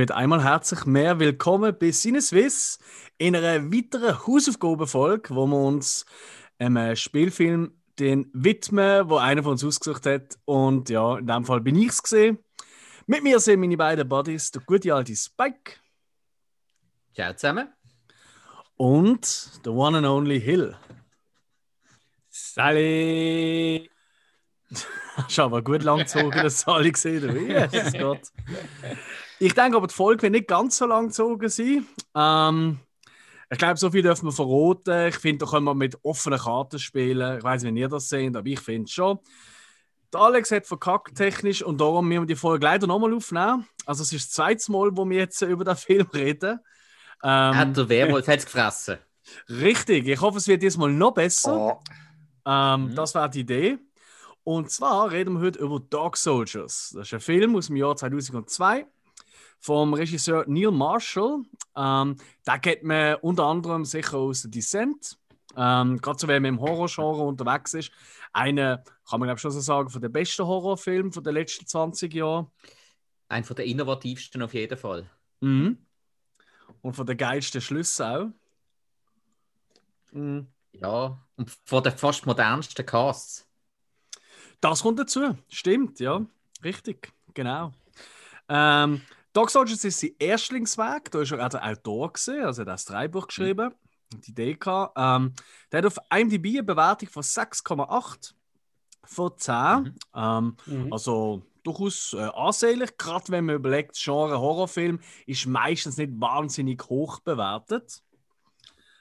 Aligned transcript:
Und 0.00 0.04
mit 0.04 0.12
einmal 0.12 0.42
herzlich 0.42 0.86
mehr 0.86 1.18
willkommen 1.18 1.76
bei 1.78 1.90
Sinneswiss 1.90 2.78
in 3.18 3.36
einer 3.36 3.70
weiteren 3.70 4.26
Hausaufgabenfolge, 4.26 5.28
wo 5.34 5.46
wir 5.46 5.58
uns 5.58 6.06
einem 6.58 6.96
Spielfilm 6.96 7.78
den 7.98 8.30
widmen, 8.32 9.10
wo 9.10 9.18
einer 9.18 9.42
von 9.42 9.52
uns 9.52 9.62
ausgesucht 9.62 10.06
hat. 10.06 10.38
Und 10.46 10.88
ja, 10.88 11.18
in 11.18 11.26
dem 11.26 11.44
Fall 11.44 11.60
bin 11.60 11.76
ich 11.76 11.88
es 11.88 12.02
gesehen. 12.02 12.38
Mit 13.06 13.22
mir 13.22 13.38
sind 13.40 13.60
meine 13.60 13.76
beiden 13.76 14.08
Buddies, 14.08 14.50
der 14.50 14.62
gute 14.62 14.94
alte 14.94 15.14
Spike. 15.14 15.72
Ciao 17.14 17.34
zusammen. 17.34 17.68
Und 18.78 19.66
der 19.66 19.72
one 19.74 19.98
and 19.98 20.06
only 20.06 20.40
Hill. 20.40 20.78
Sally! 22.30 23.90
Hast 25.16 25.38
aber 25.38 25.60
gut 25.60 25.82
lang 25.82 25.98
gezogen, 25.98 26.40
das 26.42 26.66
alle 26.66 26.90
gesehen 26.90 27.28
haben. 27.28 27.70
Jesus 27.70 27.92
Gott. 27.92 28.22
Ich 29.42 29.54
denke 29.54 29.78
aber, 29.78 29.86
die 29.86 29.94
Folge 29.94 30.22
wird 30.22 30.32
nicht 30.32 30.48
ganz 30.48 30.76
so 30.76 30.84
lang 30.84 31.06
gezogen 31.08 31.48
sein. 31.48 31.86
Ähm, 32.14 32.78
ich 33.48 33.56
glaube, 33.56 33.78
so 33.78 33.90
viel 33.90 34.02
dürfen 34.02 34.26
wir 34.26 34.32
verraten. 34.32 35.08
Ich 35.08 35.16
finde, 35.16 35.46
da 35.46 35.50
können 35.50 35.64
wir 35.64 35.74
mit 35.74 35.98
offenen 36.04 36.38
Karten 36.38 36.78
spielen. 36.78 37.38
Ich 37.38 37.42
weiß 37.42 37.62
nicht, 37.62 37.74
wie 37.74 37.80
ihr 37.80 37.88
das 37.88 38.10
seht, 38.10 38.36
aber 38.36 38.46
ich 38.46 38.60
finde 38.60 38.84
es 38.84 38.90
schon. 38.90 39.18
Der 40.12 40.20
Alex 40.20 40.50
hat 40.50 40.66
verkackt 40.66 41.16
technisch 41.16 41.62
und 41.62 41.80
darum 41.80 42.06
müssen 42.06 42.22
wir 42.22 42.26
die 42.26 42.36
Folge 42.36 42.66
leider 42.66 42.86
nochmal 42.86 43.14
aufnehmen. 43.14 43.66
Also 43.86 44.02
es 44.02 44.12
ist 44.12 44.26
das 44.26 44.32
zweite 44.32 44.70
Mal, 44.70 44.90
wo 44.94 45.08
wir 45.08 45.18
jetzt 45.18 45.40
über 45.40 45.64
den 45.64 45.76
Film 45.76 46.06
reden. 46.12 46.60
Ähm, 47.22 47.56
hat 47.56 47.74
der 47.74 47.88
Werwolf 47.88 48.28
hat's 48.28 48.44
gefressen? 48.44 48.98
Richtig. 49.48 50.06
Ich 50.06 50.20
hoffe, 50.20 50.36
es 50.36 50.48
wird 50.48 50.62
diesmal 50.62 50.92
noch 50.92 51.14
besser. 51.14 51.56
Oh. 51.56 51.80
Ähm, 52.44 52.88
mhm. 52.88 52.94
Das 52.94 53.14
wäre 53.14 53.30
die 53.30 53.40
Idee. 53.40 53.78
Und 54.44 54.70
zwar 54.70 55.10
reden 55.10 55.34
wir 55.34 55.46
heute 55.46 55.60
über 55.60 55.80
Dog 55.80 56.18
Soldiers. 56.18 56.92
Das 56.94 57.06
ist 57.06 57.14
ein 57.14 57.20
Film 57.20 57.56
aus 57.56 57.68
dem 57.68 57.76
Jahr 57.76 57.96
2002 57.96 58.86
vom 59.60 59.94
Regisseur 59.94 60.44
Neil 60.48 60.70
Marshall. 60.70 61.42
Ähm, 61.76 62.16
da 62.44 62.56
geht 62.56 62.82
man 62.82 63.16
unter 63.16 63.44
anderem 63.44 63.84
sicher 63.84 64.16
aus 64.16 64.42
The 64.42 64.50
Descent. 64.50 65.18
Ähm, 65.56 66.00
Gerade 66.00 66.18
so, 66.18 66.28
wenn 66.28 66.42
man 66.42 66.54
im 66.54 66.60
Horrorgenre 66.60 67.22
unterwegs 67.22 67.74
ist. 67.74 67.92
Einer, 68.32 68.82
kann 69.08 69.20
man 69.20 69.28
glaube 69.28 69.40
schon 69.40 69.50
so 69.50 69.60
sagen, 69.60 69.90
von 69.90 70.00
den 70.00 70.12
besten 70.12 70.46
Horrorfilmen 70.46 71.12
der 71.12 71.32
letzten 71.32 71.66
20 71.66 72.14
Jahre. 72.14 72.50
Ein 73.28 73.44
von 73.44 73.56
der 73.56 73.66
innovativsten 73.66 74.42
auf 74.42 74.54
jeden 74.54 74.78
Fall. 74.78 75.08
Mhm. 75.40 75.78
Und 76.82 76.94
von 76.94 77.06
den 77.06 77.16
geilsten 77.16 77.60
Schlüssen 77.60 78.06
auch. 78.06 78.26
Mhm. 80.12 80.46
Ja, 80.72 81.20
und 81.36 81.50
von 81.64 81.82
den 81.82 81.92
fast 81.92 82.26
modernsten 82.26 82.86
Casts. 82.86 83.46
Das 84.60 84.82
kommt 84.82 84.98
dazu, 84.98 85.36
stimmt, 85.48 86.00
ja. 86.00 86.24
Richtig, 86.62 87.12
genau. 87.34 87.72
Ähm, 88.48 89.00
Dog 89.32 89.50
Soldiers 89.50 89.84
ist 89.84 90.00
sein 90.00 90.10
Erstlingswerk, 90.18 91.10
da 91.10 91.20
ist 91.20 91.30
er 91.30 91.44
auch 91.44 91.48
der 91.48 91.64
Autor 91.64 92.12
gesehen, 92.12 92.44
also 92.44 92.62
er 92.62 92.66
hat 92.66 92.74
das 92.74 92.84
Dreibuch 92.84 93.28
geschrieben, 93.28 93.70
mhm. 94.12 94.20
die 94.20 94.30
Idee 94.30 94.54
gehabt. 94.54 94.94
Ähm, 94.96 95.34
der 95.70 95.78
hat 95.78 95.86
auf 95.86 95.98
IMDb 96.12 96.46
eine 96.46 96.62
Bewertung 96.64 97.08
von 97.08 97.22
6,8 97.22 98.32
von 99.04 99.32
10. 99.36 99.54
Mhm. 99.54 99.94
Ähm, 100.14 100.56
mhm. 100.66 100.92
Also 100.92 101.42
durchaus 101.62 102.14
äh, 102.14 102.28
ansehnlich, 102.34 102.96
gerade 102.96 103.28
wenn 103.28 103.44
man 103.44 103.56
überlegt, 103.56 103.96
Genre 103.96 104.38
Horrorfilm 104.40 104.98
ist 105.26 105.46
meistens 105.46 105.96
nicht 105.96 106.12
wahnsinnig 106.16 106.82
hoch 106.88 107.20
bewertet. 107.20 108.02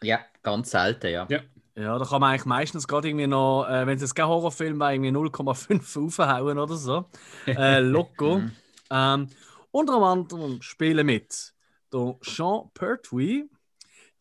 Ja, 0.02 0.20
ganz 0.44 0.72
selten, 0.72 1.12
ja. 1.12 1.26
Ja, 1.30 1.40
ja 1.76 1.98
da 1.98 2.06
kann 2.06 2.22
man 2.22 2.32
eigentlich 2.32 2.46
meistens 2.46 2.88
gerade 2.88 3.08
irgendwie 3.08 3.28
noch, 3.28 3.68
äh, 3.68 3.88
wenn 3.88 3.98
es 3.98 4.16
kein 4.16 4.28
Horrorfilm 4.28 4.80
war, 4.80 4.94
irgendwie 4.94 5.12
0,5 5.12 6.06
aufhauen 6.06 6.60
oder 6.60 6.76
so. 6.76 7.06
Äh, 7.48 7.80
loco. 7.80 8.40
Mhm. 8.40 8.52
ähm, 8.92 9.28
unter 9.72 10.02
anderem 10.02 10.62
spielen 10.62 11.06
mit 11.06 11.54
der 11.94 12.18
Jean 12.22 12.70
Pertwee. 12.74 13.46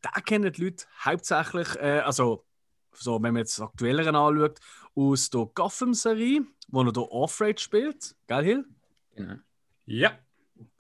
Da 0.01 0.11
kennen 0.21 0.53
die 0.53 0.65
Leute 0.65 0.87
hauptsächlich, 1.05 1.75
äh, 1.77 2.01
also 2.01 2.45
so, 2.93 3.15
wenn 3.23 3.35
man 3.35 3.39
jetzt 3.41 3.61
aktuelleren 3.61 4.17
anschaut, 4.17 4.59
aus 4.95 5.31
der 5.31 5.47
Gotham-Serie, 5.55 6.45
wo 6.69 6.83
er 6.83 6.93
der 6.93 7.13
Offraid 7.13 7.61
spielt. 7.61 8.17
Gell, 8.27 8.45
Hill? 8.45 8.65
Genau. 9.15 9.35
Ja. 9.87 10.19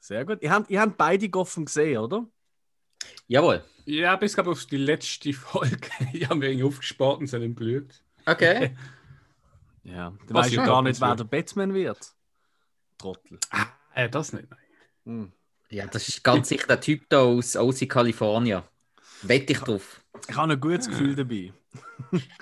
Sehr 0.00 0.24
gut. 0.24 0.42
Ihr 0.42 0.50
habt, 0.50 0.70
ihr 0.70 0.80
habt 0.80 0.96
beide 0.96 1.28
Gotham 1.28 1.64
gesehen, 1.64 1.98
oder? 1.98 2.26
Jawohl. 3.26 3.64
Ja, 3.84 4.16
bis 4.16 4.34
gerade 4.34 4.50
auf 4.50 4.64
die 4.66 4.76
letzte 4.76 5.32
Folge. 5.32 5.88
ich 6.12 6.28
habe 6.28 6.46
irgendwie 6.46 6.64
aufgespart 6.64 7.20
und 7.20 7.26
sind 7.26 7.42
im 7.42 7.54
Blut. 7.54 8.02
Okay. 8.26 8.76
ja, 9.82 10.12
du 10.26 10.34
weißt 10.34 10.52
ja 10.52 10.66
gar 10.66 10.82
nicht, 10.82 11.00
wer 11.00 11.16
der 11.16 11.24
Batman 11.24 11.72
wird. 11.72 12.14
Trottel. 12.98 13.38
Ah, 13.98 14.04
äh, 14.04 14.08
das 14.08 14.32
nicht, 14.32 14.48
nein. 14.48 14.60
Hm. 15.04 15.32
Ja, 15.70 15.86
das 15.86 16.08
ist 16.08 16.22
ganz 16.22 16.48
sicher 16.48 16.66
der 16.68 16.80
Typ 16.80 17.08
da 17.08 17.22
aus 17.22 17.56
OC 17.56 17.88
California. 17.88 18.64
Wette 19.22 19.52
ich 19.52 19.58
drauf. 19.58 20.00
Ich 20.28 20.36
habe 20.36 20.52
ein 20.52 20.60
gutes 20.60 20.88
Gefühl 20.88 21.16
dabei. 21.16 21.52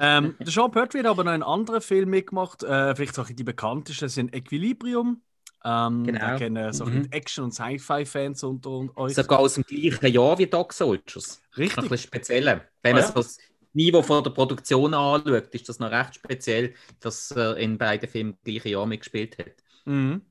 ähm, 0.00 0.36
der 0.38 0.46
Sean 0.46 0.70
Pertwee 0.70 1.00
hat 1.00 1.06
aber 1.06 1.24
noch 1.24 1.32
einen 1.32 1.42
anderen 1.42 1.80
Film 1.80 2.10
mitgemacht, 2.10 2.62
äh, 2.62 2.94
vielleicht 2.94 3.18
auch 3.18 3.28
die 3.28 3.44
bekanntesten 3.44 4.08
sind 4.08 4.34
Equilibrium. 4.34 5.22
Ähm, 5.64 6.04
genau. 6.04 6.20
Da 6.20 6.36
kennen 6.38 6.72
so 6.72 6.86
mhm. 6.86 7.08
Action- 7.10 7.44
und 7.44 7.52
Sci-Fi-Fans 7.52 8.44
unter 8.44 8.96
euch. 8.96 9.14
Sogar 9.14 9.40
aus 9.40 9.54
dem 9.54 9.64
gleichen 9.64 10.06
Jahr 10.06 10.38
wie 10.38 10.46
Dog 10.46 10.72
Soldiers. 10.72 11.42
Richtig. 11.56 11.78
Ein 11.78 11.88
bisschen 11.88 12.06
speziell. 12.06 12.62
Wenn 12.82 12.92
man 12.92 13.02
oh, 13.02 13.06
ja. 13.06 13.08
so 13.08 13.14
das 13.14 13.38
Niveau 13.72 14.02
von 14.02 14.22
der 14.22 14.30
Produktion 14.30 14.94
anschaut, 14.94 15.48
ist 15.48 15.68
das 15.68 15.80
noch 15.80 15.90
recht 15.90 16.14
speziell, 16.14 16.74
dass 17.00 17.32
er 17.32 17.56
in 17.56 17.76
beiden 17.76 18.08
Filmen 18.08 18.30
im 18.30 18.38
gleichen 18.44 18.68
Jahr 18.68 18.86
mitgespielt 18.86 19.36
hat. 19.38 19.56
Mhm. 19.84 20.22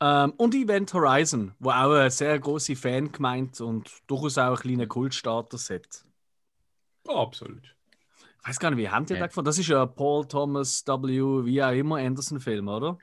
Ähm, 0.00 0.32
und 0.36 0.54
Event 0.54 0.92
Horizon, 0.92 1.54
wo 1.58 1.70
auch 1.70 1.92
eine 1.92 2.10
sehr 2.10 2.38
große 2.38 2.76
Fan 2.76 3.12
gemeint 3.12 3.60
und 3.60 3.90
durchaus 4.06 4.36
auch 4.38 4.48
einen 4.48 4.56
kleinen 4.56 4.88
Kultstatus 4.88 5.70
hat. 5.70 6.04
Oh, 7.08 7.18
absolut. 7.18 7.74
Ich 8.42 8.48
weiß 8.48 8.58
gar 8.58 8.70
nicht, 8.70 8.78
wie 8.78 8.88
haben 8.88 9.06
die 9.06 9.14
ja. 9.14 9.20
das 9.20 9.28
gefunden? 9.30 9.46
Das 9.46 9.58
ist 9.58 9.68
ja 9.68 9.86
Paul 9.86 10.26
Thomas 10.26 10.84
W. 10.86 11.44
wie 11.46 11.62
auch 11.62 11.72
immer 11.72 11.96
Anderson-Film, 11.96 12.68
oder? 12.68 12.98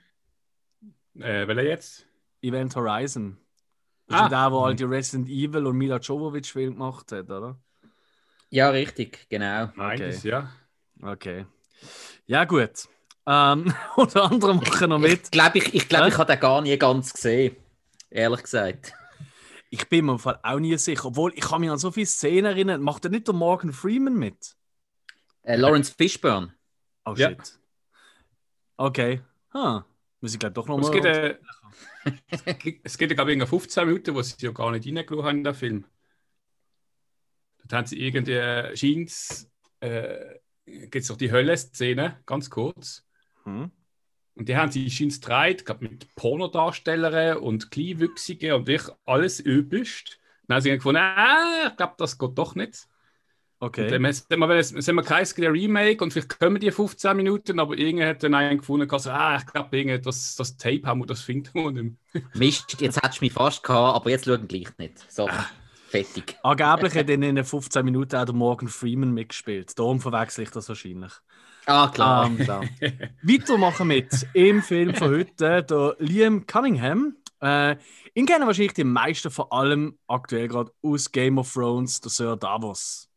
Äh, 1.15 1.47
welcher 1.47 1.63
jetzt? 1.63 2.07
Event 2.41 2.75
Horizon. 2.75 3.37
Das 4.07 4.19
ah. 4.19 4.23
ist 4.25 4.31
der, 4.31 4.51
wo 4.51 4.59
all 4.59 4.75
die 4.75 4.83
Resident 4.83 5.29
Evil 5.29 5.65
und 5.65 5.77
Mila 5.77 5.97
Jovovich-Film 5.97 6.73
gemacht 6.73 7.11
hat, 7.11 7.29
oder? 7.29 7.57
Ja, 8.49 8.69
richtig, 8.69 9.27
genau. 9.29 9.71
Meines, 9.75 10.19
okay. 10.19 10.29
ja. 10.29 10.51
Okay. 11.01 11.45
Ja, 12.27 12.45
gut. 12.45 12.87
Ähm, 13.25 13.73
unter 13.95 14.31
anderem 14.31 14.57
machen 14.57 14.89
noch 14.89 14.99
mit. 14.99 15.23
Ich 15.23 15.31
glaube, 15.31 15.57
ich, 15.57 15.73
ich, 15.73 15.89
glaub, 15.89 16.07
ich 16.07 16.17
habe 16.17 16.31
den 16.31 16.39
gar 16.39 16.61
nie 16.61 16.77
ganz 16.77 17.13
gesehen. 17.13 17.55
Ehrlich 18.09 18.43
gesagt. 18.43 18.93
Ich 19.69 19.89
bin 19.89 20.05
mir 20.05 20.13
im 20.13 20.19
Fall 20.19 20.39
auch 20.43 20.59
nie 20.59 20.77
sicher. 20.77 21.05
Obwohl, 21.05 21.33
ich 21.35 21.41
kann 21.41 21.61
mich 21.61 21.69
an 21.69 21.79
so 21.79 21.91
viele 21.91 22.05
Szenen 22.05 22.45
erinnern. 22.45 22.81
Macht 22.81 23.05
er 23.05 23.11
nicht 23.11 23.27
der 23.27 23.33
Morgan 23.33 23.73
Freeman 23.73 24.15
mit? 24.15 24.55
Äh, 25.41 25.55
Lawrence 25.55 25.93
Fishburne. 25.97 26.53
Oh 27.05 27.15
shit. 27.15 27.37
Ja. 27.37 27.43
Okay. 28.77 29.21
Huh. 29.53 29.81
Muss 30.21 30.33
ich 30.33 30.39
glaube 30.39 30.53
doch 30.53 30.67
nochmal. 30.67 31.37
Es 32.29 32.43
geht, 32.57 32.75
äh, 32.75 32.79
es 32.83 32.97
geht, 32.97 33.15
glaube 33.15 33.33
ich, 33.33 33.41
15 33.41 33.87
Minuten, 33.87 34.13
wo 34.13 34.21
sie 34.21 34.35
ja 34.39 34.51
gar 34.51 34.71
nicht 34.71 34.85
reingelassen 34.85 35.25
haben 35.25 35.37
in 35.37 35.43
den 35.45 35.53
Film. 35.53 35.85
Dort 37.59 37.73
haben 37.73 37.87
sie 37.87 37.97
irgendwie 37.97 38.73
Jeans. 38.73 39.49
Äh, 39.79 40.39
gibt 40.65 40.95
es 40.95 41.07
doch 41.07 41.17
die 41.17 41.31
Hölle-Szene, 41.31 42.21
ganz 42.25 42.49
kurz. 42.49 43.05
Hm. 43.43 43.71
Und 44.35 44.49
die 44.49 44.57
haben 44.57 44.71
sie 44.71 44.89
scheint 44.89 45.25
dreit, 45.25 45.63
mit 45.79 46.13
Pornodarstellern 46.15 47.37
und 47.37 47.69
Kleinwüchsigen 47.69 48.53
und 48.53 48.67
wirklich 48.67 48.95
alles 49.05 49.39
übelst. 49.39 50.19
Dann 50.47 50.55
haben 50.55 50.61
sie 50.63 50.71
gefunden, 50.71 51.01
ah, 51.01 51.67
ich 51.69 51.77
glaube, 51.77 51.93
das 51.97 52.17
geht 52.17 52.37
doch 52.37 52.55
nicht. 52.55 52.87
Okay. 53.59 53.83
Und 53.83 53.91
dann 53.91 54.41
haben 54.41 54.49
wir, 54.49 54.63
sind 54.63 54.95
wir 54.95 55.03
kein 55.03 55.25
Remake 55.25 56.03
und 56.03 56.11
vielleicht 56.11 56.37
kommen 56.37 56.59
die 56.59 56.69
15 56.69 57.15
Minuten, 57.15 57.59
aber 57.61 57.77
irgendwer 57.77 58.09
hat 58.09 58.21
dann 58.21 58.33
einen 58.33 58.57
gefunden, 58.57 58.91
also, 58.91 59.09
ah, 59.11 59.37
ich 59.37 59.45
glaube, 59.45 59.99
das, 59.99 60.35
das 60.35 60.57
Tape 60.57 60.81
haben 60.83 60.99
wir, 60.99 61.05
das 61.05 61.21
finden 61.21 61.53
wir 61.53 61.71
nicht 61.71 61.95
Mist, 62.35 62.81
jetzt 62.81 63.01
hättest 63.01 63.21
du 63.21 63.25
mich 63.25 63.31
fast 63.31 63.63
gehabt, 63.63 63.95
aber 63.95 64.09
jetzt 64.09 64.25
schauen 64.25 64.49
gleich 64.49 64.77
nicht. 64.77 65.09
So, 65.09 65.29
ah. 65.29 65.45
fertig. 65.87 66.35
Angeblich 66.43 66.93
hat 66.93 67.09
in 67.09 67.21
den 67.21 67.41
15 67.41 67.85
Minuten 67.85 68.17
auch 68.17 68.25
der 68.25 68.35
Morgan 68.35 68.67
Freeman 68.67 69.13
mitgespielt. 69.13 69.79
Darum 69.79 70.01
verwechsel 70.01 70.43
ich 70.43 70.49
das 70.49 70.67
wahrscheinlich. 70.67 71.13
Ah, 71.65 71.87
klar. 71.87 72.27
Ähm, 72.27 72.37
klar. 72.37 72.63
Weitermachen 73.23 73.87
mit 73.87 74.27
im 74.33 74.61
Film 74.61 74.93
von 74.95 75.11
heute 75.11 75.63
der 75.63 75.95
Liam 75.99 76.45
Cunningham. 76.45 77.15
Äh, 77.41 77.77
ihn 78.13 78.25
kennen 78.25 78.45
wahrscheinlich 78.47 78.73
die 78.73 78.83
meisten 78.83 79.31
vor 79.31 79.51
allem 79.53 79.97
aktuell 80.07 80.47
gerade 80.47 80.71
aus 80.81 81.11
Game 81.11 81.37
of 81.37 81.51
Thrones, 81.51 82.01
der 82.01 82.09
Sir 82.11 82.37
Davos. 82.37 83.09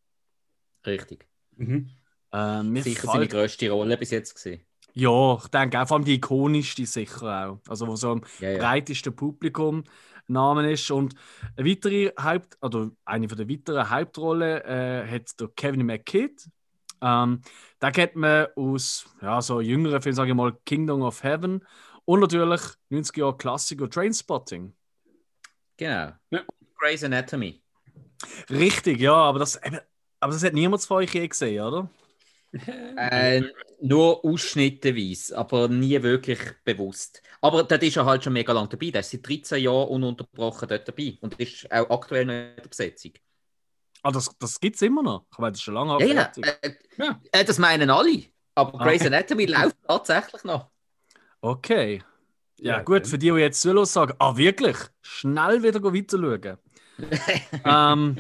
Richtig. 0.84 1.26
Mhm. 1.56 1.90
Äh, 2.32 2.82
sicher 2.82 3.08
seine 3.08 3.28
grösste 3.28 3.70
Rolle 3.70 3.96
bis 3.96 4.10
jetzt 4.10 4.34
gesehen. 4.34 4.62
Ja, 4.94 5.36
ich 5.36 5.48
denke 5.48 5.80
auch 5.80 5.88
vor 5.88 5.98
allem 5.98 6.04
die 6.06 6.14
ikonischste 6.14 6.86
sicher 6.86 7.50
auch. 7.50 7.60
Also 7.68 7.86
wo 7.86 7.96
so 7.96 8.12
am 8.12 8.22
ja, 8.40 8.50
ja. 8.50 8.58
breitesten 8.58 9.14
Publikum 9.14 9.84
Namen 10.28 10.66
ist. 10.66 10.90
Und 10.90 11.14
eine 11.56 11.68
weitere 11.68 12.12
Haupt, 12.18 12.58
oder 12.62 12.90
eine 13.04 13.28
von 13.28 13.38
der 13.38 13.48
weiteren 13.48 13.90
Hauptrollen 13.90 14.62
äh, 14.62 15.06
hat 15.08 15.38
der 15.40 15.48
Kevin 15.48 15.86
McKidd. 15.86 16.48
Ähm, 17.02 17.42
da 17.78 17.90
kennt 17.90 18.16
man 18.16 18.46
aus 18.56 19.06
ja, 19.20 19.40
so 19.42 19.60
jüngeren 19.60 20.00
Filmen, 20.02 20.16
sage 20.16 20.30
ich 20.30 20.36
mal, 20.36 20.56
Kingdom 20.64 21.02
of 21.02 21.22
Heaven 21.22 21.64
Und 22.04 22.20
natürlich 22.20 22.62
90 22.88 23.16
Jahre 23.16 23.36
Klassiker 23.36 23.90
Trainspotting. 23.90 24.74
Genau. 25.76 26.12
Ja. 26.30 26.42
Grey's 26.78 27.04
Anatomy. 27.04 27.62
Richtig, 28.50 29.00
ja, 29.00 29.14
aber 29.14 29.38
das, 29.40 29.60
aber 30.20 30.32
das 30.32 30.42
hat 30.42 30.54
niemand 30.54 30.82
von 30.82 30.98
euch 30.98 31.12
je 31.14 31.26
gesehen, 31.28 31.62
oder? 31.62 31.90
Äh, 32.96 33.42
nur 33.80 34.24
ausschnittenweise, 34.24 35.36
aber 35.36 35.68
nie 35.68 36.00
wirklich 36.02 36.38
bewusst. 36.64 37.22
Aber 37.40 37.64
dort 37.64 37.82
ist 37.82 37.96
er 37.96 38.06
halt 38.06 38.24
schon 38.24 38.32
mega 38.32 38.52
lang 38.52 38.68
dabei. 38.68 38.90
Der 38.90 39.00
ist 39.00 39.10
seit 39.10 39.28
13 39.28 39.62
Jahren 39.62 39.88
ununterbrochen 39.88 40.68
dort 40.68 40.88
dabei. 40.88 41.18
Und 41.20 41.34
ist 41.38 41.70
auch 41.70 41.90
aktuell 41.90 42.24
noch 42.24 42.32
in 42.32 42.56
der 42.56 42.68
Besetzung. 42.68 43.12
Ah, 44.06 44.12
das, 44.12 44.30
das 44.38 44.60
gibt 44.60 44.76
es 44.76 44.82
immer 44.82 45.02
noch. 45.02 45.26
Ich 45.32 45.38
weiß, 45.38 45.50
das 45.50 45.58
ist 45.58 45.62
schon 45.64 45.74
lange 45.74 45.98
Ja, 46.06 46.14
ja. 46.14 46.32
Äh, 46.62 46.72
Ja. 46.96 47.20
äh, 47.32 47.44
das 47.44 47.58
meinen 47.58 47.90
alle. 47.90 48.22
Aber 48.54 48.80
Ah. 48.80 48.84
Grey's 48.84 49.04
Anatomy 49.04 49.46
läuft 49.46 49.76
tatsächlich 49.86 50.44
noch. 50.44 50.70
Okay. 51.40 52.02
Ja, 52.58 52.76
Ja, 52.78 52.82
gut, 52.82 52.98
okay. 52.98 53.08
für 53.08 53.18
die, 53.18 53.30
die 53.32 53.36
jetzt 53.38 53.60
zuhören, 53.60 53.84
sagen, 53.84 54.14
ah, 54.18 54.36
wirklich? 54.36 54.76
Schnell 55.02 55.62
wieder 55.62 55.82
weiter 55.82 56.18
schauen. 56.18 56.58
ähm, 57.64 58.16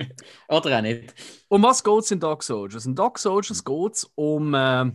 Oder 0.48 0.78
auch 0.78 0.82
nicht. 0.82 1.14
um 1.48 1.62
was 1.62 1.82
geht 1.82 1.98
es 2.00 2.10
in 2.10 2.20
Dark 2.20 2.42
Soldiers? 2.42 2.84
In 2.84 2.94
Dark 2.94 3.18
Soldiers 3.18 3.64
geht 3.64 3.92
es 3.94 4.10
um 4.16 4.52
äh, 4.54 4.90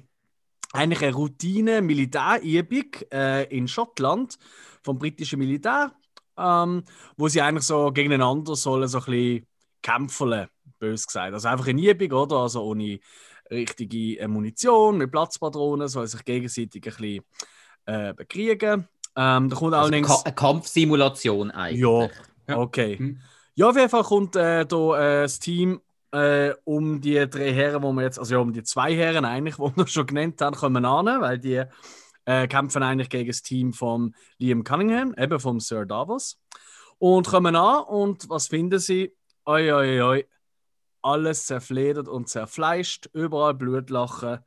eigentlich 0.74 1.02
eine 1.04 1.16
Routine-Militärübung 1.16 2.92
äh, 3.12 3.44
in 3.46 3.68
Schottland 3.68 4.38
vom 4.84 5.00
britischen 5.00 5.40
Militär, 5.40 5.94
ähm, 6.38 6.84
wo 7.18 7.28
sie 7.28 7.42
eigentlich 7.42 7.66
so 7.66 7.92
gegeneinander 7.92 8.56
sollen 8.56 8.88
so 8.88 9.00
ein 9.00 9.06
bisschen 9.06 9.48
kämpfen, 9.82 10.48
bös 10.82 11.08
gesagt. 11.08 11.34
Also 11.34 11.48
einfach 11.48 11.68
eine 11.68 11.82
Übung, 11.82 12.12
oder? 12.12 12.38
Also 12.38 12.64
ohne 12.64 13.00
richtige 13.50 14.20
äh, 14.20 14.28
Munition, 14.28 14.98
mit 14.98 15.12
Platzpatronen, 15.12 15.88
sollen 15.88 16.08
sich 16.08 16.26
gegenseitig 16.26 16.84
ein 16.86 16.96
bisschen 16.96 17.26
äh, 17.86 18.14
bekriegen. 18.14 18.88
Ähm, 19.16 19.50
da 19.50 19.56
kommt 19.56 19.74
Also 19.74 19.86
allerdings... 19.86 20.26
Eine 20.26 20.36
Kampfsimulation 20.36 21.52
eigentlich. 21.52 21.82
Ja, 21.82 22.10
Ja. 22.48 22.58
okay. 22.58 22.98
Hm. 22.98 23.20
Ja, 23.56 23.70
auf 23.70 23.76
jeden 23.76 23.90
Fall 23.90 24.04
kommt 24.04 24.36
äh, 24.36 24.66
da, 24.66 25.00
äh, 25.00 25.22
das 25.24 25.40
Team 25.40 25.82
äh, 26.12 26.54
um 26.64 27.02
die 27.02 27.30
drei 27.30 27.54
Herren, 27.54 27.84
wo 27.84 27.92
wir 27.94 28.04
jetzt, 28.04 28.20
also 28.20 28.36
ja, 28.36 28.40
um 28.40 28.54
die 28.54 28.64
zwei 28.64 28.96
Herren 28.96 29.26
eigentlich, 29.26 29.56
die 29.58 29.78
wir 29.78 29.88
schon 29.88 30.08
genannt 30.08 30.42
haben, 30.42 30.56
kommen 30.56 30.86
an, 30.86 31.22
weil 31.22 31.38
die 31.38 31.64
äh, 32.26 32.48
kämpfen 32.48 32.84
eigentlich 32.84 33.10
gegen 33.10 33.28
das 33.28 33.42
Team 33.42 33.74
von 33.74 34.16
Liam 34.38 34.64
Cunningham, 34.64 35.14
eben 35.18 35.40
vom 35.40 35.60
Sir 35.60 35.86
Davos. 35.86 36.40
Und 36.98 37.28
kommen 37.28 37.56
an 37.56 37.84
und 37.84 38.30
was 38.30 38.48
finden 38.48 38.80
sie? 38.80 39.14
Oi, 39.46 39.72
oi, 39.74 40.02
oi. 40.02 40.26
Alles 41.02 41.46
zerfledert 41.46 42.08
und 42.08 42.30
zerfleischt, 42.30 43.10
überall 43.14 43.54
Blutlachen. 43.54 44.40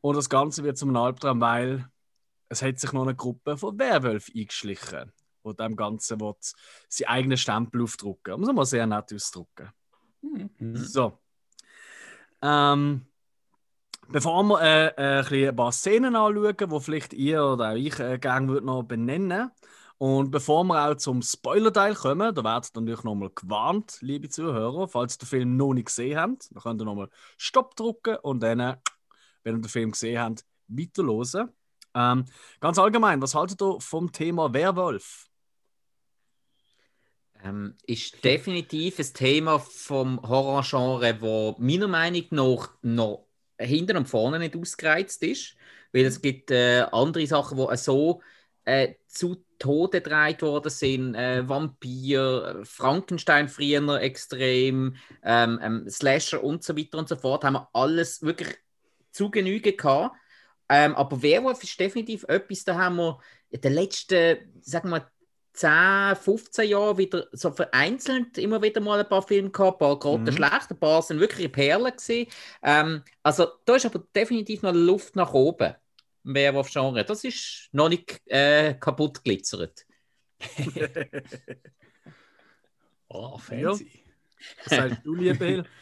Und 0.00 0.16
das 0.16 0.28
Ganze 0.28 0.64
wird 0.64 0.78
zum 0.78 0.96
Albtraum, 0.96 1.40
weil 1.40 1.88
es 2.48 2.62
hat 2.62 2.78
sich 2.78 2.92
noch 2.92 3.02
eine 3.02 3.14
Gruppe 3.14 3.56
von 3.56 3.78
Werwölfen 3.78 4.34
eingeschlichen 4.36 5.12
wo 5.42 5.52
dem 5.52 5.76
Ganzen 5.76 6.20
will, 6.20 6.34
seinen 6.88 7.08
eigenen 7.08 7.38
Stempel 7.38 7.82
aufdrucken. 7.82 8.38
Muss 8.38 8.46
man 8.46 8.56
mal 8.56 8.64
sehr 8.64 8.86
nett 8.86 9.12
ausdrucken. 9.12 9.70
Mhm. 10.22 10.76
So. 10.76 11.18
Ähm, 12.40 13.06
bevor 14.08 14.42
wir 14.44 14.60
äh, 14.60 14.86
äh, 14.96 15.24
ein, 15.24 15.48
ein 15.48 15.56
paar 15.56 15.72
Szenen 15.72 16.16
anschauen, 16.16 16.56
die 16.58 16.80
vielleicht 16.80 17.12
ihr 17.12 17.44
oder 17.44 17.70
auch 17.70 17.76
ich 17.76 17.98
äh, 17.98 18.18
gerne 18.18 18.48
würde 18.48 18.66
noch 18.66 18.82
benennen 18.82 19.50
und 20.02 20.32
bevor 20.32 20.64
wir 20.64 20.90
auch 20.90 20.96
zum 20.96 21.22
Spoiler-Teil 21.22 21.94
kommen, 21.94 22.34
da 22.34 22.42
werdet 22.42 22.72
ihr 22.74 22.80
natürlich 22.80 23.04
nochmal 23.04 23.30
gewarnt, 23.32 23.98
liebe 24.00 24.28
Zuhörer, 24.28 24.88
falls 24.88 25.14
ihr 25.14 25.18
den 25.18 25.28
Film 25.28 25.56
noch 25.56 25.74
nicht 25.74 25.86
gesehen 25.86 26.18
habt, 26.18 26.50
dann 26.50 26.60
könnt 26.60 26.82
ihr 26.82 26.86
nochmal 26.86 27.08
Stopp 27.36 27.76
drücken 27.76 28.16
und 28.16 28.42
dann, 28.42 28.58
wenn 29.44 29.58
ihr 29.58 29.60
den 29.60 29.68
Film 29.68 29.92
gesehen 29.92 30.18
habt, 30.18 30.44
weiterhören. 30.66 31.52
Ähm, 31.94 32.24
ganz 32.58 32.80
allgemein, 32.80 33.22
was 33.22 33.36
haltet 33.36 33.62
ihr 33.62 33.80
vom 33.80 34.10
Thema 34.10 34.52
Werwolf? 34.52 35.28
Ähm, 37.44 37.76
ist 37.86 38.24
definitiv 38.24 38.98
ein 38.98 39.14
Thema 39.14 39.60
vom 39.60 40.20
Horrorgenre, 40.20 41.20
wo 41.20 41.54
meiner 41.60 41.86
Meinung 41.86 42.24
nach 42.30 42.70
noch 42.82 43.28
hinten 43.56 43.98
und 43.98 44.08
vorne 44.08 44.40
nicht 44.40 44.56
ausgereizt 44.56 45.22
ist. 45.22 45.54
Weil 45.92 46.06
es 46.06 46.20
gibt 46.20 46.50
äh, 46.50 46.86
andere 46.90 47.24
Sachen, 47.28 47.56
die 47.56 47.76
so 47.76 48.20
äh, 48.64 48.94
zu 49.06 49.44
Tode 49.62 50.00
gedreht 50.00 50.42
worden 50.42 50.70
sind. 50.70 51.14
Äh, 51.14 51.48
Vampir, 51.48 52.62
Frankenstein 52.64 53.48
früher 53.48 54.00
extrem, 54.00 54.96
ähm, 55.22 55.60
ähm, 55.62 55.88
Slasher 55.88 56.42
und 56.42 56.64
so 56.64 56.76
weiter 56.76 56.98
und 56.98 57.08
so 57.08 57.16
fort. 57.16 57.44
Haben 57.44 57.54
wir 57.54 57.68
alles 57.72 58.22
wirklich 58.22 58.56
zu 59.12 59.30
Genüge 59.30 59.74
gehabt. 59.74 60.16
Ähm, 60.68 60.94
aber 60.94 61.22
Werwolf 61.22 61.62
ist 61.62 61.78
definitiv 61.78 62.24
etwas, 62.28 62.64
da 62.64 62.76
haben 62.76 62.96
wir 62.96 63.18
in 63.50 63.60
den 63.60 63.74
letzten, 63.74 64.38
sagen 64.62 64.88
wir, 64.90 65.06
10, 65.54 66.16
15 66.16 66.68
Jahren 66.70 66.96
wieder 66.96 67.26
so 67.32 67.50
vereinzelt 67.52 68.38
immer 68.38 68.62
wieder 68.62 68.80
mal 68.80 68.98
ein 68.98 69.08
paar 69.08 69.22
Filme 69.22 69.50
gehabt, 69.50 69.76
ein 69.76 69.86
paar 69.86 69.98
gerade 69.98 70.30
Mhm. 70.30 70.36
schlecht, 70.36 70.70
ein 70.70 70.78
paar 70.78 71.02
sind 71.02 71.20
wirklich 71.20 71.52
Perlen 71.52 71.92
gewesen. 71.92 72.26
Ähm, 72.62 73.02
also 73.22 73.46
da 73.66 73.76
ist 73.76 73.84
aber 73.86 74.02
definitiv 74.14 74.62
noch 74.62 74.72
Luft 74.72 75.14
nach 75.14 75.34
oben 75.34 75.74
Werwolf-Genre. 76.24 77.04
Das 77.04 77.24
ist 77.24 77.68
noch 77.72 77.88
nicht 77.88 78.20
äh, 78.26 78.74
kaputt 78.74 79.22
glitzert. 79.24 79.84
Oh, 83.14 83.36
fancy. 83.36 84.04
Was 84.64 84.74
sagst 84.74 85.00
du, 85.04 85.14
lieber 85.14 85.44
Hill? 85.44 85.64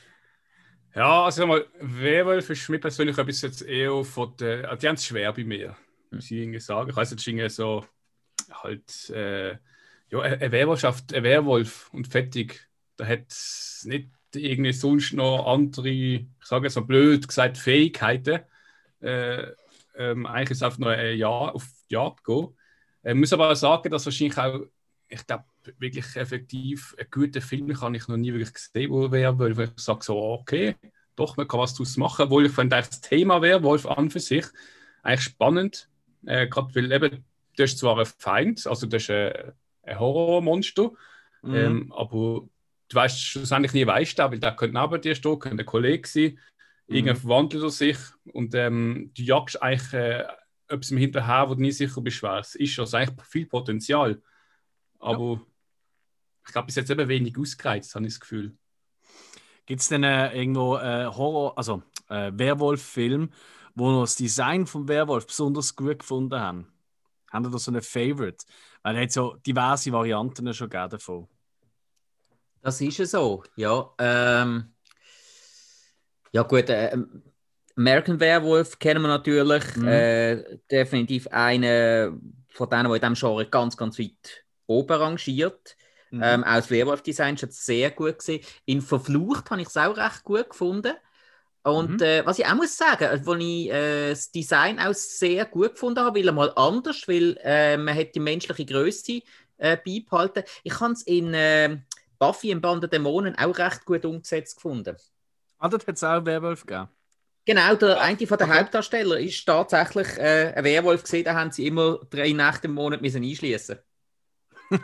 Ja, 0.93 1.25
also 1.25 1.47
mal, 1.47 1.67
Werwolf 1.79 2.51
ist 2.51 2.69
mir 2.69 2.81
persönlich 2.81 3.17
ein 3.17 3.25
bisschen 3.25 3.51
jetzt 3.51 3.63
eher 3.63 4.03
von 4.05 4.37
der. 4.37 4.69
Also 4.69 4.81
die 4.81 4.89
haben 4.89 4.97
es 4.97 5.07
schwer 5.07 5.33
bei 5.33 5.45
mir, 5.45 5.77
muss 6.11 6.25
ich 6.25 6.39
irgendwie 6.39 6.59
sagen. 6.59 6.91
Ich 6.91 6.97
weiß 6.97 7.13
nicht, 7.13 7.25
irgendwie 7.29 7.49
so 7.49 7.87
halt. 8.51 9.09
Äh, 9.11 9.53
ja, 10.11 10.21
ein 10.21 10.43
ein 10.43 10.51
Werwolf 10.51 10.81
schafft 10.81 11.15
ein 11.15 11.23
Werwolf 11.23 11.91
und 11.93 12.09
fertig. 12.09 12.69
Da 12.97 13.07
hat 13.07 13.29
es 13.29 13.85
nicht 13.87 14.11
irgendwie 14.35 14.73
sonst 14.73 15.13
noch 15.13 15.47
andere, 15.47 15.89
ich 15.89 16.27
sage 16.43 16.67
jetzt 16.67 16.75
mal 16.75 16.83
blöd 16.83 17.29
gesagt, 17.29 17.57
Fähigkeiten. 17.57 18.41
Äh, 19.01 19.47
ähm, 19.97 20.27
eigentlich 20.27 20.53
ist 20.53 20.59
es 20.59 20.63
einfach 20.63 20.79
nur 20.79 20.91
ein 20.91 21.17
Jahr 21.17 21.55
auf 21.55 21.67
die 21.89 21.95
Jagd 21.95 22.25
gehen. 22.25 22.49
Ich 23.03 23.15
muss 23.15 23.33
aber 23.33 23.51
auch 23.51 23.55
sagen, 23.57 23.91
dass 23.91 24.05
wahrscheinlich 24.07 24.39
auch, 24.39 24.61
ich 25.09 25.27
glaube, 25.27 25.45
wirklich 25.79 26.17
effektiv 26.17 26.95
einen 26.99 27.09
guten 27.11 27.41
Film 27.43 27.73
kann 27.75 27.95
ich 27.95 28.07
noch 28.09 28.17
nie 28.17 28.33
wirklich 28.33 28.53
gesehen, 28.53 28.91
wo 28.91 29.11
Werwolf, 29.11 29.57
wo 29.57 29.63
ich 29.63 29.71
sage 29.77 30.05
so, 30.05 30.17
okay, 30.19 30.77
doch, 31.17 31.37
man 31.37 31.49
kann 31.49 31.61
was 31.61 31.75
daraus 31.75 31.97
machen, 31.97 32.27
obwohl 32.27 32.47
ich 32.47 32.53
finde, 32.53 32.77
das 32.77 33.01
Thema 33.01 33.43
Werwolf 33.43 33.87
an 33.87 34.11
für 34.11 34.21
sich 34.21 34.47
eigentlich 35.03 35.23
spannend, 35.23 35.89
äh, 36.27 36.47
gerade 36.47 36.75
weil 36.75 36.93
eben, 36.93 37.25
du 37.57 37.63
hast 37.63 37.79
zwar 37.79 37.97
einen 37.97 38.07
Feind, 38.07 38.67
also 38.67 38.87
du 38.87 38.97
hast 38.97 39.11
ein, 39.11 39.53
ein 39.83 39.99
Horrormonster, 39.99 40.93
Mhm. 41.43 41.55
ähm, 41.55 41.93
aber 41.97 42.47
du 42.89 42.97
weißt 42.97 43.19
schlussendlich 43.19 43.73
nie, 43.73 43.87
weißt 43.87 44.19
du, 44.19 44.23
weil 44.25 44.39
der 44.39 44.53
könnte 44.53 44.79
neben 44.79 45.01
dir 45.01 45.15
stehen, 45.15 45.39
könnte 45.39 45.63
ein 45.63 45.67
Kollege 45.67 46.07
sein, 46.07 46.39
irgendwann 46.91 47.17
verwandelt 47.17 47.63
er 47.63 47.71
sich 47.71 47.97
und 48.33 48.55
ähm, 48.55 49.13
du 49.15 49.23
jagst 49.23 49.63
eigentlich 49.63 49.93
äh, 49.93 50.25
etwas 50.69 50.89
hinterher, 50.89 51.49
wo 51.49 51.55
du 51.55 51.63
nie 51.63 51.73
sicher 51.73 52.01
bist, 52.01 52.23
wer 52.23 52.39
es 52.39 52.55
ist. 52.55 52.79
Also 52.79 52.97
eigentlich 52.97 53.27
viel 53.27 53.47
Potenzial. 53.47 54.23
Aber 54.99 55.41
ich 56.47 56.53
glaube, 56.53 56.67
bis 56.67 56.77
jetzt 56.77 56.91
eben 56.91 57.09
wenig 57.09 57.39
ausgereizt, 57.39 57.95
habe 57.95 58.07
ich 58.07 58.15
das 58.15 58.21
Gefühl. 58.21 58.57
Gibt 59.67 59.81
es 59.81 59.89
denn 59.89 60.05
äh, 60.05 60.37
irgendwo 60.37 60.77
äh, 60.77 61.07
Horror, 61.07 61.57
also 61.57 61.83
äh, 62.09 62.33
Werwolf-Film, 62.35 63.31
wo 63.75 63.91
noch 63.91 64.03
das 64.03 64.17
Design 64.17 64.67
vom 64.67 64.89
Werwolf 64.89 65.27
besonders 65.27 65.77
gut 65.77 66.01
gefunden 66.01 66.39
haben? 66.39 66.67
Haben 67.31 67.45
ihr 67.47 67.51
da 67.51 67.59
so 67.59 67.71
einen 67.71 67.83
Favorite? 67.83 68.45
Weil 68.83 68.97
es 68.97 69.03
hat 69.03 69.13
so 69.13 69.37
diverse 69.47 69.93
Varianten 69.93 70.53
schon 70.53 70.69
gegeben 70.69 70.91
davon. 70.91 71.29
Das 72.63 72.81
ist 72.81 72.99
ja 72.99 73.07
so, 73.07 73.45
ja. 73.57 73.89
Ähm, 73.99 74.70
ja 76.33 76.43
gut, 76.43 76.69
äh, 76.71 76.97
American 77.77 78.21
Werewolf 78.21 78.79
kennen 78.79 79.03
wir 79.03 79.09
natürlich. 79.09 79.65
Mhm. 79.77 79.89
Äh, 79.89 80.59
definitiv 80.71 81.27
einer 81.29 82.13
von 82.53 82.69
denen, 82.69 82.85
der 82.89 82.95
in 82.95 83.01
diesem 83.01 83.15
Genre 83.15 83.47
ganz, 83.47 83.77
ganz 83.77 83.99
weit 83.99 84.45
oben 84.67 84.93
rangiert. 84.97 85.77
Mhm. 86.11 86.23
Ähm, 86.23 86.45
auch 86.45 86.57
das 86.57 86.71
Werwolf-Design 86.71 87.35
ist 87.37 87.43
jetzt 87.43 87.65
sehr 87.65 87.91
gut 87.91 88.19
gesehen. 88.19 88.45
In 88.65 88.83
Verflucht 88.83 89.51
habe 89.51 89.63
ich 89.63 89.69
es 89.69 89.77
auch 89.77 89.97
recht 89.97 90.25
gut 90.25 90.51
gefunden. 90.51 90.95
Und 91.63 92.01
Mhm. 92.01 92.03
äh, 92.03 92.27
was 92.27 92.39
ich 92.39 92.47
auch 92.47 92.55
muss 92.55 92.77
sagen, 92.77 93.05
als 93.05 93.27
ich 93.27 93.71
äh, 93.71 94.11
das 94.11 94.31
Design 94.31 94.79
auch 94.79 94.95
sehr 94.95 95.45
gut 95.45 95.73
gefunden 95.75 96.01
habe, 96.01 96.19
weil 96.19 96.27
er 96.27 96.33
mal 96.33 96.53
anders, 96.57 97.07
weil 97.07 97.37
äh, 97.43 97.77
man 97.77 97.95
hat 97.95 98.15
die 98.15 98.21
menschliche 98.21 98.65
Größe 98.65 99.21
äh, 99.59 99.77
beibehalten. 99.77 100.45
Ich 100.65 100.81
habe 100.81 100.93
es 100.95 101.03
in 101.03 101.35
äh, 101.35 101.79
Buffy 102.19 102.51
im 102.51 102.61
Band 102.63 102.83
der 102.83 102.91
Dämonen 102.91 103.37
auch 103.39 103.59
recht 103.59 103.85
gut 103.85 104.05
umgesetzt 104.07 104.57
gefunden. 104.57 104.97
Ah, 105.61 105.69
dort 105.69 105.87
hat 105.87 105.95
es 105.95 106.03
auch 106.03 106.25
Werwolf 106.25 106.67
gegeben. 106.67 106.89
Genau, 107.45 107.75
der 107.75 108.01
eine 108.01 108.27
von 108.27 108.39
der 108.39 108.49
okay. 108.49 108.59
Hauptdarsteller 108.59 109.19
ist 109.21 109.45
tatsächlich 109.47 110.09
äh, 110.19 110.53
ein 110.57 110.65
Werwolf 110.65 111.03
gesehen, 111.03 111.25
da 111.25 111.35
haben 111.35 111.51
sie 111.51 111.67
immer 111.67 112.01
drei 112.11 112.33
Nächte 112.33 112.67
im 112.67 112.75
Monat 112.75 113.01
müssen 113.01 113.23
einschließen. 113.23 113.79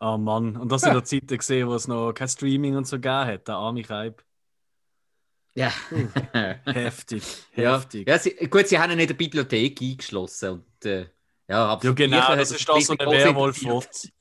Oh 0.00 0.18
Mann, 0.18 0.56
und 0.56 0.70
das 0.70 0.82
in 0.82 0.92
der 0.92 1.04
Zeit 1.04 1.28
gesehen, 1.28 1.66
wo 1.66 1.74
es 1.74 1.88
noch 1.88 2.12
kein 2.12 2.28
Streaming 2.28 2.76
und 2.76 2.86
so 2.86 2.96
gegeben 2.96 3.26
hat, 3.26 3.48
der 3.48 3.54
arme 3.54 3.82
Kaib. 3.82 4.22
Ja. 5.54 5.72
Heftig, 6.66 7.22
ja. 7.56 7.76
heftig. 7.78 8.06
ja 8.06 8.18
sie, 8.18 8.34
gut, 8.50 8.68
sie 8.68 8.78
haben 8.78 8.92
ihn 8.92 8.98
in 8.98 9.06
der 9.06 9.14
Bibliothek 9.14 9.80
eingeschlossen. 9.80 10.50
Und, 10.50 10.84
äh, 10.84 11.06
ja, 11.48 11.78
Ja, 11.80 11.92
genau, 11.92 12.16
das 12.18 12.50
hat 12.50 12.58
ist 12.58 12.68
das, 12.68 12.88
was 12.88 12.96
der 12.98 13.10
Werwolf 13.10 13.62
interessiert. 13.62 14.12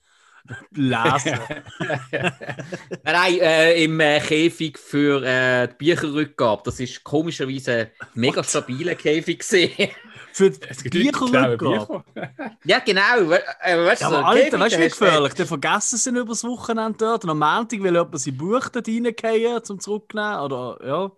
Lesen. 0.71 1.39
Nein, 3.03 3.39
äh, 3.39 3.83
im 3.83 3.99
äh, 3.99 4.19
Käfig 4.19 4.77
für 4.77 5.23
äh, 5.23 5.67
die 5.69 5.75
Bücherrückgabe. 5.75 6.61
Das 6.65 6.79
ist 6.79 7.03
komischerweise 7.03 7.73
ein 7.73 7.91
mega 8.13 8.43
stabiler 8.43 8.95
Käfig 8.95 9.39
gesehen. 9.39 9.89
Für 10.33 10.49
die 10.49 10.89
Bücherrückgabe. 10.89 11.57
Bücher. 11.57 12.03
ja, 12.65 12.79
genau. 12.79 13.29
we- 13.29 13.43
Äh, 13.61 13.77
weißt 13.85 14.01
du, 14.01 14.05
Ja, 14.05 14.09
so 14.09 14.15
aber 14.17 14.17
ein 14.17 14.25
Alter, 14.25 14.57
Käfig, 14.57 14.59
weißt 14.59 14.73
du, 14.73 14.77
da 14.79 14.83
wie 14.83 14.89
gefährlich? 14.89 15.33
Die 15.35 15.45
vergessen 15.45 15.97
sie 15.97 16.09
übers 16.09 16.43
Wochenende 16.43 16.97
dort 16.97 17.23
und 17.23 17.29
am 17.29 17.39
Montag 17.39 17.83
will 17.83 17.93
jemand 17.93 18.19
sein 18.19 18.35
Buch 18.37 18.67
dort 18.69 18.87
reingehen, 18.87 19.63
zum 19.63 19.79
zurücknehmen. 19.79 20.39
Oder, 20.39 20.79
ja. 20.83 21.11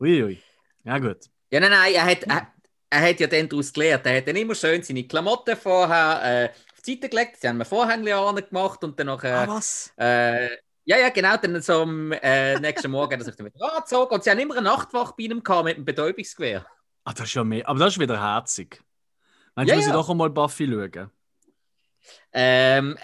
Uiui. 0.00 0.40
Ja, 0.84 0.98
gut. 0.98 1.18
Ja, 1.50 1.60
nein, 1.60 1.70
nein, 1.70 1.92
er 1.94 2.04
hat, 2.06 2.22
er, 2.24 2.46
er 2.88 3.00
hat 3.10 3.20
ja 3.20 3.26
dann 3.26 3.48
daraus 3.48 3.72
gelernt. 3.72 4.06
Er 4.06 4.16
hat 4.16 4.26
dann 4.28 4.36
immer 4.36 4.54
schön 4.54 4.82
seine 4.82 5.04
Klamotten 5.06 5.56
vorher 5.56 6.44
äh, 6.44 6.48
auf 6.80 6.84
die 6.84 6.94
Seite 6.94 7.08
gelegt. 7.08 7.36
Sie 7.40 7.48
haben 7.48 7.60
ein 7.60 7.66
Vorhängchen 7.66 8.36
gemacht 8.48 8.82
und 8.84 8.98
dann 8.98 9.06
noch. 9.08 9.22
Ah, 9.24 9.44
Äh, 9.44 9.48
was? 9.48 9.92
äh, 9.98 10.48
ja, 10.84 10.96
ja, 10.98 11.10
genau. 11.10 11.36
Dann 11.36 11.60
so 11.62 11.82
am 11.82 12.12
äh, 12.12 12.58
nächsten 12.58 12.90
Morgen 12.90 13.12
hat 13.12 13.20
er 13.20 13.24
sich 13.24 13.36
dann 13.36 13.46
wieder 13.46 13.72
angezogen. 13.76 14.14
Und 14.14 14.24
sie 14.24 14.30
haben 14.30 14.38
immer 14.38 14.54
eine 14.56 14.62
Nachtwache 14.68 15.14
bei 15.16 15.24
ihm 15.24 15.42
gehabt 15.42 15.64
mit 15.64 15.76
einem 15.76 15.84
Betäubungsgewehr. 15.84 16.66
Ah, 17.04 17.12
das 17.12 17.26
ist 17.28 17.34
ja 17.34 17.44
mehr. 17.44 17.68
Aber 17.68 17.78
das 17.78 17.94
ist 17.94 18.00
wieder 18.00 18.20
herzig. 18.20 18.82
Meinst 19.54 19.70
du, 19.70 19.74
Ja, 19.74 19.76
muss 19.76 19.84
ich 19.86 19.88
ja. 19.88 19.92
doch 19.92 20.08
einmal 20.10 20.30
Buffy 20.30 20.66
schauen? 20.66 21.10
Ähm, 22.32 22.96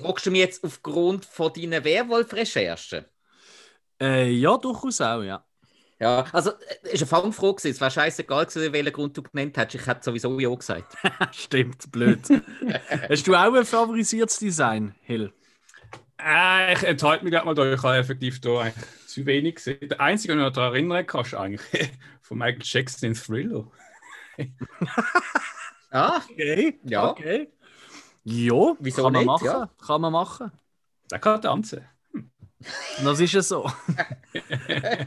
fragst 0.00 0.26
du 0.26 0.30
mich 0.30 0.40
jetzt 0.40 0.64
aufgrund 0.64 1.24
von 1.24 1.52
deinen 1.52 1.82
Werwolf-Recherchen? 1.84 3.06
Äh, 4.00 4.30
ja, 4.30 4.56
durchaus 4.58 5.00
auch, 5.00 5.22
ja. 5.22 5.45
Ja, 5.98 6.24
also, 6.32 6.52
es 6.82 6.92
ist 6.92 7.02
eine 7.02 7.06
Fangfrage 7.06 7.54
gewesen. 7.54 7.70
Es 7.74 7.80
war 7.80 7.90
scheißegal 7.90 8.46
gewesen, 8.46 8.72
welchen 8.72 8.92
Grund 8.92 9.16
du 9.16 9.22
genannt 9.22 9.56
hast. 9.56 9.74
Ich 9.74 9.86
hätte 9.86 10.00
sowieso 10.04 10.38
ja 10.38 10.54
gesagt. 10.54 10.94
Stimmt, 11.32 11.90
blöd. 11.90 12.20
Hast 13.08 13.26
du 13.26 13.34
auch 13.34 13.54
ein 13.54 13.64
favorisiertes 13.64 14.38
Design, 14.38 14.94
Hill? 15.02 15.32
Äh, 16.20 16.74
ich 16.74 16.82
enthalte 16.82 17.24
mich 17.24 17.32
gerade 17.32 17.46
mal 17.46 17.54
da. 17.54 17.72
Ich 17.72 17.82
habe 17.82 17.96
effektiv 17.96 18.40
da 18.40 18.60
eigentlich 18.60 18.84
zu 19.06 19.24
wenig 19.24 19.56
gesehen. 19.56 19.88
Der 19.88 20.00
einzige, 20.00 20.34
den 20.34 20.40
ich 20.40 20.46
mich 20.46 20.54
daran 20.54 20.72
erinnern 20.74 21.06
kann, 21.06 21.22
ist 21.24 21.34
eigentlich 21.34 21.90
von 22.22 22.38
Michael 22.38 22.60
Jackson 22.62 23.08
in 23.10 23.14
Thriller. 23.14 23.66
Ah, 25.90 26.20
Okay. 26.30 26.78
Ja. 26.84 27.10
Okay. 27.10 27.48
Ja, 28.24 28.74
Wieso 28.80 29.04
kann 29.04 29.12
man 29.12 29.20
nicht, 29.20 29.26
machen. 29.26 29.44
ja. 29.46 29.70
Kann 29.86 30.00
man 30.00 30.12
machen. 30.12 30.50
Der 31.10 31.18
kann 31.20 31.40
tanzen. 31.40 31.86
Das 33.04 33.20
ist 33.20 33.32
ja 33.32 33.42
so. 33.42 33.70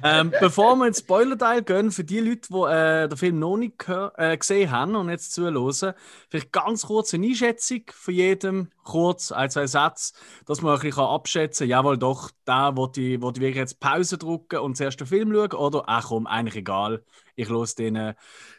ähm, 0.04 0.32
bevor 0.40 0.76
wir 0.76 0.88
ins 0.88 1.00
Spoiler-Teil 1.00 1.64
gehen, 1.64 1.92
für 1.92 2.04
die 2.04 2.20
Leute, 2.20 2.48
die 2.50 2.56
äh, 2.56 3.08
den 3.08 3.18
Film 3.18 3.40
noch 3.40 3.58
nicht 3.58 3.88
äh, 3.90 4.38
gesehen 4.38 4.70
haben 4.70 4.96
und 4.96 5.10
jetzt 5.10 5.34
zuhören, 5.34 5.94
vielleicht 6.30 6.52
ganz 6.52 6.86
kurz 6.86 7.14
eine 7.14 7.26
Einschätzung 7.26 7.82
von 7.92 8.14
jedem, 8.14 8.72
kurz, 8.84 9.32
ein, 9.32 9.50
zwei 9.50 9.66
Sätze, 9.66 10.14
dass 10.46 10.62
man 10.62 10.76
ein 10.76 10.82
bisschen 10.82 11.04
abschätzen 11.04 11.66
kann, 11.66 11.70
jawohl, 11.72 11.98
doch, 11.98 12.30
der, 12.46 12.74
wo 12.76 12.86
die, 12.86 13.22
wo 13.22 13.32
die 13.32 13.42
wirklich 13.42 13.58
jetzt 13.58 13.80
Pause 13.80 14.20
drücken 14.20 14.60
und 14.60 14.78
zuerst 14.78 15.00
den 15.00 15.08
Film 15.08 15.34
schauen, 15.34 15.54
oder, 15.54 15.84
ach 15.88 16.10
komm, 16.10 16.28
eigentlich 16.28 16.58
egal, 16.58 17.04
ich 17.36 17.50
los 17.50 17.74
den 17.74 18.14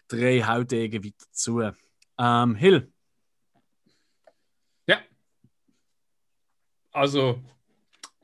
drei 0.08 0.42
Hautegen 0.42 1.04
weiter 1.04 1.26
zu. 1.30 1.70
Ähm, 2.18 2.54
Hill, 2.56 2.92
Ja. 4.86 4.98
Also, 6.92 7.40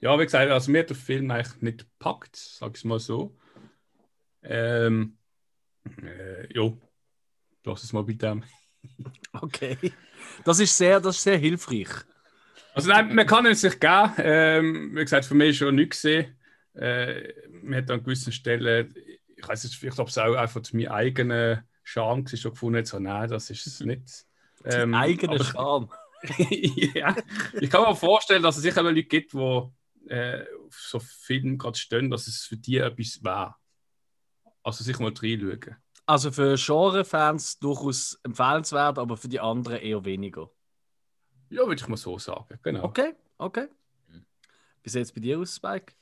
ja, 0.01 0.19
wie 0.19 0.25
gesagt, 0.25 0.51
also 0.51 0.71
mir 0.71 0.81
hat 0.81 0.91
der 0.91 0.97
Film 0.97 1.31
eigentlich 1.31 1.63
nicht 1.63 1.79
gepackt, 1.81 2.37
sag 2.37 2.73
ich 2.73 2.79
es 2.79 2.85
mal 2.85 2.99
so. 2.99 3.37
Ähm, 4.43 5.17
äh, 6.03 6.53
ja, 6.53 6.73
lass 7.65 7.83
es 7.83 7.93
mal 7.93 8.05
bei 8.05 8.13
dem. 8.15 8.45
okay. 9.33 9.77
Das 10.45 10.61
ist 10.61 10.77
sehr, 10.77 11.01
das 11.01 11.17
ist 11.17 11.23
sehr 11.23 11.39
hilfreich. 11.39 11.89
Also 12.75 12.91
nein, 12.91 13.15
man 13.15 13.27
kann 13.27 13.47
es 13.47 13.63
sich 13.63 13.81
geben. 13.81 14.13
Ähm, 14.19 14.91
wie 14.95 15.03
gesagt, 15.03 15.25
für 15.25 15.35
mich 15.35 15.51
ist 15.51 15.57
schon 15.57 15.75
nichts 15.75 16.03
gesehen. 16.03 16.37
Äh, 16.75 17.33
man 17.63 17.77
hat 17.77 17.91
an 17.91 18.03
gewissen 18.03 18.33
Stellen, 18.33 18.95
ich 19.35 19.49
weiß 19.49 19.65
nicht, 19.65 19.77
vielleicht 19.77 19.99
ob 19.99 20.09
es 20.09 20.19
auch 20.19 20.35
einfach 20.35 20.61
zu 20.61 20.77
meinem 20.77 20.93
eigenen 20.93 21.63
Charme 21.83 22.25
war, 22.31 22.37
schon 22.37 22.51
gefunden 22.53 22.85
so, 22.85 22.99
nein, 22.99 23.31
das 23.31 23.49
ist 23.49 23.67
es 23.67 23.81
nicht. 23.81 24.27
Ähm, 24.65 24.95
Eigene 24.95 25.37
aber- 25.37 25.45
Charme. 25.45 25.89
ja, 26.95 27.15
ich 27.61 27.71
kann 27.71 27.83
mir 27.83 27.95
vorstellen, 27.95 28.43
dass 28.43 28.57
es 28.57 28.63
sicher 28.63 28.83
Leute 28.83 29.05
gibt, 29.05 29.33
die 29.33 29.63
äh, 30.09 30.45
auf 30.67 30.75
so 30.75 30.99
Filmen 31.01 31.59
gerade 31.59 31.79
stehen, 31.79 32.11
dass 32.11 32.27
es 32.27 32.45
für 32.45 32.57
die 32.57 32.79
etwas 32.79 33.23
wäre. 33.23 33.55
Also 34.63 34.85
sich 34.85 34.99
mal 34.99 35.13
reinschauen. 35.13 35.77
Also 36.07 36.31
für 36.31 36.57
Genre-Fans 36.57 37.59
durchaus 37.59 38.19
empfehlenswert, 38.23 38.99
aber 38.99 39.17
für 39.17 39.29
die 39.29 39.41
anderen 39.41 39.79
eher 39.79 40.05
weniger. 40.05 40.51
Ja, 41.51 41.67
würde 41.67 41.81
ich 41.81 41.89
mal 41.89 41.97
so 41.97 42.19
sagen. 42.19 42.59
Genau. 42.63 42.85
Okay, 42.85 43.15
okay. 43.39 43.69
Wie 44.83 44.89
sieht 44.89 45.03
es 45.03 45.13
bei 45.13 45.21
dir 45.21 45.39
aus, 45.39 45.57
Spike? 45.57 45.95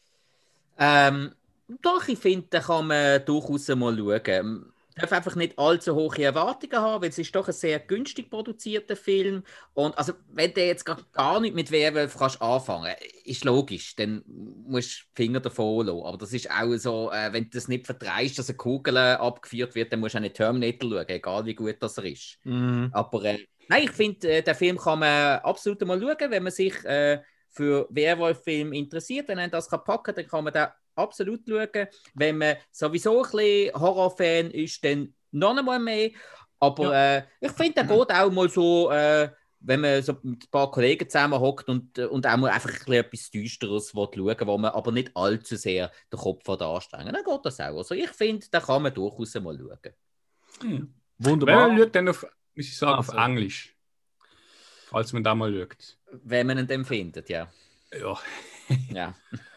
Ähm, 0.76 1.34
doch, 1.80 2.06
ich 2.08 2.18
finde, 2.18 2.46
da 2.50 2.60
kann 2.60 2.86
man 2.86 3.24
durchaus 3.24 3.68
mal 3.68 3.96
schauen. 3.96 4.73
Darf 4.96 5.12
einfach 5.12 5.34
nicht 5.34 5.58
allzu 5.58 5.94
hohe 5.94 6.22
Erwartungen 6.22 6.76
haben, 6.76 7.02
weil 7.02 7.08
es 7.08 7.18
ist 7.18 7.34
doch 7.34 7.48
ein 7.48 7.52
sehr 7.52 7.80
günstig 7.80 8.30
produzierter 8.30 8.94
Film. 8.94 9.42
Und 9.72 9.98
also, 9.98 10.12
wenn 10.28 10.54
du 10.54 10.64
jetzt 10.64 10.84
gar, 10.84 11.40
nicht 11.40 11.54
mit 11.54 11.70
Werwolf 11.72 12.16
kannst 12.16 12.40
anfangen, 12.40 12.94
ist 13.24 13.44
logisch, 13.44 13.96
dann 13.96 14.22
musst 14.26 15.00
du 15.00 15.04
Finger 15.14 15.40
davon 15.40 15.86
lassen. 15.86 16.02
Aber 16.04 16.18
das 16.18 16.32
ist 16.32 16.50
auch 16.50 16.76
so, 16.76 17.10
äh, 17.10 17.32
wenn 17.32 17.44
du 17.44 17.50
das 17.50 17.66
nicht 17.66 17.86
vertreibst, 17.86 18.38
dass 18.38 18.48
eine 18.48 18.56
Kugel 18.56 18.96
äh, 18.96 19.14
abgeführt 19.14 19.74
wird, 19.74 19.92
dann 19.92 20.00
musst 20.00 20.14
du 20.14 20.18
auch 20.18 20.22
nicht 20.22 20.36
Terminator 20.36 20.90
schauen, 20.90 21.08
egal 21.08 21.44
wie 21.44 21.54
gut 21.54 21.76
das 21.80 21.98
er 21.98 22.04
ist. 22.04 22.38
Aber 22.92 23.24
äh, 23.24 23.38
nein, 23.68 23.84
ich 23.84 23.90
finde, 23.90 24.28
äh, 24.28 24.42
den 24.42 24.54
Film 24.54 24.78
kann 24.78 25.00
man 25.00 25.40
absolut 25.40 25.80
mal 25.82 26.00
schauen, 26.00 26.30
wenn 26.30 26.42
man 26.42 26.52
sich 26.52 26.84
äh, 26.84 27.20
für 27.50 27.86
Werwolf-Film 27.90 28.72
interessiert, 28.72 29.28
wenn 29.28 29.38
man 29.38 29.50
das 29.50 29.68
kann 29.70 29.84
packen 29.84 30.14
dann 30.14 30.26
kann 30.26 30.44
man 30.44 30.52
den 30.52 30.66
absolut 30.94 31.42
schauen. 31.48 31.88
Wenn 32.14 32.38
man 32.38 32.56
sowieso 32.70 33.22
ein 33.22 33.30
bisschen 33.30 33.74
Horrorfan 33.74 34.50
ist, 34.50 34.84
dann 34.84 35.14
noch 35.30 35.56
einmal 35.56 35.78
mehr. 35.78 36.10
Aber 36.60 36.94
äh, 36.96 37.22
ich 37.40 37.52
finde, 37.52 37.74
der 37.74 37.84
geht 37.84 38.12
auch 38.12 38.30
mal 38.30 38.48
so, 38.48 38.90
äh, 38.90 39.28
wenn 39.60 39.80
man 39.80 40.02
so 40.02 40.14
mit 40.22 40.44
ein 40.44 40.50
paar 40.50 40.70
Kollegen 40.70 41.08
zusammen 41.08 41.40
hockt 41.40 41.68
und, 41.68 41.98
und 41.98 42.26
auch 42.26 42.36
mal 42.36 42.50
einfach 42.50 42.70
ein 42.70 42.76
bisschen 42.76 42.92
etwas 42.94 43.30
Düsteres 43.30 43.90
schauen 43.90 44.46
wo 44.46 44.58
man 44.58 44.72
aber 44.72 44.92
nicht 44.92 45.10
allzu 45.14 45.56
sehr 45.56 45.90
den 46.12 46.18
Kopf 46.18 46.48
anstrengen 46.48 47.12
dann 47.12 47.24
geht 47.24 47.44
das 47.44 47.60
auch. 47.60 47.78
Also 47.78 47.94
ich 47.94 48.10
finde, 48.10 48.46
da 48.50 48.60
kann 48.60 48.82
man 48.82 48.94
durchaus 48.94 49.34
mal 49.34 49.58
schauen. 49.58 49.94
Hm. 50.60 50.94
Wunderbar. 51.18 51.62
Wenn 51.62 51.68
man 51.68 51.78
schaut, 51.78 51.94
dann 51.94 52.08
auf, 52.08 52.26
muss 52.54 52.66
ich 52.66 52.76
sagen, 52.76 52.94
Ah, 52.94 52.98
auf 52.98 53.06
so. 53.06 53.16
Englisch. 53.16 53.76
Falls 54.86 55.12
man 55.12 55.24
da 55.24 55.34
mal 55.34 55.52
schaut. 55.52 55.98
Wenn 56.22 56.46
man 56.46 56.58
ihn 56.58 56.66
dann 56.66 56.84
findet, 56.84 57.28
ja. 57.28 57.50
Ja. 57.92 58.18
ja. 58.92 59.14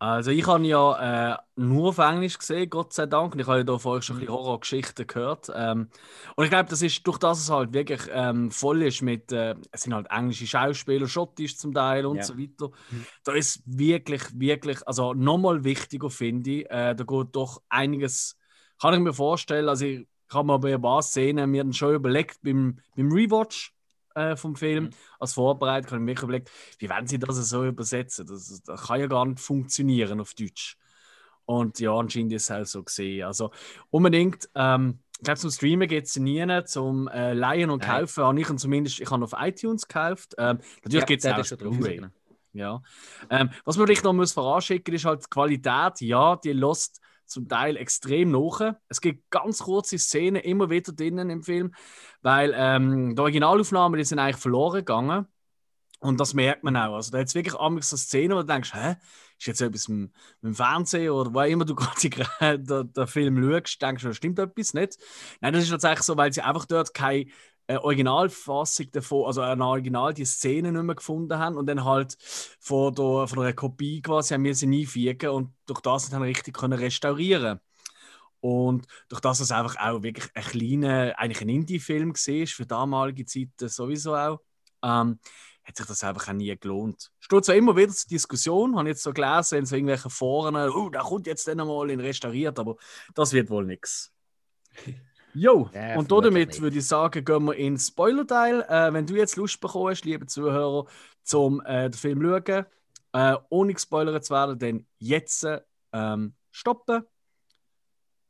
Also 0.00 0.30
ich 0.30 0.46
habe 0.46 0.66
ja 0.66 1.34
äh, 1.34 1.36
nur 1.56 1.90
auf 1.90 1.98
Englisch 1.98 2.38
gesehen, 2.38 2.70
Gott 2.70 2.94
sei 2.94 3.04
Dank. 3.04 3.34
Und 3.34 3.40
ich 3.40 3.46
habe 3.46 3.58
ja 3.58 3.64
da 3.64 3.76
vorher 3.78 4.00
schon 4.00 4.16
ein 4.16 4.20
bisschen 4.20 4.34
Horrorgeschichten 4.34 5.06
gehört. 5.06 5.52
Ähm, 5.54 5.90
und 6.36 6.44
ich 6.44 6.50
glaube, 6.50 6.70
das 6.70 6.80
ist 6.80 7.06
durch 7.06 7.18
das 7.18 7.38
es 7.38 7.50
halt 7.50 7.74
wirklich 7.74 8.00
ähm, 8.10 8.50
voll 8.50 8.82
ist 8.82 9.02
mit, 9.02 9.30
äh, 9.30 9.54
es 9.70 9.82
sind 9.82 9.92
halt 9.92 10.06
englische 10.10 10.46
Schauspieler, 10.46 11.06
schottisch 11.06 11.58
zum 11.58 11.74
Teil 11.74 12.06
und 12.06 12.16
Ja. 12.16 12.22
so 12.22 12.38
weiter. 12.38 12.70
Da 13.24 13.32
ist 13.32 13.60
wirklich, 13.66 14.22
wirklich, 14.32 14.88
also 14.88 15.12
nochmal 15.12 15.64
wichtiger 15.64 16.08
finde 16.08 16.50
ich, 16.50 16.70
äh, 16.70 16.94
da 16.94 17.04
geht 17.04 17.28
doch 17.36 17.60
einiges, 17.68 18.38
kann 18.80 18.94
ich 18.94 19.00
mir 19.00 19.12
vorstellen, 19.12 19.68
also 19.68 19.84
ich 19.84 20.06
habe 20.32 20.46
mir 20.46 20.58
bei 20.58 20.74
ein 20.74 20.80
paar 20.80 21.02
Szenen 21.02 21.50
mir 21.50 21.62
dann 21.62 21.74
schon 21.74 21.94
überlegt 21.94 22.40
beim, 22.42 22.78
beim 22.96 23.12
Rewatch 23.12 23.74
äh, 24.14 24.36
vom 24.36 24.56
Film, 24.56 24.84
Mhm. 24.84 24.90
als 25.18 25.34
Vorbereitung, 25.34 25.92
habe 25.92 26.10
ich 26.10 26.18
mir 26.18 26.22
überlegt, 26.22 26.50
wie 26.78 26.88
werden 26.88 27.06
sie 27.06 27.18
das 27.18 27.36
so 27.48 27.64
übersetzen? 27.64 28.26
Das, 28.26 28.62
das 28.64 28.82
kann 28.86 29.00
ja 29.00 29.06
gar 29.06 29.26
nicht 29.26 29.40
funktionieren 29.40 30.20
auf 30.20 30.34
Deutsch. 30.34 30.76
Und 31.44 31.80
ja, 31.80 31.92
anscheinend 31.92 32.32
ist 32.32 32.48
es 32.48 32.50
auch 32.50 32.64
so 32.64 32.84
gesehen. 32.84 33.24
Also 33.24 33.50
unbedingt, 33.90 34.48
ähm, 34.54 35.00
ich 35.18 35.24
glaube, 35.24 35.40
zum 35.40 35.50
Streamen 35.50 35.88
geht 35.88 36.04
es 36.06 36.16
nie, 36.16 36.64
zum 36.64 37.08
äh, 37.08 37.34
Leihen 37.34 37.70
und 37.70 37.82
Nein. 37.82 38.00
Kaufen 38.00 38.24
habe 38.24 38.40
ich 38.40 38.48
ihn 38.48 38.58
zumindest, 38.58 39.00
ich 39.00 39.10
habe 39.10 39.24
auf 39.24 39.34
iTunes 39.36 39.86
gekauft. 39.86 40.34
Ähm, 40.38 40.58
natürlich 40.84 41.00
Ja, 41.00 41.04
gibt 41.04 41.24
es 41.24 41.30
auch 41.30 41.44
schon 41.44 41.58
drauf, 41.58 41.76
Blu-ray. 41.76 42.00
Ja. 42.52 42.82
Ähm, 43.30 43.50
was 43.64 43.76
man 43.76 43.86
vielleicht 43.86 44.04
noch 44.04 44.12
muss 44.12 44.32
vorausschicken 44.32 44.94
ist 44.94 45.04
halt 45.04 45.24
die 45.24 45.28
Qualität. 45.30 46.00
Ja, 46.00 46.36
die 46.36 46.52
lässt 46.52 47.00
zum 47.30 47.48
Teil 47.48 47.76
extrem 47.76 48.30
nach. 48.30 48.74
Es 48.88 49.00
gibt 49.00 49.30
ganz 49.30 49.60
kurze 49.60 49.98
Szenen 49.98 50.42
immer 50.42 50.70
wieder 50.70 50.92
drinnen 50.92 51.30
im 51.30 51.42
Film, 51.42 51.74
weil 52.22 52.52
ähm, 52.56 53.14
die 53.14 53.20
Originalaufnahmen 53.20 53.98
die 53.98 54.04
sind 54.04 54.18
eigentlich 54.18 54.36
verloren 54.36 54.78
gegangen. 54.78 55.26
Und 56.00 56.18
das 56.18 56.32
merkt 56.32 56.64
man 56.64 56.76
auch. 56.76 56.94
Also 56.94 57.12
da 57.12 57.18
hat 57.18 57.34
wirklich 57.34 57.54
amigs 57.54 57.90
so 57.90 57.96
Szenen, 57.96 58.34
wo 58.34 58.40
du 58.40 58.46
denkst, 58.46 58.72
hä, 58.72 58.96
ist 59.38 59.46
jetzt 59.46 59.60
etwas 59.60 59.88
mit, 59.88 60.10
dem 60.42 60.54
Fernsehen 60.54 61.10
oder 61.10 61.32
wo 61.34 61.40
immer 61.42 61.66
du 61.66 61.74
gerade 62.10 62.58
den, 62.58 62.92
den 62.92 63.06
Film 63.06 63.42
schaust, 63.42 63.82
denkst 63.82 64.02
du, 64.02 64.14
stimmt 64.14 64.38
etwas 64.38 64.72
nicht. 64.72 64.96
Nein, 65.40 65.52
das 65.52 65.64
ist 65.64 65.70
tatsächlich 65.70 66.02
so, 66.02 66.16
weil 66.16 66.32
sie 66.32 66.40
einfach 66.40 66.64
dort 66.64 66.94
keine 66.94 67.26
eine 67.70 67.84
Originalfassung 67.84 68.90
davon, 68.90 69.26
also 69.26 69.42
ein 69.42 69.62
Original, 69.62 70.12
die 70.12 70.24
Szene 70.24 70.72
nicht 70.72 70.82
mehr 70.82 70.96
gefunden 70.96 71.38
haben 71.38 71.56
und 71.56 71.66
dann 71.66 71.84
halt 71.84 72.16
von, 72.58 72.94
der, 72.94 73.28
von 73.28 73.38
einer 73.38 73.52
Kopie 73.52 74.02
quasi 74.02 74.34
haben 74.34 74.44
wir 74.44 74.54
sie 74.54 74.66
einfügen 74.66 75.30
und 75.30 75.54
durch 75.66 75.80
das 75.80 76.10
dann 76.10 76.22
richtig 76.22 76.56
können 76.56 76.78
restaurieren 76.78 77.60
und 78.40 78.86
durch 79.08 79.20
das 79.20 79.40
es 79.40 79.52
einfach 79.52 79.76
auch 79.76 80.02
wirklich 80.02 80.28
ein 80.34 80.42
kleiner, 80.42 81.14
eigentlich 81.16 81.42
ein 81.42 81.48
Indie-Film 81.48 82.14
war, 82.14 82.46
für 82.46 82.66
damalige 82.66 83.24
Zeiten 83.24 83.68
sowieso 83.68 84.16
auch, 84.16 84.40
ähm, 84.82 85.20
hat 85.62 85.76
sich 85.76 85.86
das 85.86 86.02
einfach 86.02 86.28
auch 86.28 86.32
nie 86.32 86.56
gelohnt. 86.58 87.12
Es 87.20 87.26
steht 87.26 87.44
zwar 87.44 87.54
immer 87.54 87.76
wieder 87.76 87.92
zur 87.92 88.08
Diskussion, 88.08 88.76
habe 88.76 88.88
jetzt 88.88 89.02
so 89.02 89.12
gelesen, 89.12 89.58
in 89.58 89.66
so 89.66 89.76
irgendwelchen 89.76 90.10
Foren, 90.10 90.56
oh, 90.56 90.88
da 90.88 91.02
kommt 91.02 91.28
jetzt 91.28 91.46
dann 91.46 91.58
mal 91.58 91.90
in 91.90 92.00
restauriert, 92.00 92.58
aber 92.58 92.76
das 93.14 93.32
wird 93.32 93.50
wohl 93.50 93.66
nichts. 93.66 94.12
Jo, 95.34 95.70
ja, 95.72 95.96
und 95.96 96.10
damit 96.10 96.60
würde 96.60 96.78
ich 96.78 96.86
sagen, 96.86 97.24
gehen 97.24 97.44
wir 97.44 97.54
ins 97.54 97.88
Spoiler-Teil. 97.88 98.62
Äh, 98.68 98.92
wenn 98.92 99.06
du 99.06 99.14
jetzt 99.14 99.36
Lust 99.36 99.60
bekommst, 99.60 100.04
liebe 100.04 100.26
Zuhörer, 100.26 100.86
zum 101.22 101.60
äh, 101.64 101.90
den 101.90 101.92
Film 101.92 102.22
schauen, 102.22 102.66
äh, 103.12 103.36
ohne 103.48 103.74
gespoilert 103.74 104.24
zu 104.24 104.34
werden, 104.34 104.58
dann 104.58 104.86
jetzt 104.98 105.46
ähm, 105.92 106.34
stoppen 106.50 107.04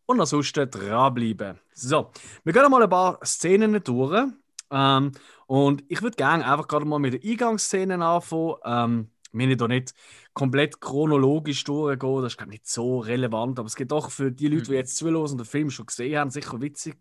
und 0.07 0.21
ansonsten 0.21 0.71
dranbleiben. 0.71 1.59
So, 1.73 2.11
wir 2.45 2.53
gehen 2.53 2.71
mal 2.71 2.83
ein 2.83 2.91
paar 2.91 3.25
Szenen 3.25 3.83
durch. 3.83 4.29
Ähm, 4.71 5.13
und 5.47 5.85
ich 5.89 6.03
würde 6.03 6.17
gerne 6.17 6.45
einfach 6.45 6.69
gerade 6.69 6.85
mal 6.85 6.99
mit 6.99 7.15
den 7.15 7.31
Eingangsszenen 7.31 8.03
anfangen. 8.03 8.55
Ähm, 8.65 9.11
wir 9.33 9.47
müssen 9.47 9.59
da 9.59 9.69
nicht 9.69 9.95
komplett 10.41 10.81
chronologisch 10.81 11.65
durchgehen, 11.65 12.23
das 12.23 12.35
ist 12.35 12.47
nicht 12.47 12.67
so 12.67 13.01
relevant, 13.01 13.59
aber 13.59 13.67
es 13.67 13.77
geht 13.77 13.91
doch 13.93 14.11
für 14.11 14.33
die 14.33 14.49
Leute, 14.49 14.65
die 14.65 14.71
mhm. 14.71 14.77
jetzt 14.77 14.97
zuhören 14.97 15.31
und 15.31 15.39
den 15.39 15.45
Film 15.45 15.71
schon 15.71 15.85
gesehen 15.85 16.19
haben, 16.19 16.31
sicher 16.31 16.61
witzig. 16.63 16.97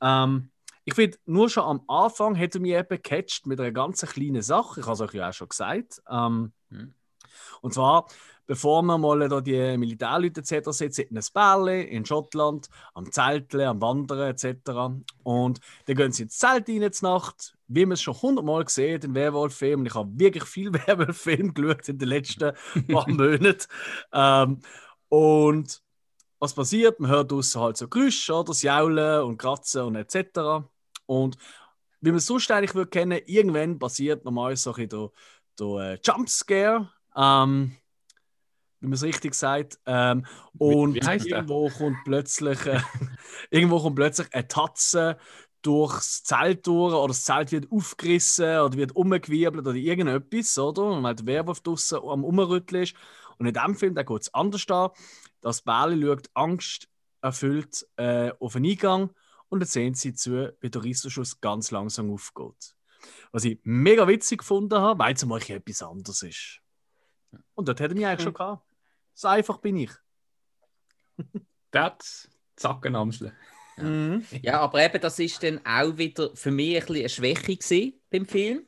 Ähm, 0.00 0.50
ich 0.86 0.94
finde, 0.94 1.18
nur 1.26 1.50
schon 1.50 1.64
am 1.64 1.82
Anfang 1.88 2.34
hätte 2.34 2.58
mich 2.58 2.72
eben 2.72 2.88
gecatcht 2.88 3.46
mit 3.46 3.60
einer 3.60 3.70
ganz 3.70 4.00
kleinen 4.00 4.40
Sache, 4.40 4.80
ich 4.80 4.86
habe 4.86 4.94
es 4.94 5.00
euch 5.02 5.12
ja 5.12 5.28
auch 5.28 5.32
schon 5.34 5.50
gesagt. 5.50 6.00
Ähm, 6.10 6.52
mhm. 6.70 6.94
Und 7.60 7.74
zwar 7.74 8.06
bevor 8.50 8.82
wir 8.82 8.98
mal 8.98 9.28
da 9.28 9.40
die 9.40 9.76
Militärleute 9.78 10.40
etc. 10.40 10.70
sitzen, 10.70 11.02
in 11.02 11.16
einem 11.16 11.24
Bärli 11.32 11.82
in 11.82 12.04
Schottland, 12.04 12.68
am 12.94 13.12
Zeltle, 13.12 13.68
am 13.68 13.80
Wandern 13.80 14.30
etc. 14.30 14.72
Und 15.22 15.60
dann 15.84 15.96
gehen 15.96 16.10
sie 16.10 16.24
ins 16.24 16.36
Zelt 16.36 16.68
rein 16.68 16.82
in 16.82 16.92
Nacht, 17.02 17.56
wie 17.72 17.86
man 17.86 17.92
es 17.92 18.02
schon 18.02 18.20
hundertmal 18.20 18.64
gesehen 18.64 19.00
in 19.00 19.14
Werwolf-Filmen. 19.14 19.86
Ich 19.86 19.94
habe 19.94 20.10
wirklich 20.18 20.44
viel 20.44 20.72
Werwolf-Filme 20.86 21.52
geschaut 21.52 21.88
in 21.88 21.98
den 21.98 22.08
letzten 22.08 22.52
paar 22.88 23.08
Monaten. 23.08 23.66
Ähm, 24.12 24.60
und 25.08 25.82
was 26.40 26.54
passiert? 26.54 26.98
Man 26.98 27.10
hört 27.10 27.30
draußen 27.30 27.60
halt 27.60 27.76
so 27.76 27.86
Geräusche, 27.86 28.34
oder? 28.34 28.44
Das 28.44 28.62
Jaulen 28.62 29.22
und 29.22 29.38
Kratzen 29.38 29.82
und 29.82 29.96
etc. 29.96 30.66
Und 31.06 31.36
wie 32.00 32.10
man 32.10 32.16
es 32.16 32.26
sonst 32.26 32.50
eigentlich 32.50 32.74
würde 32.74 32.90
kennen, 32.90 33.20
irgendwann 33.26 33.78
passiert 33.78 34.24
normalerweise 34.24 34.62
so 34.62 34.74
ein 34.74 34.88
der, 34.88 35.10
der 35.58 35.92
äh, 35.92 35.98
Jumpscare. 36.04 36.90
Ähm, 37.14 37.76
wie 38.80 38.86
man 38.86 38.94
es 38.94 39.02
richtig 39.02 39.34
sagt. 39.34 39.78
Ähm, 39.86 40.26
und 40.58 40.96
irgendwo 40.96 41.68
kommt 41.68 41.98
plötzlich 42.04 42.66
äh, 42.66 42.80
irgendwo 43.50 43.78
kommt 43.78 43.96
plötzlich 43.96 44.32
eine 44.32 44.48
Tatze 44.48 45.18
durchs 45.62 46.22
Zelt 46.24 46.66
durch 46.66 46.94
oder 46.94 47.08
das 47.08 47.24
Zelt 47.24 47.52
wird 47.52 47.70
aufgerissen 47.70 48.60
oder 48.60 48.76
wird 48.76 48.96
umgewirbelt 48.96 49.66
oder 49.66 49.76
irgendetwas, 49.76 50.58
oder? 50.58 50.84
Und 50.84 51.02
weil 51.02 51.14
der 51.14 51.26
Werwolf 51.26 51.60
draußen 51.60 51.98
am 51.98 52.24
Umrütteln 52.24 52.82
ist. 52.82 52.94
Und 53.38 53.46
in 53.46 53.54
diesem 53.54 53.74
Film 53.74 53.94
geht 53.94 54.20
es 54.20 54.34
anders 54.34 54.66
da. 54.66 54.92
Das 55.40 55.62
Bärli 55.62 56.02
schaut 56.02 56.30
Angst 56.34 56.88
erfüllt 57.22 57.86
äh, 57.96 58.32
auf 58.38 58.54
den 58.54 58.66
Eingang 58.66 59.10
und 59.48 59.60
dann 59.60 59.68
sehen 59.68 59.94
sie 59.94 60.14
zu, 60.14 60.54
wie 60.60 60.70
der 60.70 60.84
Rissenschuss 60.84 61.40
ganz 61.40 61.70
langsam 61.70 62.10
aufgeht. 62.10 62.76
Was 63.32 63.44
ich 63.44 63.58
mega 63.62 64.06
witzig 64.06 64.38
gefunden 64.38 64.78
habe, 64.78 64.98
weil 64.98 65.14
es 65.14 65.24
mal 65.24 65.40
etwas 65.40 65.82
anderes 65.82 66.22
ist. 66.22 66.60
Und 67.54 67.68
dort 67.68 67.80
hätte 67.80 67.94
ich 67.94 67.98
mich 67.98 68.06
eigentlich 68.06 68.24
schon 68.24 68.34
gehabt. 68.34 68.66
So 69.14 69.28
einfach 69.28 69.58
bin 69.58 69.76
ich. 69.76 69.90
das 71.70 72.28
Zackenamsle. 72.56 73.34
Ja. 73.76 73.84
Mhm. 73.84 74.24
ja, 74.42 74.60
aber 74.60 74.84
eben, 74.84 75.00
das 75.00 75.18
ist 75.18 75.42
dann 75.42 75.60
auch 75.64 75.96
wieder 75.96 76.34
für 76.34 76.50
mich 76.50 76.76
ein 76.76 76.80
bisschen 76.80 76.96
eine 76.96 77.08
Schwäche 77.08 77.92
beim 78.10 78.26
Film. 78.26 78.66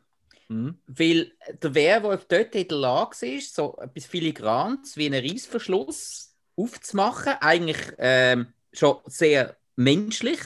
Mhm. 0.48 0.78
Weil 0.86 1.32
der 1.62 1.74
Werwolf 1.74 2.26
dort 2.26 2.54
in 2.54 2.68
der 2.68 2.78
Lage 2.78 3.26
ist, 3.26 3.54
so 3.54 3.76
etwas 3.80 4.06
Filigrans 4.06 4.96
wie 4.96 5.06
einen 5.06 5.24
Reissverschluss 5.24 6.34
aufzumachen. 6.56 7.34
Eigentlich 7.40 7.78
ähm, 7.98 8.52
schon 8.72 8.98
sehr 9.06 9.56
menschlich. 9.76 10.40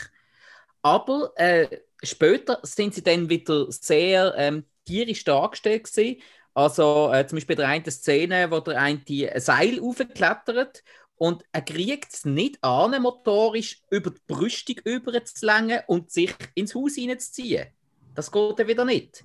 Aber 0.83 1.33
äh, 1.37 1.81
später 2.03 2.61
sind 2.63 2.95
sie 2.95 3.03
dann 3.03 3.29
wieder 3.29 3.71
sehr 3.71 4.35
ähm, 4.37 4.65
tierisch 4.85 5.25
dargestellt 5.25 5.85
gewesen. 5.85 6.23
Also 6.55 7.13
äh, 7.13 7.27
zum 7.27 7.37
Beispiel 7.37 7.57
bei 7.57 7.63
der 7.63 7.71
einen 7.71 7.91
Szene, 7.91 8.51
wo 8.51 8.61
der 8.61 8.81
eine 8.81 9.03
ein 9.09 9.41
Seil 9.41 9.81
aufklettert 9.81 10.83
und 11.17 11.45
er 11.53 11.63
kriegt 11.63 12.13
es 12.13 12.25
nicht 12.25 12.63
an, 12.63 13.01
motorisch 13.01 13.83
über 13.91 14.11
die 14.11 14.21
Brüstung 14.27 14.77
überzulängen 14.85 15.81
und 15.87 16.11
sich 16.11 16.35
ins 16.55 16.75
Haus 16.75 16.95
hineinzuziehen. 16.95 17.67
Das 18.15 18.31
geht 18.31 18.59
dann 18.59 18.69
wieder 18.69 18.85
nicht. 18.85 19.25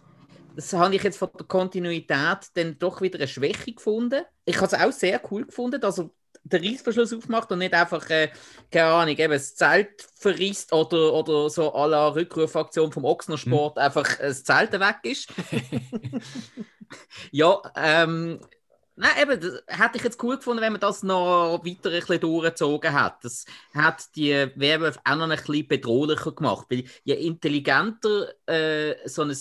Das 0.56 0.74
habe 0.74 0.96
ich 0.96 1.04
jetzt 1.04 1.18
von 1.18 1.30
der 1.38 1.46
Kontinuität 1.46 2.50
dann 2.56 2.78
doch 2.78 3.02
wieder 3.02 3.18
eine 3.20 3.28
Schwäche 3.28 3.74
gefunden. 3.74 4.24
Ich 4.46 4.58
habe 4.58 4.68
es 4.68 4.74
auch 4.74 4.92
sehr 4.92 5.22
cool 5.32 5.46
gefunden, 5.46 5.80
dass 5.80 6.00
er 6.00 6.10
den 6.44 6.64
Reißverschluss 6.64 7.14
aufmacht 7.14 7.52
und 7.52 7.60
nicht 7.60 7.74
einfach, 7.74 8.10
äh, 8.10 8.32
keine 8.72 8.88
Ahnung, 8.88 9.16
eben 9.16 9.32
das 9.32 9.56
Zelt 9.56 10.08
verrisst 10.16 10.74
oder, 10.74 11.14
oder 11.14 11.50
so 11.50 11.74
à 11.74 11.88
la 11.88 12.10
Rückrufaktion 12.10 12.92
vom 12.92 13.06
Ochsnersport 13.06 13.78
hm. 13.78 13.84
einfach 13.84 14.18
das 14.18 14.44
Zelt 14.44 14.74
weg 14.74 14.98
ist. 15.04 15.30
ja, 17.32 17.62
ähm, 17.76 18.40
Nein, 18.96 19.12
eben, 19.22 19.40
das 19.40 19.64
hätte 19.68 19.98
ich 19.98 20.04
jetzt 20.04 20.22
cool 20.22 20.36
gefunden, 20.36 20.62
wenn 20.62 20.74
man 20.74 20.82
das 20.82 21.02
noch 21.02 21.62
weiter 21.64 21.90
ein 21.90 22.00
bisschen 22.00 22.20
durchgezogen 22.20 22.92
hat. 22.92 23.24
Das 23.24 23.46
hat 23.74 24.16
die 24.16 24.32
Werwolf 24.56 25.00
auch 25.04 25.16
noch 25.16 25.30
ein 25.30 25.38
bisschen 25.38 25.68
bedrohlicher 25.68 26.34
gemacht. 26.34 26.68
Weil 26.70 26.84
je 27.04 27.16
intelligenter 27.16 28.34
äh, 28.48 28.96
so 29.08 29.24
ein 29.24 29.36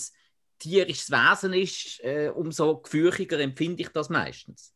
tierisches 0.57 1.11
Wesen 1.11 1.53
ist, 1.53 1.99
äh, 2.01 2.31
umso 2.33 2.77
gefürchiger 2.77 3.39
empfinde 3.39 3.81
ich 3.81 3.89
das 3.89 4.09
meistens. 4.09 4.73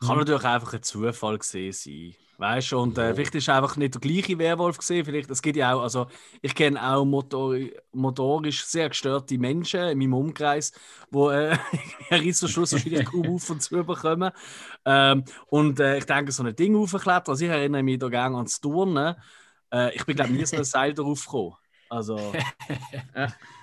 Kann 0.00 0.18
natürlich 0.18 0.44
einfach 0.44 0.74
ein 0.74 0.82
Zufall 0.82 1.38
gesehen 1.38 1.72
sein. 1.72 2.14
Weißt 2.36 2.72
du, 2.72 2.78
und 2.80 2.98
äh, 2.98 3.14
vielleicht 3.14 3.34
ist 3.36 3.48
einfach 3.48 3.76
nicht 3.76 3.94
der 3.94 4.00
gleiche 4.00 4.36
Werwolf 4.38 4.78
gesehen. 4.78 5.04
Vielleicht, 5.04 5.30
es 5.30 5.40
gibt 5.40 5.56
ja 5.56 5.74
auch, 5.74 5.82
also 5.82 6.08
ich 6.42 6.54
kenne 6.54 6.82
auch 6.82 7.04
motor, 7.04 7.56
motorisch 7.92 8.64
sehr 8.64 8.88
gestörte 8.88 9.38
Menschen 9.38 9.80
in 9.80 9.98
meinem 9.98 10.14
Umkreis, 10.14 10.72
die 11.12 11.18
äh, 11.18 11.56
einen 12.10 12.22
Rissenschluss 12.22 12.72
wahrscheinlich 12.72 13.04
kaum 13.10 13.36
auf 13.36 13.48
und 13.50 13.62
zu 13.62 13.84
bekommen. 13.84 14.32
Ähm, 14.84 15.24
und 15.46 15.78
äh, 15.78 15.98
ich 15.98 16.06
denke, 16.06 16.32
so 16.32 16.42
ein 16.42 16.56
Ding 16.56 16.74
aufklettern, 16.76 17.22
also 17.32 17.44
ich 17.44 17.50
erinnere 17.50 17.84
mich 17.84 17.98
da 17.98 18.08
gerne 18.08 18.36
ans 18.36 18.60
Turnen. 18.60 19.14
Äh, 19.72 19.94
ich 19.94 20.04
bin, 20.04 20.16
glaube 20.16 20.32
ich, 20.32 20.38
nie 20.38 20.46
so 20.46 20.56
ein 20.56 20.64
Seil 20.64 20.92
darauf 20.92 21.24
gekommen. 21.24 21.54
Also. 21.88 22.18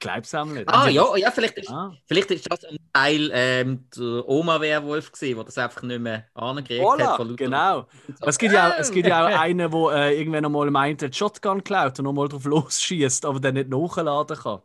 Gleibsammler. 0.00 0.64
Ah, 0.66 0.88
ja, 0.88 1.16
ja 1.16 1.30
vielleicht, 1.30 1.58
ist, 1.58 1.70
ah. 1.70 1.92
vielleicht 2.06 2.30
ist 2.30 2.50
das 2.50 2.64
ein 2.64 2.78
Teil 2.92 3.30
ähm, 3.32 3.84
der 3.96 4.28
Oma-Werwolf 4.28 5.12
der 5.20 5.44
das 5.44 5.58
einfach 5.58 5.82
nicht 5.82 6.00
mehr 6.00 6.24
angekriegt 6.34 6.82
voilà, 6.82 7.18
hat. 7.18 7.36
genau. 7.36 7.86
Es, 8.20 8.38
gibt 8.38 8.52
ja, 8.52 8.76
es 8.78 8.90
gibt 8.90 9.06
ja 9.06 9.24
auch 9.24 9.40
einen, 9.40 9.70
der 9.70 9.92
äh, 9.92 10.18
irgendwann 10.18 10.44
einmal 10.44 10.70
meint, 10.70 11.02
er 11.02 11.12
Shotgun 11.12 11.62
klaut 11.62 11.98
und 11.98 12.06
nochmal 12.06 12.28
drauf 12.28 12.44
losschießt, 12.44 13.24
aber 13.24 13.38
dann 13.38 13.54
nicht 13.54 13.68
nachladen 13.68 14.36
kann. 14.36 14.60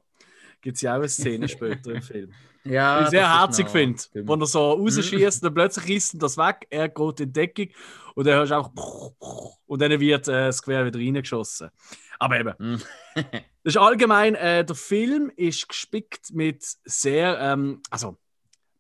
Gibt 0.62 0.78
es 0.78 0.82
ja 0.82 0.94
auch 0.94 1.00
eine 1.00 1.10
Szene 1.10 1.48
später 1.48 1.92
im 1.92 2.02
Film. 2.02 2.34
Ja, 2.66 3.04
ich 3.04 3.10
sehr 3.10 3.40
herzig 3.40 3.70
finde, 3.70 4.02
wenn 4.14 4.42
er 4.42 4.48
so 4.48 4.72
rausschießt 4.72 5.44
und 5.44 5.54
plötzlich 5.54 5.98
ist 5.98 6.22
das 6.22 6.38
weg, 6.38 6.66
er 6.70 6.90
geht 6.90 7.20
in 7.20 7.32
die 7.32 7.34
Deckung 7.34 7.68
und 8.16 8.26
dann 8.26 8.36
hörst 8.36 8.52
du 8.52 8.56
einfach 8.56 8.74
und 9.68 9.82
dann 9.82 10.00
wird 10.00 10.28
äh, 10.28 10.48
das 10.48 10.62
Gewehr 10.62 10.86
wieder 10.86 11.00
reingeschossen. 11.00 11.70
Aber 12.18 12.40
eben. 12.40 12.54
Mm. 12.58 12.82
das 13.16 13.26
ist 13.64 13.78
allgemein, 13.78 14.36
äh, 14.36 14.66
der 14.66 14.76
Film 14.76 15.32
ist 15.36 15.68
gespickt 15.68 16.34
mit 16.34 16.64
sehr, 16.86 17.40
ähm, 17.40 17.82
also 17.90 18.18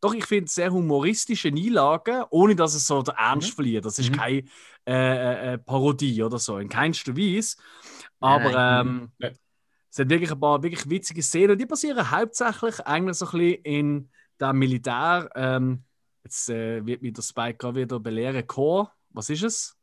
doch, 0.01 0.13
ich 0.13 0.25
finde 0.25 0.51
sehr 0.51 0.71
humoristischen 0.71 1.57
Einlagen, 1.57 2.25
ohne 2.29 2.55
dass 2.55 2.75
es 2.75 2.85
so 2.85 3.01
der 3.01 3.15
Ernst 3.15 3.51
mhm. 3.51 3.55
verliert. 3.55 3.85
Das 3.85 3.97
ist 3.97 4.11
mhm. 4.11 4.15
keine 4.15 4.43
äh, 4.87 4.93
äh, 4.93 5.53
äh, 5.53 5.57
Parodie 5.57 6.21
oder 6.21 6.37
so, 6.37 6.57
in 6.59 6.69
keinster 6.69 7.17
Weise. 7.17 7.57
Aber 8.19 8.81
ähm, 8.81 9.09
ja. 9.19 9.31
Es 9.95 9.97
sind 9.99 10.09
wirklich 10.09 10.29
ein 10.29 10.39
paar 10.41 10.61
wirklich 10.61 10.89
witzige 10.89 11.23
Szenen. 11.23 11.57
Die 11.57 11.65
passieren 11.65 12.11
hauptsächlich 12.11 12.81
eigentlich 12.81 13.15
so 13.15 13.27
ein 13.27 13.31
bisschen 13.31 13.63
in 13.63 14.09
dem 14.41 14.59
Militär. 14.59 15.29
Ähm, 15.35 15.85
jetzt 16.21 16.49
äh, 16.49 16.85
wird 16.85 17.01
mich 17.01 17.13
der 17.13 17.21
Spike 17.21 17.59
gerade 17.59 17.79
wieder 17.79 18.01
belehren. 18.01 18.45
Chor, 18.45 18.91
was 19.11 19.29
ist 19.29 19.43
es? 19.43 19.77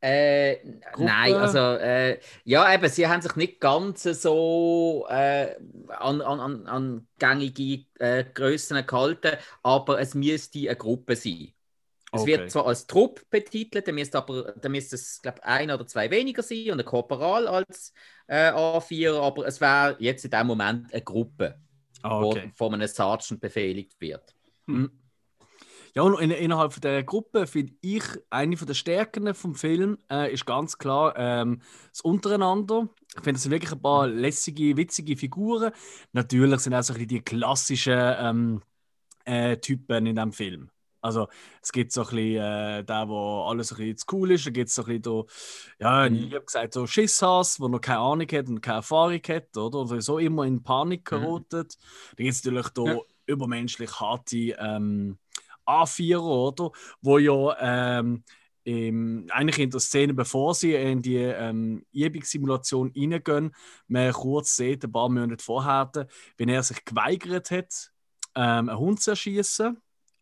Äh, 0.00 0.56
nein, 0.98 1.32
also 1.34 1.58
äh, 1.58 2.18
ja, 2.42 2.74
eben, 2.74 2.88
sie 2.88 3.06
haben 3.06 3.22
sich 3.22 3.36
nicht 3.36 3.60
ganz 3.60 4.02
so 4.02 5.06
äh, 5.08 5.54
an, 5.90 6.20
an, 6.20 6.66
an 6.66 7.06
gängige 7.20 7.86
äh, 8.00 8.24
Grössen 8.24 8.84
gehalten, 8.84 9.36
aber 9.62 10.00
es 10.00 10.16
müsste 10.16 10.58
eine 10.58 10.74
Gruppe 10.74 11.14
sein. 11.14 11.53
Es 12.14 12.24
Okay. 12.24 12.26
wird 12.26 12.50
zwar 12.50 12.66
als 12.66 12.86
Trupp 12.86 13.28
betitelt, 13.30 13.88
dann 13.88 13.96
müsste, 13.96 14.18
aber, 14.18 14.52
dann 14.52 14.72
müsste 14.72 14.96
es, 14.96 15.20
glaube 15.20 15.44
ein 15.44 15.70
oder 15.70 15.86
zwei 15.86 16.10
weniger 16.10 16.42
sein 16.42 16.70
und 16.72 16.78
ein 16.80 16.86
Korporal 16.86 17.48
als 17.48 17.92
äh, 18.28 18.50
A4, 18.52 19.20
aber 19.20 19.46
es 19.46 19.60
wäre 19.60 19.96
jetzt 19.98 20.24
in 20.24 20.30
dem 20.30 20.46
Moment 20.46 20.92
eine 20.92 21.02
Gruppe, 21.02 21.60
Ah, 22.02 22.20
okay. 22.20 22.44
die 22.44 22.52
von 22.54 22.74
einem 22.74 22.88
Sergeant 22.88 23.40
befehligt 23.40 24.00
wird. 24.00 24.34
Ja, 25.94 26.02
und 26.02 26.18
in, 26.20 26.30
innerhalb 26.30 26.80
der 26.80 27.02
Gruppe 27.04 27.46
finde 27.46 27.74
ich, 27.80 28.02
eine 28.30 28.56
der 28.56 28.74
Stärken 28.74 29.32
vom 29.34 29.54
Film 29.54 29.98
äh, 30.10 30.32
ist 30.32 30.46
ganz 30.46 30.78
klar 30.78 31.14
ähm, 31.16 31.60
das 31.90 32.00
Untereinander. 32.00 32.88
Ich 33.16 33.22
finde, 33.22 33.36
es 33.36 33.42
sind 33.44 33.52
wirklich 33.52 33.72
ein 33.72 33.80
paar 33.82 34.06
lässige, 34.08 34.76
witzige 34.76 35.16
Figuren. 35.16 35.72
Natürlich 36.12 36.60
sind 36.60 36.74
auch 36.74 36.82
so 36.82 36.92
ein 36.94 36.96
bisschen 36.98 37.08
die 37.08 37.22
klassischen 37.22 37.92
ähm, 38.18 38.62
äh, 39.24 39.58
Typen 39.58 40.06
in 40.06 40.16
diesem 40.16 40.32
Film. 40.32 40.70
Also 41.04 41.28
es 41.62 41.70
gibt 41.70 41.92
so 41.92 42.00
ein 42.02 42.06
bisschen 42.08 42.42
äh, 42.42 42.84
der, 42.84 43.08
wo 43.08 43.44
alles 43.48 43.72
ein 43.72 43.76
bisschen 43.78 43.96
zu 43.98 44.06
cool 44.12 44.30
ist. 44.32 44.46
Dann 44.46 44.54
gibt 44.54 44.68
es 44.70 44.74
so 44.74 44.82
ein 44.84 45.02
bisschen, 45.02 45.02
da, 45.02 45.24
ja, 45.78 46.06
Mhm. 46.06 46.28
ich 46.28 46.34
habe 46.34 46.44
gesagt, 46.46 46.72
so 46.74 46.86
Schisshass, 46.86 47.56
der 47.58 47.68
noch 47.68 47.80
keine 47.80 47.98
Ahnung 47.98 48.26
hat 48.32 48.48
und 48.48 48.60
keine 48.62 48.76
Erfahrung 48.78 49.20
hat, 49.28 49.56
oder? 49.56 49.80
Und 49.80 49.88
sowieso 49.88 50.18
immer 50.18 50.44
in 50.44 50.62
Panik 50.62 51.04
Mhm. 51.10 51.10
gerottet. 51.10 51.76
Dann 52.16 52.24
gibt 52.24 52.34
es 52.36 52.44
natürlich 52.44 52.68
da 52.70 52.82
Ja. 52.84 53.00
übermenschlich 53.26 54.00
harte 54.00 54.36
ähm, 54.58 55.18
A4, 55.66 56.20
oder? 56.22 56.70
Wo 57.02 57.18
ja 57.18 57.56
ähm, 57.98 58.24
im, 58.64 59.26
eigentlich 59.30 59.58
in 59.58 59.70
der 59.70 59.80
Szene, 59.80 60.14
bevor 60.14 60.54
sie 60.54 60.72
in 60.74 61.02
die 61.02 61.16
ähm, 61.18 61.84
Übungssimulation 61.92 62.92
reingehen, 62.96 63.54
man 63.88 64.12
kurz 64.12 64.56
sieht, 64.56 64.84
ein 64.84 64.92
paar 64.92 65.08
Monate 65.10 65.44
vorher, 65.44 65.90
wenn 66.38 66.48
er 66.48 66.62
sich 66.62 66.82
geweigert 66.84 67.50
hat, 67.50 67.92
ähm, 68.34 68.68
einen 68.70 68.78
Hund 68.78 69.00
zu 69.02 69.10
erschießen. 69.10 69.78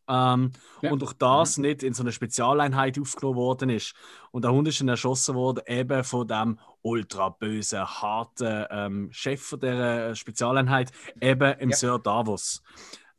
Ähm, 0.09 0.51
Ja. 0.83 0.91
Und 0.91 1.01
durch 1.01 1.13
das 1.13 1.59
nicht 1.59 1.83
in 1.83 1.95
so 1.95 2.03
eine 2.03 2.11
Spezialeinheit 2.13 2.99
aufgenommen 2.99 3.37
worden 3.37 3.71
ist. 3.71 3.95
Und 4.33 4.45
der 4.45 4.53
Hund 4.53 4.67
ist 4.67 4.81
dann 4.81 4.89
erschossen 4.89 5.35
worden, 5.37 5.63
eben 5.67 6.03
von 6.03 6.27
dem 6.27 6.59
ultra 6.83 7.29
bösen, 7.29 7.85
harten 7.87 8.67
ähm, 8.71 9.09
Chef 9.13 9.41
von 9.41 9.61
dieser 9.61 10.15
Spezialeinheit, 10.17 10.91
eben 11.21 11.53
im 11.59 11.71
Ja. 11.71 11.77
Sir 11.77 11.99
Davos. 12.01 12.63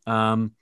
Ähm, 0.06 0.56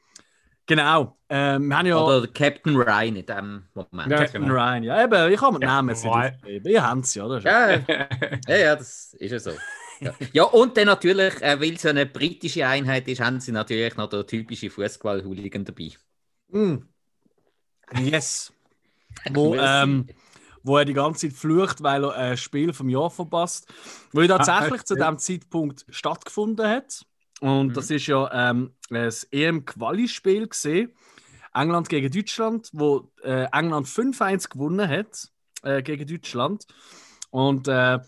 genau. 0.67 1.17
Ähm, 1.27 1.67
wir 1.69 1.77
haben 1.77 1.85
ja. 1.87 1.97
Oder 1.97 2.27
Captain 2.27 2.75
Ryan 2.75 3.15
in 3.15 3.25
dem 3.25 3.63
Moment. 3.73 4.11
Ja, 4.11 4.17
Captain 4.19 4.43
genau. 4.43 4.53
Ryan, 4.53 4.83
ja, 4.83 5.03
eben, 5.03 5.33
ich 5.33 5.41
habe 5.41 5.59
den 5.59 5.67
Namen 5.67 5.89
jetzt 5.89 6.05
nicht. 6.05 6.65
Ihr 6.65 6.87
habt 6.87 7.03
es 7.05 7.15
ja, 7.15 7.25
oder? 7.25 7.39
Ja, 7.39 7.71
ja, 8.47 8.55
ja, 8.57 8.75
das 8.75 9.15
ist 9.15 9.31
ja 9.31 9.39
so. 9.39 9.51
Ja, 10.01 10.13
ja 10.33 10.43
und 10.43 10.77
dann 10.77 10.85
natürlich, 10.85 11.41
äh, 11.41 11.59
weil 11.59 11.73
es 11.73 11.85
eine 11.85 12.05
britische 12.05 12.67
Einheit 12.67 13.07
ist, 13.07 13.21
haben 13.21 13.39
sie 13.39 13.51
natürlich 13.51 13.95
noch 13.95 14.09
der 14.09 14.27
typische 14.27 14.69
Fußball-Hooligan 14.69 15.65
dabei. 15.65 15.91
Mm. 16.51 16.77
Yes. 17.99 18.53
Wo, 19.33 19.55
ähm, 19.55 20.07
wo 20.63 20.77
er 20.77 20.85
die 20.85 20.93
ganze 20.93 21.27
Zeit 21.27 21.37
flucht, 21.37 21.83
weil 21.83 22.03
er 22.05 22.13
ein 22.15 22.37
Spiel 22.37 22.71
vom 22.71 22.87
Jahr 22.89 23.09
verpasst. 23.09 23.67
Wo 24.13 24.21
ja 24.21 24.27
tatsächlich 24.27 24.81
Ah, 24.81 24.85
zu 24.85 24.95
ja. 24.97 25.09
dem 25.09 25.17
Zeitpunkt 25.17 25.85
stattgefunden 25.89 26.67
hat. 26.67 27.03
Und 27.41 27.67
Mhm. 27.69 27.73
das 27.73 27.89
ist 27.89 28.05
ja 28.07 28.49
ähm, 28.51 28.73
das 28.89 29.23
EM-Quali-Spiel 29.31 30.47
gesehen. 30.47 30.91
England 31.53 31.89
gegen 31.89 32.11
Deutschland, 32.11 32.69
wo 32.73 33.11
äh, 33.23 33.47
England 33.51 33.87
5-1 33.87 34.49
gewonnen 34.49 34.87
hat 34.87 35.27
äh, 35.63 35.81
gegen 35.81 36.07
Deutschland. 36.07 36.65
Und 37.31 37.67
äh, 37.67 37.99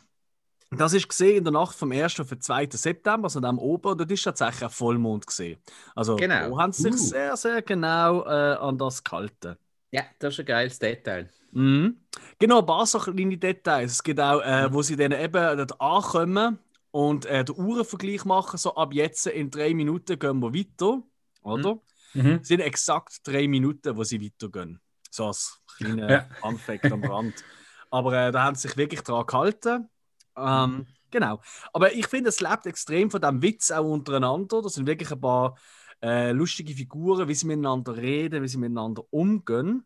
das 0.80 0.94
ist 0.94 1.08
gesehen 1.10 1.38
in 1.38 1.44
der 1.44 1.54
Nacht 1.54 1.76
vom 1.76 1.92
1. 1.92 2.20
auf 2.20 2.30
den 2.30 2.42
2. 2.42 2.68
September, 2.72 3.26
also 3.26 3.40
am 3.42 3.60
Ober, 3.60 3.92
und 3.92 4.00
dort 4.00 4.12
ist 4.12 4.24
tatsächlich 4.24 4.64
ein 4.64 4.70
Vollmond 4.70 5.26
gesehen. 5.28 5.60
Also 5.96 6.16
Genau. 6.16 6.50
da 6.56 6.62
haben 6.62 6.72
sie 6.72 6.84
sich 6.84 6.94
Uh. 6.94 6.98
sehr, 6.98 7.38
sehr 7.38 7.62
genau 7.62 8.24
äh, 8.26 8.56
an 8.56 8.78
das 8.78 9.04
gehalten. 9.04 9.56
Ja, 9.92 10.04
das 10.20 10.34
ist 10.34 10.40
ein 10.40 10.46
geiles 10.46 10.80
Detail. 10.80 11.30
Mhm. 11.52 11.98
Genau, 12.40 12.60
ein 12.60 12.66
paar 12.66 12.86
so 12.86 12.98
kleine 13.00 13.38
Details. 13.38 13.92
Es 13.94 14.04
gibt 14.04 14.20
auch, 14.20 14.42
äh, 14.42 14.72
wo 14.74 14.82
sie 14.82 14.96
dann 14.96 15.12
eben 15.12 15.58
dort 15.58 15.80
ankommen 15.80 16.58
und 16.92 17.26
äh, 17.26 17.44
den 17.46 17.56
Uhrenvergleich 17.56 18.26
machen, 18.26 18.58
so 18.58 18.76
ab 18.76 18.94
jetzt 18.94 19.28
in 19.28 19.52
drei 19.52 19.74
Minuten 19.74 20.18
gehen 20.18 20.40
wir 20.40 20.54
weiter, 20.54 21.04
oder? 21.44 21.80
Mhm. 22.14 22.40
Es 22.42 22.48
sind 22.48 22.60
exakt 22.62 23.20
drei 23.24 23.48
Minuten, 23.48 23.96
wo 23.96 24.04
sie 24.04 24.20
weitergehen. 24.24 24.80
So 25.12 25.28
als 25.28 25.60
kleiner 25.78 26.10
Ja. 26.10 26.26
Funfact 26.42 26.92
am 26.92 27.04
Rand. 27.04 27.44
Aber 27.92 28.14
äh, 28.14 28.32
da 28.32 28.44
haben 28.44 28.56
sie 28.56 28.68
sich 28.68 28.78
wirklich 28.78 29.02
dran 29.02 29.26
gehalten. 29.28 29.90
Ähm, 30.38 30.88
genau. 31.12 31.42
Aber 31.74 31.94
ich 31.94 32.08
finde, 32.08 32.30
es 32.30 32.42
lebt 32.42 32.66
extrem 32.66 33.12
von 33.12 33.22
dem 33.22 33.42
Witz 33.42 33.72
auch 33.72 33.86
untereinander. 33.86 34.62
Das 34.62 34.74
sind 34.76 34.88
wirklich 34.88 35.12
ein 35.12 35.22
paar 35.22 35.58
äh, 36.02 36.32
lustige 36.32 36.74
Figuren, 36.76 37.28
wie 37.28 37.36
sie 37.36 37.48
miteinander 37.48 37.96
reden, 37.98 38.44
wie 38.44 38.48
sie 38.48 38.58
miteinander 38.58 39.04
umgehen. 39.12 39.86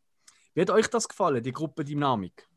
Wie 0.54 0.62
hat 0.62 0.72
euch 0.72 0.90
das 0.90 1.10
gefallen, 1.10 1.44
die 1.44 1.54
Gruppendynamik? 1.54 2.48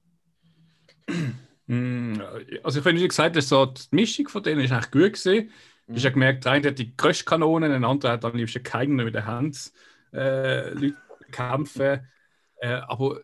Mm, 1.66 2.20
Also 2.62 2.78
ich 2.80 2.82
finde, 2.84 3.02
wie 3.02 3.08
gesagt, 3.08 3.36
das 3.36 3.48
so, 3.48 3.66
die 3.66 3.82
Mischung 3.92 4.28
von 4.28 4.42
denen 4.42 4.60
ist 4.60 4.72
eigentlich 4.72 4.90
gut 4.90 5.12
gesehen. 5.14 5.50
Du 5.88 5.96
hast 5.96 6.04
ja 6.04 6.10
gemerkt, 6.10 6.44
der 6.44 6.52
eine 6.52 6.68
hat 6.68 6.78
die 6.78 6.96
Größkanonen, 6.96 7.80
der 7.80 7.88
andere 7.88 8.12
hat 8.12 8.24
am 8.24 8.36
liebsten 8.36 8.62
keinen 8.62 8.96
mit 8.96 9.14
den 9.14 9.26
Händen 9.26 9.56
äh, 10.12 10.70
Leute 10.70 10.96
kämpfen. 11.30 12.06
Äh, 12.56 12.68
aber 12.88 13.20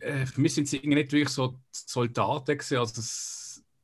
äh, 0.00 0.26
für 0.26 0.40
mich 0.40 0.54
sind 0.54 0.68
sie 0.68 0.78
irgendwie 0.78 0.96
nicht 0.96 1.12
wirklich 1.12 1.30
so 1.30 1.60
Soldaten 1.72 2.58
gewesen. 2.58 2.78
Also 2.78 2.96
das 2.96 3.39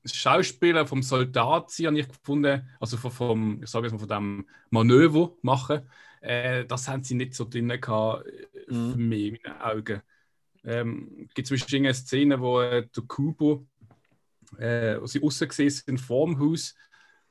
Schauspieler 0.09 0.87
vom 0.87 1.03
Soldat 1.03 1.71
sie 1.71 1.87
habe 1.87 1.99
ich 1.99 2.09
gefunden, 2.09 2.69
also 2.81 2.97
von, 2.97 3.11
vom, 3.11 3.63
ich 3.63 3.71
sage 3.71 3.87
jetzt 3.87 3.93
mal 3.93 3.99
von 3.99 4.09
dem 4.09 4.47
Manöver 4.71 5.33
machen, 5.43 5.89
äh, 6.21 6.65
das 6.67 6.89
haben 6.89 7.05
sie 7.05 7.15
nicht 7.15 7.35
so 7.35 7.45
drin 7.45 7.69
gehabt, 7.69 8.27
äh, 8.27 8.47
Mhm. 8.69 8.93
für 8.93 8.99
mich 8.99 9.27
in 9.27 9.39
meinen 9.45 9.61
Augen. 9.63 10.03
Ähm, 10.65 11.29
gibt 11.35 11.51
Beispiel 11.51 11.79
eine 11.81 11.95
Szene, 11.95 12.41
wo 12.41 12.61
äh, 12.61 12.87
der 12.89 13.05
Kubo, 13.07 13.67
äh, 14.59 15.01
wo 15.01 15.07
sie 15.07 15.23
außen 15.23 15.49
gesehen 15.49 15.71
sind 15.71 16.01
vor 16.01 16.27
dem 16.27 16.39
Haus 16.41 16.75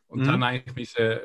und 0.07 0.21
Mhm. 0.21 0.27
dann 0.27 0.43
eigentlich 0.43 0.75
müssen, 0.75 1.19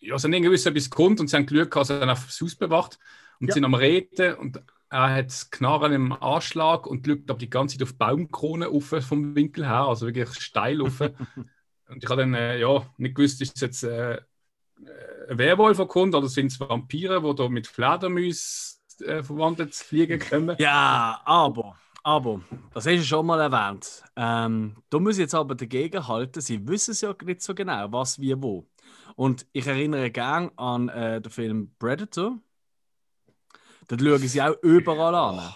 ja, 0.00 0.18
sie 0.18 0.26
haben 0.26 0.32
irgendwie 0.32 0.54
etwas 0.68 0.90
kommt 0.90 1.20
und 1.20 1.28
sie 1.28 1.36
haben 1.36 1.46
Glück 1.46 1.70
gehabt, 1.70 1.86
sie 1.88 1.94
haben 1.94 2.10
auf 2.10 2.26
das 2.26 2.40
Haus 2.40 2.54
bewacht 2.56 2.98
und 3.40 3.48
Ja. 3.48 3.54
sind 3.54 3.64
am 3.64 3.74
Reden 3.74 4.34
und 4.36 4.62
er 4.88 5.14
hat 5.14 5.26
das 5.26 5.50
Knarren 5.50 5.92
im 5.92 6.12
Anschlag 6.12 6.86
und 6.86 7.06
schaut 7.06 7.28
aber 7.28 7.38
die 7.38 7.50
ganze 7.50 7.76
Zeit 7.76 7.82
auf 7.82 7.92
die 7.92 7.98
Baumkrone 7.98 8.68
auf 8.68 8.94
vom 9.00 9.34
Winkel 9.34 9.66
her, 9.66 9.86
also 9.86 10.06
wirklich 10.06 10.40
steil 10.40 10.80
auf. 10.82 11.00
und 11.88 12.02
ich 12.02 12.08
habe 12.08 12.22
dann 12.22 12.34
äh, 12.34 12.58
ja, 12.58 12.86
nicht 12.96 13.14
gewusst, 13.14 13.40
ist 13.40 13.56
es 13.56 13.60
jetzt 13.60 13.82
äh, 13.82 14.20
ein 15.28 15.38
Werwolf, 15.38 15.76
der 15.76 15.86
kommt 15.86 16.14
oder 16.14 16.28
sind 16.28 16.52
es 16.52 16.60
Vampire, 16.60 17.20
die 17.20 17.34
da 17.34 17.48
mit 17.48 17.66
Fledermäusen 17.66 18.80
äh, 19.00 19.22
verwandelt 19.22 19.74
fliegen 19.74 20.18
können? 20.18 20.56
Ja, 20.58 21.20
aber, 21.24 21.76
aber, 22.02 22.40
das 22.72 22.86
hast 22.86 22.98
du 22.98 23.04
schon 23.04 23.26
mal 23.26 23.40
erwähnt. 23.40 24.04
Ähm, 24.14 24.76
da 24.90 24.98
muss 24.98 25.16
ich 25.16 25.22
jetzt 25.22 25.34
aber 25.34 25.54
dagegen 25.54 26.06
halten, 26.06 26.40
sie 26.40 26.66
wissen 26.68 26.92
es 26.92 27.00
ja 27.00 27.14
nicht 27.24 27.42
so 27.42 27.54
genau, 27.54 27.90
was, 27.90 28.20
wie, 28.20 28.40
wo. 28.40 28.68
Und 29.16 29.46
ich 29.52 29.66
erinnere 29.66 30.10
gern 30.10 30.50
an 30.56 30.88
äh, 30.88 31.20
den 31.20 31.32
Film 31.32 31.74
Predator. 31.78 32.38
Dort 33.88 34.00
schauen 34.00 34.18
sie 34.18 34.42
auch 34.42 34.56
überall 34.62 35.14
an. 35.14 35.54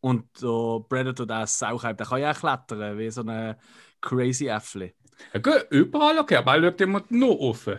Und 0.00 0.24
der 0.42 0.84
Predator, 0.88 1.26
der 1.26 1.46
Sauchheim, 1.46 1.96
der 1.96 2.06
kann 2.06 2.20
ja 2.20 2.32
auch 2.32 2.38
klettern, 2.38 2.98
wie 2.98 3.10
so 3.10 3.22
ein 3.22 3.56
crazy 4.00 4.46
Äffli. 4.46 4.94
Ja, 5.32 5.40
gut, 5.40 5.66
überall 5.70 6.18
okay, 6.18 6.36
aber 6.36 6.56
er 6.56 6.62
schaut 6.62 6.80
immer 6.80 7.02
nur 7.08 7.40
offen. 7.40 7.78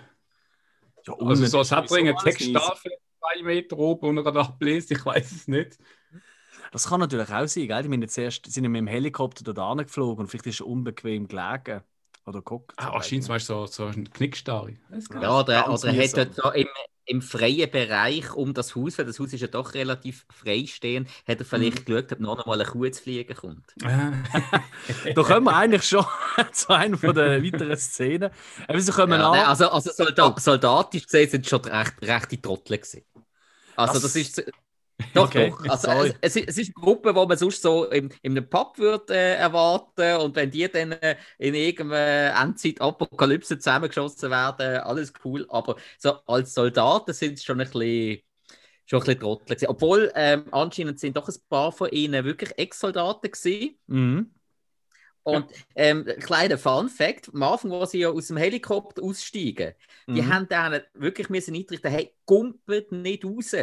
Ja, 1.06 1.14
Also 1.20 1.46
so, 1.46 1.62
es 1.62 1.72
alles 1.72 1.90
Texttafel 2.24 2.92
zwei 3.20 3.44
Meter 3.44 3.78
oben 3.78 4.10
und 4.10 4.18
er 4.18 4.24
gerade 4.24 4.40
abbläst, 4.40 4.92
ich 4.92 5.06
weiß 5.06 5.32
es 5.32 5.48
nicht. 5.48 5.78
Das 6.72 6.88
kann 6.88 7.00
natürlich 7.00 7.30
auch 7.30 7.48
sein, 7.48 7.68
gell? 7.68 7.84
Die 7.84 7.90
sind 7.90 8.02
jetzt 8.02 8.18
erst 8.18 8.52
sind 8.52 8.64
mit 8.64 8.80
dem 8.80 8.88
Helikopter 8.88 9.44
dort 9.44 9.78
geflogen 9.80 10.22
und 10.24 10.28
vielleicht 10.28 10.48
ist 10.48 10.62
er 10.62 10.68
unbequem 10.68 11.28
gelegen. 11.28 11.82
Oder 12.26 12.40
geguckt. 12.40 12.74
Ah, 12.78 12.94
wahrscheinlich 12.94 13.26
zum 13.26 13.36
Beispiel 13.36 13.56
so, 13.56 13.66
so 13.66 13.86
ein 13.86 14.10
Knickstarre. 14.12 14.76
Ja, 15.22 15.40
oder, 15.40 15.70
oder 15.70 15.88
er 15.94 16.04
hat 16.08 16.18
dort 16.18 16.36
so 16.36 16.52
im, 16.52 16.68
im 17.06 17.22
freien 17.22 17.70
Bereich 17.70 18.34
um 18.34 18.54
das 18.54 18.76
Haus, 18.76 18.98
weil 18.98 19.06
das 19.06 19.20
Haus 19.20 19.34
ist 19.34 19.42
ja 19.42 19.48
doch 19.48 19.74
relativ 19.74 20.26
freistehend, 20.34 21.10
hat 21.28 21.40
er 21.40 21.46
vielleicht 21.46 21.82
Mhm. 21.82 21.86
geschaut, 21.96 22.12
ob 22.14 22.20
noch 22.22 22.40
einmal 22.46 22.62
eine 22.62 22.70
Kuh 22.70 22.90
zu 22.90 23.04
fliegen 23.04 23.36
kommt. 23.36 23.74
Da 25.16 25.24
kommen 25.24 25.46
wir 25.46 25.56
eigentlich 25.56 25.84
schon 25.84 26.06
zu 26.54 26.70
einer 26.70 26.98
von 26.98 27.14
der 27.14 27.44
weiteren 27.44 27.78
Szenen. 27.78 28.32
Sie 28.76 28.92
kommen 28.92 29.20
Ja, 29.20 29.30
an. 29.30 29.38
nein, 29.38 29.46
also 29.46 29.70
also 29.70 29.92
Solda 29.92 30.34
soldatisch 30.40 31.04
gesehen 31.04 31.30
sind 31.30 31.48
schon 31.48 31.62
recht, 31.66 31.94
rechte 32.02 32.42
Trottel 32.42 32.78
gewesen. 32.78 33.04
Also 33.76 33.94
Das- 33.96 34.04
das, 34.04 34.16
ist... 34.16 34.44
Doch, 35.14 35.28
Okay, 35.28 35.50
doch. 35.50 35.70
Also, 35.70 35.88
sorry. 35.88 36.14
es, 36.22 36.36
es, 36.36 36.58
ist 36.58 36.76
eine 36.76 36.84
Gruppe, 36.84 37.14
die 37.14 37.26
man 37.26 37.38
sonst 37.38 37.62
so 37.62 37.86
in, 37.86 38.10
in 38.22 38.38
einem 38.38 38.50
Pub 38.50 38.78
würde, 38.78 39.14
äh, 39.14 39.36
erwarten 39.36 40.18
und 40.22 40.36
wenn 40.36 40.52
die 40.52 40.68
dann 40.70 40.94
äh, 40.94 41.18
in 41.38 41.54
irgendeiner 41.56 42.40
Endzeit-Apokalypse 42.42 43.58
zusammengeschossen 43.60 44.30
werden, 44.32 44.78
alles 44.82 45.14
cool. 45.24 45.46
Aber 45.50 45.76
so 45.98 46.14
als 46.26 46.54
Soldaten 46.54 47.14
sind 47.14 47.34
es 47.34 47.44
schon 47.44 47.60
ein 47.60 47.68
bisschen, 47.68 48.22
schon 48.86 49.00
ein 49.02 49.06
bisschen 49.06 49.20
Trottel 49.22 49.56
gewesen. 49.56 49.68
Obwohl 49.68 50.12
ähm, 50.16 50.46
anscheinend 50.52 51.00
sind 51.00 51.18
doch 51.18 51.28
ein 51.28 51.36
paar 51.50 51.72
von 51.72 51.90
ihnen 51.90 52.26
wirklich 52.26 52.58
Ex-Soldaten 52.58 53.32
gewesen. 53.32 53.78
Mhm. 53.88 54.32
Und 55.24 55.46
ähm, 55.76 56.06
kleiner 56.20 56.58
Fun 56.58 56.90
Fact: 56.90 57.30
Am 57.34 57.44
Anfang, 57.44 57.72
wo 57.72 57.86
sie 57.86 58.00
ja 58.00 58.10
aus 58.10 58.28
dem 58.28 58.38
Helikopter 58.38 59.02
aussteigen, 59.04 59.74
die 60.08 60.22
Mhm. 60.22 60.34
haben 60.34 60.48
dann 60.50 60.82
wirklich 60.94 61.30
müssen 61.30 61.56
eintrichten, 61.56 61.92
hey, 61.92 62.14
gumpet 62.26 62.92
nicht 62.92 63.24
raus. 63.24 63.56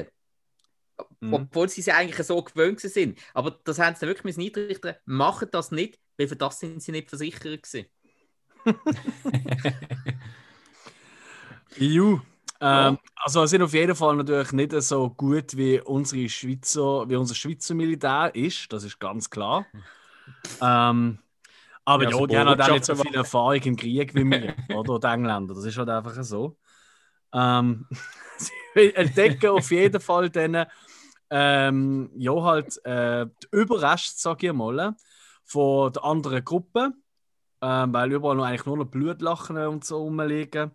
Mhm. 1.21 1.35
obwohl 1.35 1.69
sie 1.69 1.81
es 1.81 1.89
eigentlich 1.89 2.27
so 2.27 2.43
gewöhnt 2.43 2.81
sind. 2.81 3.19
Aber 3.35 3.53
das 3.65 3.79
haben 3.79 3.97
sie 3.97 4.07
wirklich 4.07 4.37
mit 4.37 4.57
einrichten. 4.57 4.95
Machen 5.05 5.49
das 5.53 5.71
nicht, 5.71 5.99
weil 6.17 6.29
für 6.29 6.37
das 6.37 6.59
sind 6.59 6.83
sie 6.83 6.93
nicht 6.93 7.09
versichert 7.09 7.63
gewesen. 7.63 7.87
EU. 11.81 12.17
Ähm, 12.63 12.99
also 13.17 13.47
sind 13.47 13.63
auf 13.63 13.73
jeden 13.73 13.97
Fall 13.97 14.17
natürlich 14.17 14.53
nicht 14.53 14.73
so 14.83 15.09
gut 15.11 15.57
wie 15.57 15.81
unsere 15.81 16.29
Schweizer, 16.29 17.09
wie 17.09 17.17
unser 17.17 17.35
Schweizer 17.35 17.75
Militär 17.75 18.31
ist, 18.35 18.71
das 18.73 18.85
ist 18.85 19.01
ganz 19.01 19.31
klar. 19.31 19.67
Ähm, 20.63 21.19
aber 21.85 22.05
ja, 22.05 22.11
ja 22.11 22.27
die 22.27 22.39
haben 22.39 22.49
halt 22.51 22.61
auch 22.61 22.71
nicht 22.71 22.85
so 22.85 22.95
viel 22.95 23.15
Erfahrung 23.15 23.61
im 23.63 23.77
Krieg 23.77 24.15
wie 24.15 24.25
wir, 24.25 24.55
oder 24.77 25.01
die 25.01 25.07
Engländer. 25.09 25.55
Das 25.55 25.65
ist 25.65 25.77
halt 25.77 25.89
einfach 25.89 26.15
so. 26.23 26.57
Ähm, 27.33 27.87
sie 28.37 28.95
entdecken 28.95 29.49
auf 29.49 29.71
jeden 29.73 30.01
Fall 30.01 30.31
dann 30.31 30.67
ähm, 31.31 32.11
ja, 32.17 32.43
halt 32.43 32.85
äh, 32.85 33.27
die 33.27 33.49
Überreste, 33.53 34.21
sage 34.21 34.49
ich 34.49 34.53
mal, 34.53 34.95
von 35.45 35.93
der 35.93 36.05
anderen 36.05 36.45
Gruppe, 36.45 36.93
ähm, 37.63 37.93
weil 37.93 38.13
überall 38.13 38.37
noch 38.37 38.45
eigentlich 38.45 38.67
nur 38.67 38.79
noch 38.79 38.87
Blutlachen 38.87 39.57
und 39.57 39.85
so 39.85 39.99
rumliegen. 39.99 40.73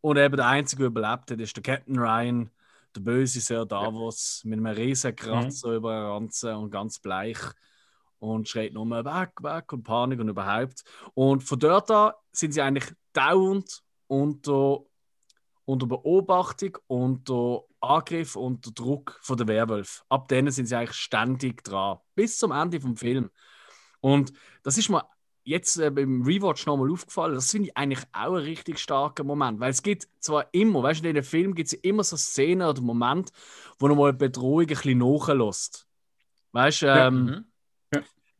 Und 0.00 0.16
eben 0.16 0.36
der 0.36 0.46
einzige, 0.46 0.82
der 0.82 0.86
überlebt 0.88 1.30
hat, 1.30 1.40
ist 1.40 1.56
der 1.56 1.62
Captain 1.62 1.98
Ryan, 1.98 2.50
der 2.94 3.00
böse 3.00 3.40
Sir 3.40 3.66
Davos, 3.66 4.42
mit 4.44 4.58
einem 4.58 4.66
riesen 4.66 5.14
Kratzer 5.14 5.68
mhm. 5.68 5.74
über 5.74 5.92
den 5.92 6.06
Ranzen 6.06 6.54
und 6.54 6.70
ganz 6.70 6.98
bleich 6.98 7.38
und 8.18 8.48
schreit 8.48 8.72
nur 8.72 8.88
weg, 8.88 9.30
weg 9.42 9.72
und 9.72 9.82
Panik 9.82 10.20
und 10.20 10.28
überhaupt. 10.28 10.84
Und 11.14 11.42
von 11.42 11.58
dort 11.58 11.90
an 11.90 12.12
sind 12.32 12.52
sie 12.52 12.62
eigentlich 12.62 12.92
dauernd 13.12 13.82
unter, 14.06 14.80
unter 15.64 15.86
Beobachtung, 15.86 16.78
unter 16.86 17.62
Angriff, 17.80 18.36
unter 18.36 18.70
Druck 18.70 19.18
von 19.22 19.36
der 19.36 19.48
Werwolf. 19.48 20.04
Ab 20.08 20.28
denen 20.28 20.50
sind 20.50 20.66
sie 20.66 20.76
eigentlich 20.76 20.96
ständig 20.96 21.64
dran, 21.64 21.98
bis 22.14 22.38
zum 22.38 22.52
Ende 22.52 22.80
vom 22.80 22.96
Film. 22.96 23.30
Und 24.00 24.32
das 24.62 24.78
ist 24.78 24.88
mir 24.88 25.04
jetzt 25.44 25.78
äh, 25.78 25.90
beim 25.90 26.22
Rewatch 26.22 26.66
nochmal 26.66 26.90
aufgefallen, 26.90 27.34
das 27.34 27.50
finde 27.50 27.68
ich 27.68 27.76
eigentlich 27.76 28.04
auch 28.12 28.34
ein 28.34 28.44
richtig 28.44 28.78
starker 28.78 29.24
Moment, 29.24 29.60
weil 29.60 29.70
es 29.70 29.82
gibt 29.82 30.08
zwar 30.20 30.46
immer, 30.52 30.82
weißt 30.82 31.02
du, 31.02 31.08
in 31.08 31.14
den 31.14 31.24
Film 31.24 31.54
gibt 31.54 31.68
es 31.68 31.72
immer 31.72 32.04
so 32.04 32.16
Szenen 32.16 32.68
oder 32.68 32.80
Momente, 32.80 33.32
wo 33.78 33.88
nochmal 33.88 34.10
eine 34.10 34.18
Bedrohung 34.18 34.60
ein 34.60 34.66
bisschen 34.66 34.98
nachlässt. 34.98 35.88
Weißt 36.52 36.82
du, 36.82 36.86
ähm, 36.86 37.28
ja, 37.28 37.42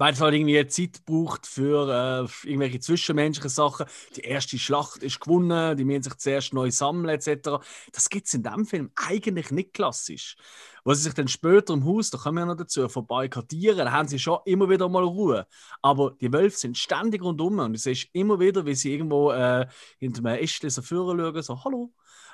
mhm 0.00 0.10
weil 0.10 0.14
es 0.14 0.20
halt 0.22 0.34
irgendwie 0.34 0.66
Zeit 0.66 1.04
braucht 1.04 1.46
für 1.46 2.26
äh, 2.44 2.48
irgendwelche 2.48 2.80
zwischenmenschlichen 2.80 3.50
Sachen. 3.50 3.86
Die 4.16 4.22
erste 4.22 4.58
Schlacht 4.58 5.02
ist 5.02 5.20
gewonnen, 5.20 5.76
die 5.76 5.84
müssen 5.84 6.04
sich 6.04 6.16
zuerst 6.16 6.54
neu 6.54 6.70
sammeln, 6.70 7.10
etc. 7.10 7.62
Das 7.92 8.08
gibt 8.08 8.26
es 8.26 8.32
in 8.34 8.42
dem 8.42 8.64
Film 8.64 8.90
eigentlich 8.96 9.50
nicht 9.50 9.74
klassisch. 9.74 10.36
Wo 10.84 10.94
sie 10.94 11.02
sich 11.02 11.14
dann 11.14 11.28
später 11.28 11.74
im 11.74 11.84
Haus, 11.84 12.10
da 12.10 12.18
kommen 12.18 12.36
wir 12.36 12.40
ja 12.40 12.46
noch 12.46 12.56
dazu, 12.56 12.88
verbarrikadieren, 12.88 13.78
da 13.78 13.92
haben 13.92 14.08
sie 14.08 14.18
schon 14.18 14.38
immer 14.44 14.68
wieder 14.68 14.88
mal 14.88 15.04
Ruhe. 15.04 15.46
Aber 15.82 16.12
die 16.20 16.32
Wölfe 16.32 16.56
sind 16.56 16.78
ständig 16.78 17.22
rundum 17.22 17.58
und 17.58 17.72
du 17.72 17.78
siehst 17.78 18.08
immer 18.12 18.40
wieder, 18.40 18.64
wie 18.66 18.74
sie 18.74 18.92
irgendwo 18.94 19.32
äh, 19.32 19.66
hinter 19.98 20.20
einem 20.20 20.42
Ästchen 20.42 20.70
so 20.70 20.82
schauen, 20.82 21.42
so 21.42 21.64
«Hallo!» 21.64 21.92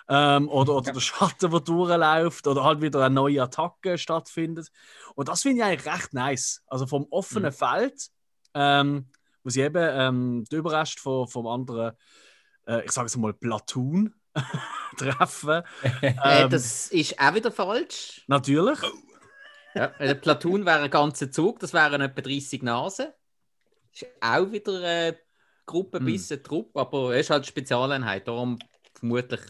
ähm, 0.08 0.48
oder, 0.48 0.76
oder 0.76 0.92
der 0.92 1.00
Schatten, 1.00 1.50
der 1.50 1.60
durchläuft 1.60 2.46
oder 2.46 2.64
halt 2.64 2.80
wieder 2.80 3.04
eine 3.04 3.14
neue 3.14 3.42
Attacke 3.42 3.98
stattfindet. 3.98 4.70
Und 5.14 5.28
das 5.28 5.42
finde 5.42 5.58
ich 5.58 5.64
eigentlich 5.64 5.92
recht 5.92 6.14
nice. 6.14 6.62
Also 6.66 6.86
vom 6.86 7.06
offenen 7.10 7.52
mhm. 7.52 7.56
Feld, 7.56 8.08
ähm, 8.54 9.06
wo 9.42 9.50
sie 9.50 9.62
eben 9.62 9.88
ähm, 9.92 10.44
die 10.50 10.56
Überreste 10.56 11.00
von, 11.00 11.28
vom 11.28 11.46
anderen, 11.46 11.96
äh, 12.66 12.84
ich 12.84 12.92
sage 12.92 13.06
es 13.06 13.16
mal, 13.16 13.34
Platoon 13.34 14.14
treffen. 14.96 15.62
Äh, 16.02 16.14
ähm, 16.24 16.50
das 16.50 16.88
ist 16.88 17.18
auch 17.18 17.34
wieder 17.34 17.50
falsch. 17.50 18.22
Natürlich. 18.26 18.78
Ja, 19.74 19.88
der 19.88 20.14
Platoon 20.14 20.64
wäre 20.64 20.82
ein 20.82 20.90
ganzer 20.90 21.30
Zug, 21.30 21.60
das 21.60 21.74
wären 21.74 22.00
etwa 22.00 22.22
30 22.22 22.62
Nasen. 22.62 23.08
Das 23.92 24.02
ist 24.02 24.08
auch 24.20 24.50
wieder 24.50 24.78
eine 24.78 25.18
Gruppe 25.66 25.98
hm. 25.98 26.06
bis 26.06 26.32
ein 26.32 26.42
Trupp, 26.42 26.76
aber 26.76 27.14
es 27.14 27.26
ist 27.26 27.30
halt 27.30 27.46
Spezialeinheit, 27.46 28.26
darum 28.26 28.58
vermutlich 28.94 29.40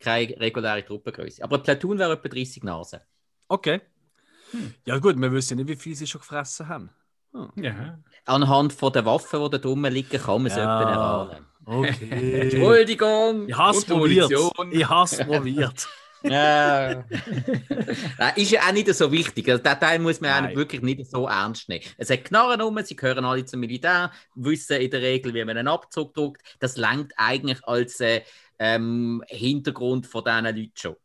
keine 0.00 0.38
reguläre 0.40 0.84
Truppengröße. 0.84 1.42
Aber 1.44 1.58
Platoon 1.58 1.98
wäre 1.98 2.14
etwa 2.14 2.28
30 2.28 2.64
Nasen. 2.64 3.00
Okay. 3.46 3.80
Hm. 4.50 4.74
Ja 4.86 4.98
gut, 4.98 5.20
wir 5.20 5.32
wissen 5.32 5.56
nicht, 5.56 5.68
wie 5.68 5.76
viel 5.76 5.94
sie 5.94 6.06
schon 6.06 6.20
gefressen 6.20 6.68
haben. 6.68 6.90
Hm. 7.32 7.52
Ja. 7.62 7.98
Anhand 8.24 8.72
von 8.72 8.92
der 8.92 9.04
Waffen, 9.04 9.40
die 9.44 9.50
da 9.50 9.58
drum 9.58 9.84
liegen, 9.84 10.20
kann 10.20 10.42
man 10.42 10.46
es 10.46 10.56
ja. 10.56 10.80
etwa 10.80 10.90
erahnen. 10.90 11.46
Okay. 11.68 12.40
Entschuldigung. 12.40 13.46
Ich 13.46 13.56
habe 13.56 13.76
es 13.76 13.84
probiert. 13.84 14.32
Ich 14.70 14.88
habe 14.88 15.04
es 15.04 15.18
probiert. 15.18 15.88
ja. 16.22 17.04
Nein, 18.18 18.32
ist 18.36 18.50
ja 18.50 18.62
auch 18.62 18.72
nicht 18.72 18.92
so 18.94 19.12
wichtig. 19.12 19.48
Also, 19.50 19.62
den 19.62 19.78
Teil 19.78 19.98
muss 19.98 20.20
man 20.20 20.54
wirklich 20.56 20.80
nicht 20.80 21.06
so 21.10 21.26
ernst 21.26 21.68
nehmen. 21.68 21.84
Es 21.98 22.08
hat 22.10 22.24
Knarren 22.24 22.62
um, 22.62 22.82
sie 22.82 22.96
gehören 22.96 23.24
alle 23.24 23.44
zum 23.44 23.60
Militär, 23.60 24.10
wissen 24.34 24.80
in 24.80 24.90
der 24.90 25.02
Regel, 25.02 25.34
wie 25.34 25.44
man 25.44 25.58
einen 25.58 25.68
Abzug 25.68 26.14
drückt. 26.14 26.42
Das 26.58 26.78
lenkt 26.78 27.12
eigentlich 27.18 27.62
als 27.64 28.00
äh, 28.00 28.22
ähm, 28.58 29.22
Hintergrund 29.28 30.06
von 30.06 30.24
diesen 30.24 30.44
Leuten 30.44 30.72
schon. 30.74 30.96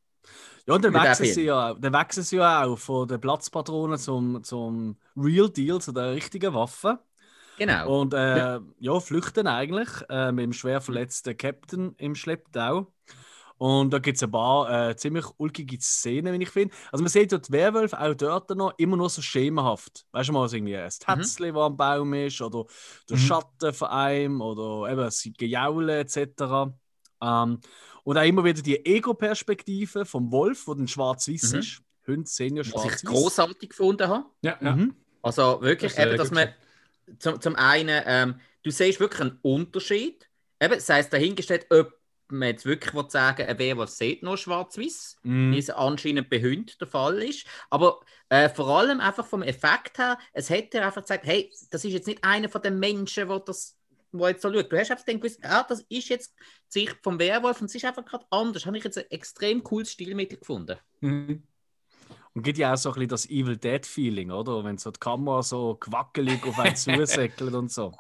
Ja, 0.66 0.76
und 0.76 0.86
dann 0.86 0.94
wechseln, 0.94 1.34
sie 1.34 1.44
ja, 1.44 1.74
dann 1.74 1.92
wechseln 1.92 2.24
sie 2.24 2.38
ja 2.38 2.64
auch 2.64 2.78
von 2.78 3.06
den 3.06 3.20
Platzpatronen 3.20 3.98
zum, 3.98 4.42
zum 4.46 4.96
Real 5.18 5.50
Deal, 5.50 5.82
zu 5.82 5.92
den 5.92 6.06
richtigen 6.06 6.54
Waffen. 6.54 6.98
Genau. 7.58 8.02
Und 8.02 8.14
äh, 8.14 8.38
ja. 8.38 8.62
ja. 8.80 9.00
flüchten 9.00 9.48
eigentlich 9.48 9.90
äh, 10.10 10.32
mit 10.32 10.44
dem 10.44 10.54
schwer 10.54 10.82
verletzten 10.82 11.38
Captain 11.38 11.96
im 11.98 12.16
Schlepptau. 12.16 12.92
Und 13.58 13.92
da 13.94 14.00
gibt 14.00 14.18
es 14.18 14.24
ein 14.24 14.32
paar 14.32 14.90
äh, 14.90 14.96
ziemlich 14.96 15.26
ulkige 15.38 15.80
Szenen, 15.80 16.38
wie 16.38 16.44
ich 16.44 16.50
finde. 16.50 16.76
Also 16.92 17.02
man 17.04 17.10
sieht 17.10 17.32
ja 17.32 17.38
die 17.38 17.52
Werwölfe 17.52 18.00
auch 18.00 18.14
dort 18.14 18.50
noch 18.50 18.74
immer 18.78 18.98
nur 18.98 19.10
so 19.10 19.22
schemenhaft. 19.22 20.06
Weißt 20.12 20.30
du 20.30 20.34
mal, 20.34 20.50
so 20.50 20.58
irgendwie 20.58 20.76
ein 20.76 20.90
Tätzchen, 20.90 21.50
mhm. 21.50 21.54
das 21.54 21.64
am 21.64 21.78
Baum 21.78 22.14
ist, 22.14 22.42
oder 22.42 22.66
der 23.10 23.18
mhm. 23.18 23.22
Schatten 23.22 23.74
von 23.74 23.88
einem, 23.88 24.42
oder 24.42 24.92
eben 24.92 25.02
das 25.02 25.26
Gejaule 25.38 26.00
etc. 26.00 26.18
Ähm, 27.22 27.62
und 28.04 28.18
auch 28.18 28.26
immer 28.26 28.44
wieder 28.44 28.62
die 28.62 28.86
Ego-Perspektive 28.86 30.06
vom 30.06 30.32
Wolf, 30.32 30.68
wo 30.68 30.74
dann 30.74 30.88
schwarz-weiß 30.88 31.54
mhm. 31.54 31.60
ist. 31.60 31.82
Hunde 32.06 32.30
sehen 32.30 32.58
ja 32.58 32.64
schwarz-weiß. 32.66 32.92
Was 32.92 33.04
ich 33.04 33.10
großartig 33.10 33.70
gefunden 33.70 34.08
habe. 34.10 34.26
Ja, 34.42 34.58
ja. 34.60 34.76
Mhm. 34.76 34.96
Also 35.22 35.62
wirklich, 35.62 35.94
das 35.94 36.06
eben, 36.06 36.18
dass 36.18 36.32
man 36.32 36.50
zum, 37.20 37.42
zum 37.42 37.56
einen, 37.56 38.04
ähm, 38.06 38.40
du 38.64 38.72
siehst 38.72 39.00
wirklich 39.00 39.22
einen 39.22 39.40
Unterschied. 39.42 40.28
Eben, 40.62 40.74
das 40.76 40.90
heisst, 40.90 41.14
dahingestellt, 41.14 41.68
ob 41.70 41.94
man 42.30 42.50
jetzt 42.50 42.66
wirklich 42.66 42.94
will 42.94 43.10
sagen 43.10 43.46
ein 43.46 43.60
Werwolf 43.60 43.90
sieht 43.90 44.24
noch 44.24 44.38
schwarz-weiß, 44.38 45.18
mm. 45.24 45.52
wie 45.52 45.60
es 45.60 45.70
anscheinend 45.70 46.30
bei 46.30 46.42
Hunden 46.42 46.72
der 46.80 46.88
Fall 46.88 47.22
ist. 47.22 47.46
Aber 47.70 48.00
äh, 48.30 48.50
vor 48.50 48.68
allem 48.70 49.00
einfach 49.00 49.26
vom 49.26 49.44
Effekt 49.44 50.00
her, 50.00 50.18
es 50.32 50.50
hätte 50.50 50.82
einfach 50.84 51.02
gesagt, 51.02 51.26
hey, 51.26 51.52
das 51.70 51.86
ist 51.86 51.94
jetzt 51.94 52.08
nicht 52.08 52.24
einer 52.24 52.50
von 52.50 52.62
den 52.62 52.80
Menschen, 52.80 53.28
der 53.28 53.40
das 53.40 53.78
wo 54.14 54.28
jetzt 54.28 54.44
so 54.44 54.54
schaut. 54.54 54.72
Du 54.72 54.78
hast 54.78 54.92
einfach 54.92 55.06
dann 55.06 55.20
gewusst, 55.20 55.40
ah, 55.44 55.66
das 55.68 55.82
ist 55.90 56.10
jetzt 56.10 56.36
die 56.74 56.82
Sicht 56.82 56.98
vom 57.02 57.20
Werwolf 57.20 57.60
und 57.62 57.66
es 57.66 57.76
ist 57.76 57.86
einfach 57.86 58.06
gerade 58.06 58.26
anders. 58.30 58.66
Habe 58.66 58.78
ich 58.78 58.84
jetzt 58.84 58.98
ein 58.98 59.10
extrem 59.10 59.64
cooles 59.64 59.92
Stilmittel 59.92 60.38
gefunden. 60.38 60.78
Mhm. 61.02 61.44
Und 62.36 62.42
gibt 62.44 62.58
ja 62.58 62.74
auch 62.74 62.78
so 62.78 62.90
ein 62.90 62.94
bisschen 62.96 63.10
das 63.10 63.30
Evil 63.30 63.58
Dead-Feeling, 63.58 64.32
oder? 64.32 64.64
Wenn 64.64 64.78
so 64.78 64.90
die 64.92 65.00
Kamera 65.00 65.44
so 65.44 65.76
quackelig 65.76 66.44
auf 66.46 66.58
einen 66.60 66.76
zusäckelt 66.76 67.54
und 67.54 67.72
so. 67.72 67.94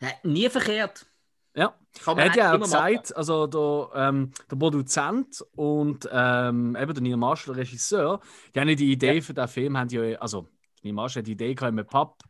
Ja, 0.00 0.08
nie 0.22 0.48
verkehrt. 0.48 1.06
Ja, 1.54 1.74
er 2.06 2.24
hat 2.24 2.36
ja 2.36 2.54
auch 2.54 2.60
gesagt, 2.60 3.10
machen. 3.10 3.16
also 3.16 3.46
der, 3.46 4.08
ähm, 4.08 4.32
der 4.50 4.56
Produzent 4.56 5.44
und 5.54 6.08
ähm, 6.10 6.76
eben 6.80 6.94
der 6.94 7.02
Neil 7.02 7.16
Marshall, 7.16 7.54
der 7.54 7.64
Regisseur, 7.64 8.20
die 8.54 8.60
haben 8.60 8.74
die 8.74 8.92
Idee 8.92 9.16
ja. 9.16 9.20
für 9.20 9.34
den 9.34 9.48
Film, 9.48 9.76
haben 9.76 9.88
ja, 9.90 10.18
also 10.18 10.48
Neil 10.82 10.94
Marshall 10.94 11.20
hat 11.20 11.26
die 11.26 11.32
Idee 11.32 11.54
gehabt 11.54 11.74
mit 11.74 11.88
Papp, 11.88 12.22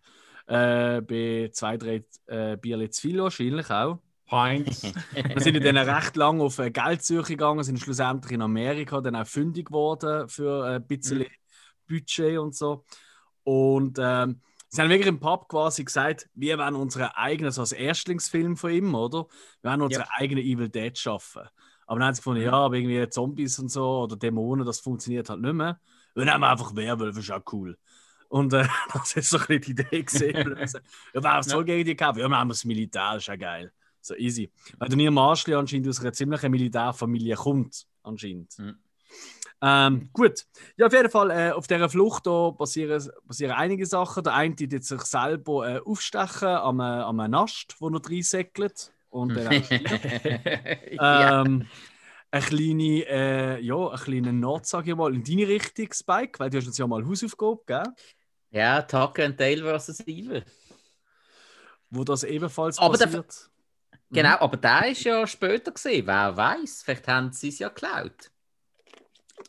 äh, 0.47 1.01
bei 1.03 1.51
zwei, 1.53 1.77
drei 1.77 2.05
äh, 2.27 2.57
Bierle 2.57 2.91
zu 2.91 3.03
viel 3.03 3.23
wahrscheinlich 3.23 3.71
auch. 3.71 4.01
Pints. 4.33 4.83
Wir 5.13 5.41
sind 5.41 5.63
dann 5.63 5.77
recht 5.77 6.17
lange 6.17 6.43
auf 6.43 6.59
äh, 6.59 6.71
Geldsuche 6.71 7.33
gegangen, 7.33 7.63
sind 7.63 7.79
schlussendlich 7.79 8.33
in 8.33 8.41
Amerika 8.41 9.03
dann 9.03 9.15
auch 9.15 9.27
fündig 9.27 9.67
geworden 9.67 10.27
für 10.29 10.67
äh, 10.67 10.77
ein 10.77 10.87
bisschen 10.87 11.19
mhm. 11.19 11.27
Budget 11.87 12.39
und 12.39 12.55
so. 12.55 12.85
Und 13.45 13.99
ähm, 14.01 14.41
sie 14.69 14.81
haben 14.81 14.89
wirklich 14.89 15.09
im 15.09 15.21
Pub 15.21 15.49
quasi 15.49 15.85
gesagt, 15.85 16.31
wir 16.35 16.57
werden 16.57 16.77
unseren 16.77 17.11
eigenen, 17.15 17.53
so 17.53 17.61
als 17.61 17.73
Erstlingsfilm 17.73 18.57
von 18.57 18.71
ihm, 18.71 18.95
oder? 18.95 19.27
Wir 19.61 19.71
werden 19.71 19.83
unsere 19.83 20.05
ja. 20.05 20.11
eigene 20.17 20.41
Evil 20.41 20.71
Dead 20.71 20.97
schaffen. 20.97 21.43
Aber 21.87 21.99
dann 21.99 22.07
haben 22.07 22.15
sie 22.15 22.21
gefunden, 22.21 22.41
mhm. 22.41 22.47
ja, 22.47 22.53
aber 22.53 22.75
irgendwie 22.77 23.07
Zombies 23.11 23.59
und 23.59 23.69
so 23.69 24.05
oder 24.05 24.17
Dämonen, 24.17 24.65
das 24.65 24.81
funktioniert 24.81 25.29
halt 25.29 25.43
nicht 25.43 25.53
mehr. 25.53 25.79
Wir 26.15 26.25
nehmen 26.25 26.45
einfach 26.45 26.75
Werwölfe, 26.75 27.21
ist 27.21 27.31
auch 27.31 27.43
cool. 27.53 27.77
Und 28.31 28.55
äh, 28.55 28.67
das 28.95 29.15
ist 29.15 29.29
so 29.29 29.37
ein 29.37 29.47
bisschen 29.47 29.77
die 29.77 29.83
Idee 29.83 30.03
gesehen. 30.05 30.57
ja, 31.13 31.23
wer 31.23 31.43
soll 31.43 31.67
gegen 31.67 31.85
die 31.85 31.95
kämpfen? 31.95 32.21
Ja, 32.21 32.29
wir 32.29 32.39
haben 32.39 32.49
das 32.49 32.65
Militär, 32.65 33.17
ist 33.17 33.27
ja 33.27 33.37
geil. 33.37 33.71
So 34.03 34.15
easy. 34.17 34.51
Weil 34.79 34.89
der 34.89 34.99
Neil 34.99 35.11
Marshall 35.11 35.55
anscheinend 35.55 35.89
aus 35.89 36.01
einer 36.01 36.13
ziemlichen 36.13 36.51
Militärfamilie 36.51 37.37
kommt, 37.37 37.87
anscheinend. 38.03 38.59
Mhm. 38.59 38.77
Ähm, 39.65 40.11
gut. 40.13 40.45
Ja, 40.77 40.87
auf 40.87 40.93
jeden 40.93 41.09
Fall, 41.09 41.31
äh, 41.31 41.53
auf 41.53 41.69
dieser 41.69 41.89
Flucht 41.89 42.27
da 42.27 42.51
passieren, 42.51 43.09
passieren 43.27 43.53
einige 43.53 43.87
Sachen. 43.87 44.25
Der 44.25 44.35
eine 44.35 44.57
tut 44.57 44.83
sich 44.83 45.03
selber 45.03 45.77
äh, 45.77 45.81
aufstechen 45.81 46.49
am, 46.49 46.81
äh, 46.81 46.83
am 46.83 47.17
Nast, 47.17 47.77
wo 47.79 47.89
er 47.89 48.01
reinsäckelt. 48.05 48.93
Und 49.09 49.37
dann 49.37 49.53
ähm, 51.01 51.69
eine 52.33 52.43
kleine, 52.43 53.07
äh, 53.07 53.61
ja, 53.61 53.89
eine 53.89 53.99
kleine 53.99 54.33
Not, 54.33 54.67
sage 54.67 54.91
ich 54.91 54.97
mal, 54.97 55.15
in 55.15 55.23
deine 55.23 55.47
Richtung, 55.47 55.93
Spike, 55.93 56.41
weil 56.41 56.51
du 56.51 56.59
hast 56.59 56.67
uns 56.67 56.79
ja 56.79 56.87
mal 56.87 57.07
Hausaufgabe 57.07 57.63
gegeben, 57.65 57.95
Ja, 58.51 58.83
Tucker 58.83 59.27
and 59.27 59.39
Dale 59.39 59.79
vs. 59.79 60.01
Evil. 60.01 60.45
wo 61.91 62.03
das 62.03 62.25
ebenfalls 62.25 62.79
Aber 62.79 62.99
passiert. 62.99 63.52
Genau, 64.13 64.37
aber 64.41 64.57
der 64.59 64.91
ist 64.91 65.05
ja 65.05 65.27
später 65.27 65.73
gesehen. 65.73 66.07
Wer 66.07 66.37
weiß, 66.37 66.83
vielleicht 66.85 67.09
haben 67.09 67.33
sie 67.33 67.49
es 67.49 67.59
ja 67.59 67.69
geklaut. 67.69 68.31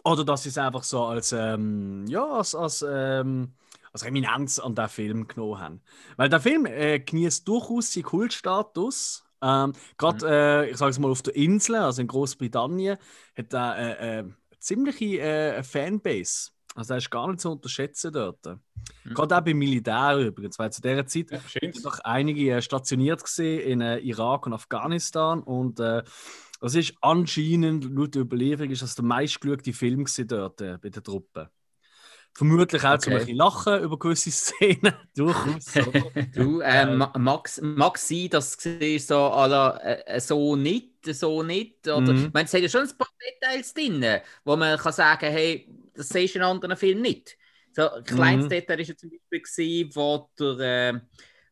Oder 0.06 0.23
dass 0.23 0.43
sie 0.43 0.49
es 0.49 0.58
einfach 0.58 0.84
so 0.84 1.04
als, 1.04 1.34
ähm, 1.34 2.06
ja, 2.08 2.26
als, 2.26 2.56
als, 2.56 2.86
ähm, 2.88 3.54
als 3.91 4.04
Eminenz 4.04 4.60
an 4.60 4.73
den 4.73 4.88
Film 4.88 5.28
genommen 5.28 5.60
haben. 5.60 5.82
Weil 6.15 6.30
der 6.30 6.39
Film 6.39 6.65
äh, 6.65 6.99
genießt 6.99 7.47
durchaus 7.47 7.93
seinen 7.93 8.04
Kultstatus. 8.04 9.26
Ähm, 9.41 9.73
Gerade, 9.97 10.65
äh, 10.65 10.69
ich 10.71 10.78
sage 10.78 10.91
es 10.91 10.99
mal, 10.99 11.12
auf 11.12 11.21
der 11.21 11.36
Insel, 11.36 11.76
also 11.76 12.02
in 12.02 12.08
Großbritannien, 12.08 12.97
hat 13.38 13.54
er 13.54 13.78
äh, 13.78 13.91
äh, 13.91 14.19
eine 14.19 14.36
ziemliche 14.60 15.19
äh, 15.19 15.63
Fanbase. 15.63 16.52
Also, 16.75 16.93
er 16.93 16.97
ist 16.97 17.12
gar 17.12 17.27
nicht 17.27 17.39
zu 17.39 17.51
unterschätzen 17.51 18.12
dort. 18.12 18.43
Gerade 19.05 19.38
auch 19.38 19.41
beim 19.41 19.57
Militär 19.57 20.17
übrigens, 20.17 20.59
weil 20.59 20.71
zu 20.71 20.81
dieser 20.81 21.05
Zeit 21.05 21.31
Ja, 21.31 21.39
sind 21.39 21.86
doch 21.86 21.99
einige 21.99 22.51
äh, 22.51 22.62
stationiert 22.62 23.23
gesehen 23.23 23.62
in 23.62 23.81
äh, 23.81 23.99
Irak 23.99 24.45
und 24.45 24.53
Afghanistan 24.53 25.41
und 25.41 25.79
äh, 25.79 26.03
das 26.59 26.75
ist 26.75 26.93
anscheinend, 27.01 27.83
laut 27.93 28.15
der 28.15 28.21
Überlieferung, 28.21 28.71
ist 28.71 28.81
das 28.81 28.95
der 28.95 29.03
meistgeschaute 29.03 29.73
Film 29.73 30.05
dort 30.27 30.62
äh, 30.62 30.77
bei 30.81 30.89
den 30.89 31.03
Truppen. 31.03 31.47
Vermutlich 32.35 32.83
auch 32.83 32.97
zum 32.97 33.13
Okay. 33.13 33.15
ein 33.15 33.19
bisschen 33.19 33.37
lachen 33.37 33.81
über 33.83 33.97
gewisse 33.99 34.31
Szenen, 34.31 34.93
durchaus. 35.15 35.73
Du, 36.35 36.61
äh, 36.61 36.85
ma- 36.87 37.13
mag's, 37.17 37.61
mag 37.61 37.97
sein, 37.99 38.27
dass 38.29 38.57
war 38.65 38.99
so, 38.99 39.15
la, 39.47 39.77
äh, 39.77 40.19
so 40.19 40.55
nicht, 40.55 40.93
so 41.05 41.43
nicht. 41.43 41.87
Oder, 41.87 42.13
Mhm. 42.13 42.25
Ich 42.27 42.33
meine, 42.33 42.45
es 42.45 42.53
hat 42.53 42.61
ja 42.61 42.69
schon 42.69 42.81
ein 42.89 42.97
paar 42.97 43.09
Details 43.21 43.73
drin, 43.73 44.03
wo 44.43 44.55
man 44.55 44.77
kann 44.79 44.93
sagen 44.93 45.31
hey, 45.31 45.69
das 45.93 46.09
siehst 46.09 46.33
du 46.35 46.39
in 46.39 46.45
anderen 46.45 46.75
Filmen 46.75 47.01
nicht. 47.03 47.37
So, 47.71 47.89
ein 47.91 48.03
kleines 48.03 48.47
Mhm. 48.47 48.47
Detail 48.47 48.79
war 48.79 48.85
ja 48.85 48.95
zum 48.97 49.09
Beispiel, 49.11 49.41
gewesen, 49.41 49.95
wo 49.95 50.29
der, 50.39 50.89
äh, 50.95 50.99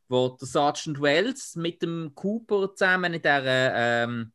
wo 0.07 0.29
der 0.29 0.47
Sergeant 0.47 0.99
Wells 1.01 1.55
mit 1.55 1.81
dem 1.83 2.11
Cooper 2.15 2.73
zusammen 2.75 3.13
in 3.13 3.21
der 3.21 3.43
ähm, 3.75 4.31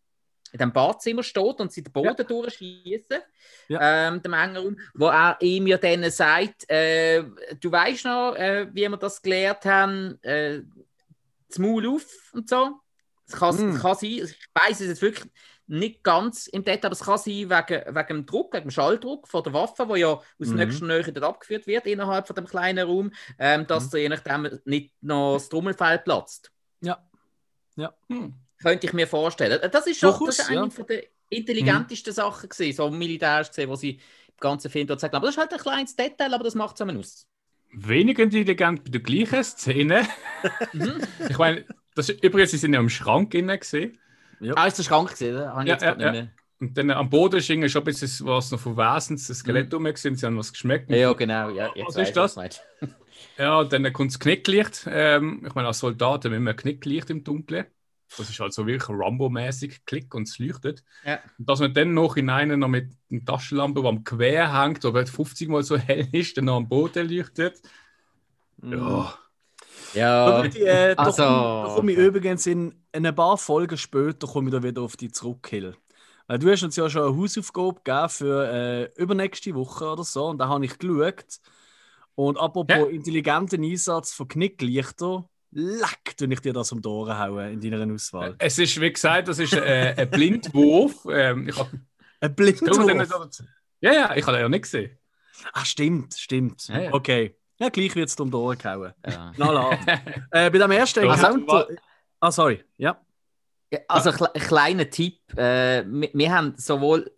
in 0.52 0.58
dem 0.58 0.72
Badzimmer 0.72 1.22
steht 1.22 1.60
und 1.60 1.72
sie 1.72 1.82
den 1.82 1.92
Boden 1.92 2.26
durchschießen, 2.26 3.18
ähm, 3.80 4.22
dem 4.22 4.32
Engerraum, 4.32 4.78
wo 4.94 5.06
er 5.08 5.36
ihm 5.40 5.66
ja 5.66 5.76
dann 5.78 6.08
sagt, 6.10 6.68
äh, 6.70 7.24
du 7.60 7.70
weißt 7.72 8.04
noch, 8.04 8.34
äh, 8.36 8.68
wie 8.72 8.88
wir 8.88 8.96
das 8.96 9.20
gelernt 9.22 9.64
haben, 9.64 10.18
äh, 10.22 10.62
das 11.48 11.58
Maul 11.58 11.86
auf 11.88 12.30
und 12.32 12.48
so. 12.48 12.80
Es 13.28 13.34
kann, 13.34 13.54
Mm. 13.56 13.78
kann 13.78 13.96
sein, 13.96 14.10
ich 14.10 14.48
weiß 14.54 14.80
es 14.80 14.88
jetzt 14.88 15.02
wirklich 15.02 15.30
nicht 15.68 16.04
ganz 16.04 16.46
im 16.46 16.62
Detail, 16.62 16.86
aber 16.86 16.92
es 16.92 17.00
kann 17.02 17.18
sein 17.18 17.50
wegen, 17.50 17.96
wegen 17.96 18.06
dem 18.08 18.26
Druck, 18.26 18.54
wegen 18.54 18.66
dem 18.68 18.70
Schalldruck 18.70 19.26
von 19.26 19.42
der 19.42 19.52
Waffe, 19.52 19.88
wo 19.88 19.96
ja 19.96 20.10
aus 20.12 20.22
Mhm. 20.38 20.54
nächster 20.56 20.86
Nähe 20.86 21.02
dort 21.12 21.24
abgeführt 21.24 21.66
wird 21.66 21.86
innerhalb 21.86 22.26
von 22.28 22.36
dem 22.36 22.46
kleinen 22.46 22.86
Raum, 22.86 23.12
ähm, 23.38 23.66
dass 23.66 23.90
da 23.90 23.98
je 23.98 24.08
nachdem 24.08 24.48
nicht 24.64 24.94
noch 25.02 25.34
das 25.34 25.48
Trommelfell 25.48 25.98
platzt. 25.98 26.52
ja. 27.78 27.92
Hm. 28.08 28.32
Könnte 28.62 28.86
ich 28.86 28.92
mir 28.92 29.06
vorstellen. 29.06 29.60
Das 29.70 29.86
ist 29.86 30.00
schon 30.00 30.10
Durchaus, 30.10 30.36
das 30.36 30.46
ist 30.46 30.50
eine 30.50 30.60
ja. 30.60 30.70
von 30.70 30.86
der 30.86 31.04
intelligentesten 31.28 32.12
Sachen 32.12 32.48
gewesen, 32.48 32.76
so 32.76 32.90
militärisch 32.90 33.48
gesehen, 33.48 33.68
wo 33.68 33.76
sie 33.76 33.90
im 33.90 34.00
ganzen 34.40 34.70
Film 34.70 34.86
dort 34.86 35.00
sagen. 35.00 35.14
Aber 35.14 35.26
das 35.26 35.34
ist 35.36 35.40
halt 35.40 35.52
ein 35.52 35.58
kleines 35.58 35.96
Detail, 35.96 36.32
aber 36.32 36.44
das 36.44 36.54
macht 36.54 36.80
es 36.80 36.88
aus. 36.88 37.26
Weniger 37.72 38.22
intelligent 38.22 38.84
bei 38.84 38.90
der 38.90 39.00
gleichen 39.00 39.44
Szene. 39.44 40.06
Mhm. 40.72 41.00
ich 41.28 41.38
meine, 41.38 41.64
das 41.94 42.08
ist, 42.08 42.22
übrigens, 42.22 42.52
sie 42.52 42.58
sind 42.58 42.72
ja 42.72 42.80
im 42.80 42.88
Schrank 42.88 43.34
innen 43.34 43.58
gesehen. 43.58 43.98
Ah, 44.54 44.66
ist 44.66 44.78
der 44.78 44.84
Schrank 44.84 45.10
gesehen, 45.10 45.38
habe 45.38 45.62
ich 45.62 45.68
Ja, 45.68 45.74
jetzt 45.74 45.82
ja, 45.82 45.94
grad 45.94 45.98
nicht 45.98 46.12
mehr. 46.12 46.28
Und 46.58 46.78
dann 46.78 46.90
am 46.90 47.10
Boden 47.10 47.36
ist 47.36 47.50
irgendwie 47.50 47.68
schon 47.68 47.82
ein 47.82 47.84
bisschen 47.84 48.26
was 48.26 48.50
noch 48.50 48.60
von 48.60 48.76
Wesens, 48.76 49.26
das 49.26 49.38
Skelett 49.38 49.72
rum 49.74 49.84
gewesen, 49.84 50.16
sie 50.16 50.24
haben 50.24 50.38
was 50.38 50.52
geschmeckt. 50.52 50.90
Ja, 50.90 51.12
genau. 51.12 51.50
Ja, 51.50 51.70
jetzt 51.74 51.88
Was 51.88 51.96
ist 51.96 52.16
das? 52.16 52.36
meinst. 52.36 52.62
Ja, 53.36 53.60
und 53.60 53.72
dann 53.72 53.92
kommt 53.92 54.12
das 54.12 54.18
Knicklicht. 54.18 54.86
Ähm, 54.90 55.42
ich 55.46 55.54
meine, 55.54 55.68
als 55.68 55.80
Soldat 55.80 56.24
haben 56.24 56.32
wir 56.32 56.38
immer 56.38 56.50
ein 56.50 56.56
Knicklicht 56.56 57.10
im 57.10 57.24
Dunkeln. 57.24 57.66
Das 58.16 58.30
ist 58.30 58.40
halt 58.40 58.52
so 58.52 58.66
wirklich 58.66 58.88
Rambo-mäßig, 58.88 59.84
Klick 59.84 60.14
und 60.14 60.28
es 60.28 60.38
leuchtet. 60.38 60.84
Ja. 61.04 61.20
Dass 61.38 61.60
man 61.60 61.74
dann 61.74 61.94
noch 61.94 62.14
hinein 62.14 62.58
noch 62.58 62.68
mit 62.68 62.92
einer 63.10 63.24
Taschenlampe, 63.24 63.82
die 63.82 63.88
am 63.88 64.04
Quer 64.04 64.62
hängt, 64.62 64.84
aber 64.84 65.06
50 65.06 65.48
Mal 65.48 65.62
so 65.62 65.76
hell 65.78 66.08
ist, 66.12 66.36
dann 66.36 66.46
noch 66.46 66.56
am 66.56 66.68
Boden 66.68 67.08
leuchtet. 67.08 67.60
Ja. 68.62 69.18
Ja, 69.92 70.40
Und, 70.40 70.56
äh, 70.56 70.94
da 70.96 71.02
Also, 71.04 71.22
komme 71.22 71.48
da 71.62 71.74
komme 71.74 71.92
ich 71.92 71.98
übrigens 71.98 72.46
in, 72.46 72.74
in 72.92 73.06
ein 73.06 73.14
paar 73.14 73.38
Folgen 73.38 73.76
später 73.78 74.26
komme 74.26 74.48
ich 74.50 74.54
da 74.54 74.62
wieder 74.62 74.82
auf 74.82 74.96
die 74.96 75.10
zurück, 75.10 75.46
Hill. 75.48 75.76
Weil 76.26 76.38
du 76.38 76.50
hast 76.50 76.62
uns 76.64 76.76
ja 76.76 76.90
schon 76.90 77.02
eine 77.02 77.16
Hausaufgabe 77.16 77.74
gegeben 77.84 78.08
für 78.08 78.48
äh, 78.52 78.84
übernächste 79.02 79.54
Woche 79.54 79.84
oder 79.86 80.04
so 80.04 80.26
und 80.26 80.38
da 80.38 80.48
habe 80.48 80.64
ich 80.64 80.78
geschaut. 80.78 81.40
Und 82.14 82.38
apropos 82.38 82.88
Ja. 82.88 82.94
intelligenten 82.94 83.62
Einsatz 83.64 84.12
von 84.14 84.28
Knicklichter, 84.28 85.28
leck, 85.56 86.16
tue 86.16 86.28
ich 86.32 86.40
dir 86.40 86.52
das 86.52 86.70
um 86.72 86.80
die 86.82 86.88
Ohren 86.88 87.18
hauen 87.18 87.60
in 87.60 87.60
deiner 87.70 87.92
Auswahl. 87.92 88.34
Es 88.38 88.58
ist, 88.58 88.80
wie 88.80 88.92
gesagt, 88.92 89.28
das 89.28 89.38
ist 89.38 89.52
äh, 89.54 89.94
ein 89.96 90.10
Blindwurf. 90.10 91.06
Ähm, 91.10 91.50
hab, 91.56 91.70
Ein 92.20 92.34
Blindwurf. 92.34 93.42
ja, 93.80 93.92
ja, 93.92 94.14
ich 94.16 94.26
habe 94.26 94.36
den 94.36 94.42
ja 94.42 94.48
nicht 94.48 94.62
gesehen. 94.62 94.98
Ah, 95.52 95.64
stimmt, 95.64 96.14
stimmt. 96.14 96.68
Ja, 96.68 96.80
ja. 96.80 96.92
Okay. 96.94 97.36
Ja, 97.58 97.68
gleich 97.70 97.94
wird 97.94 98.08
es 98.08 98.16
um 98.20 98.30
die 98.30 98.36
Ohren 98.36 98.58
gehauen. 98.58 98.92
ja. 99.06 99.32
Na, 99.36 99.50
la. 99.50 99.70
äh, 100.30 100.50
bei 100.50 100.58
dem 100.58 100.70
ersten 100.70 101.00
Encounter. 101.00 101.68
Ah, 102.20 102.30
sorry. 102.30 102.62
Ja. 102.76 103.00
Ja, 103.70 103.78
Also 103.88 104.10
ein, 104.10 104.16
kle- 104.16 104.34
ein 104.34 104.40
kleiner 104.42 104.90
Tipp. 104.90 105.18
Äh, 105.36 105.84
wir, 105.86 106.10
wir 106.12 106.32
haben 106.34 106.54
sowohl 106.56 107.10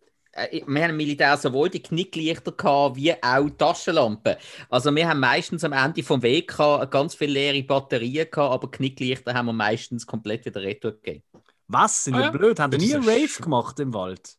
wir 0.66 0.83
haben 0.83 0.90
im 0.90 0.96
Militär 0.96 1.37
sowohl 1.37 1.68
die 1.70 1.83
Knicklichter 1.83 2.53
gehabt, 2.53 2.96
wie 2.96 3.12
auch 3.22 3.48
Taschenlampen. 3.51 4.37
Also 4.70 4.94
wir 4.94 5.09
haben 5.09 5.20
meistens 5.20 5.64
am 5.64 5.72
Ende 5.72 6.03
vom 6.03 6.22
Weg 6.22 6.48
gehabt, 6.48 6.90
ganz 6.90 7.14
viele 7.14 7.33
leere 7.33 7.62
Batterien 7.62 8.29
gehabt, 8.31 8.55
aber 8.55 8.70
Knicklichter 8.70 9.35
haben 9.35 9.46
wir 9.46 9.53
meistens 9.53 10.07
komplett 10.07 10.44
wieder 10.46 10.61
retour 10.62 10.92
gegeben. 10.92 11.22
Was? 11.66 12.05
Sind 12.05 12.14
Ah, 12.14 12.18
wir 12.18 12.24
ja. 12.27 12.31
blöd? 12.31 12.61
Haben 12.61 12.72
wir 12.72 12.79
nie 12.79 12.94
einen 12.94 13.05
Rave 13.09 13.42
gemacht 13.42 13.79
im 13.81 13.92
Wald? 13.94 14.37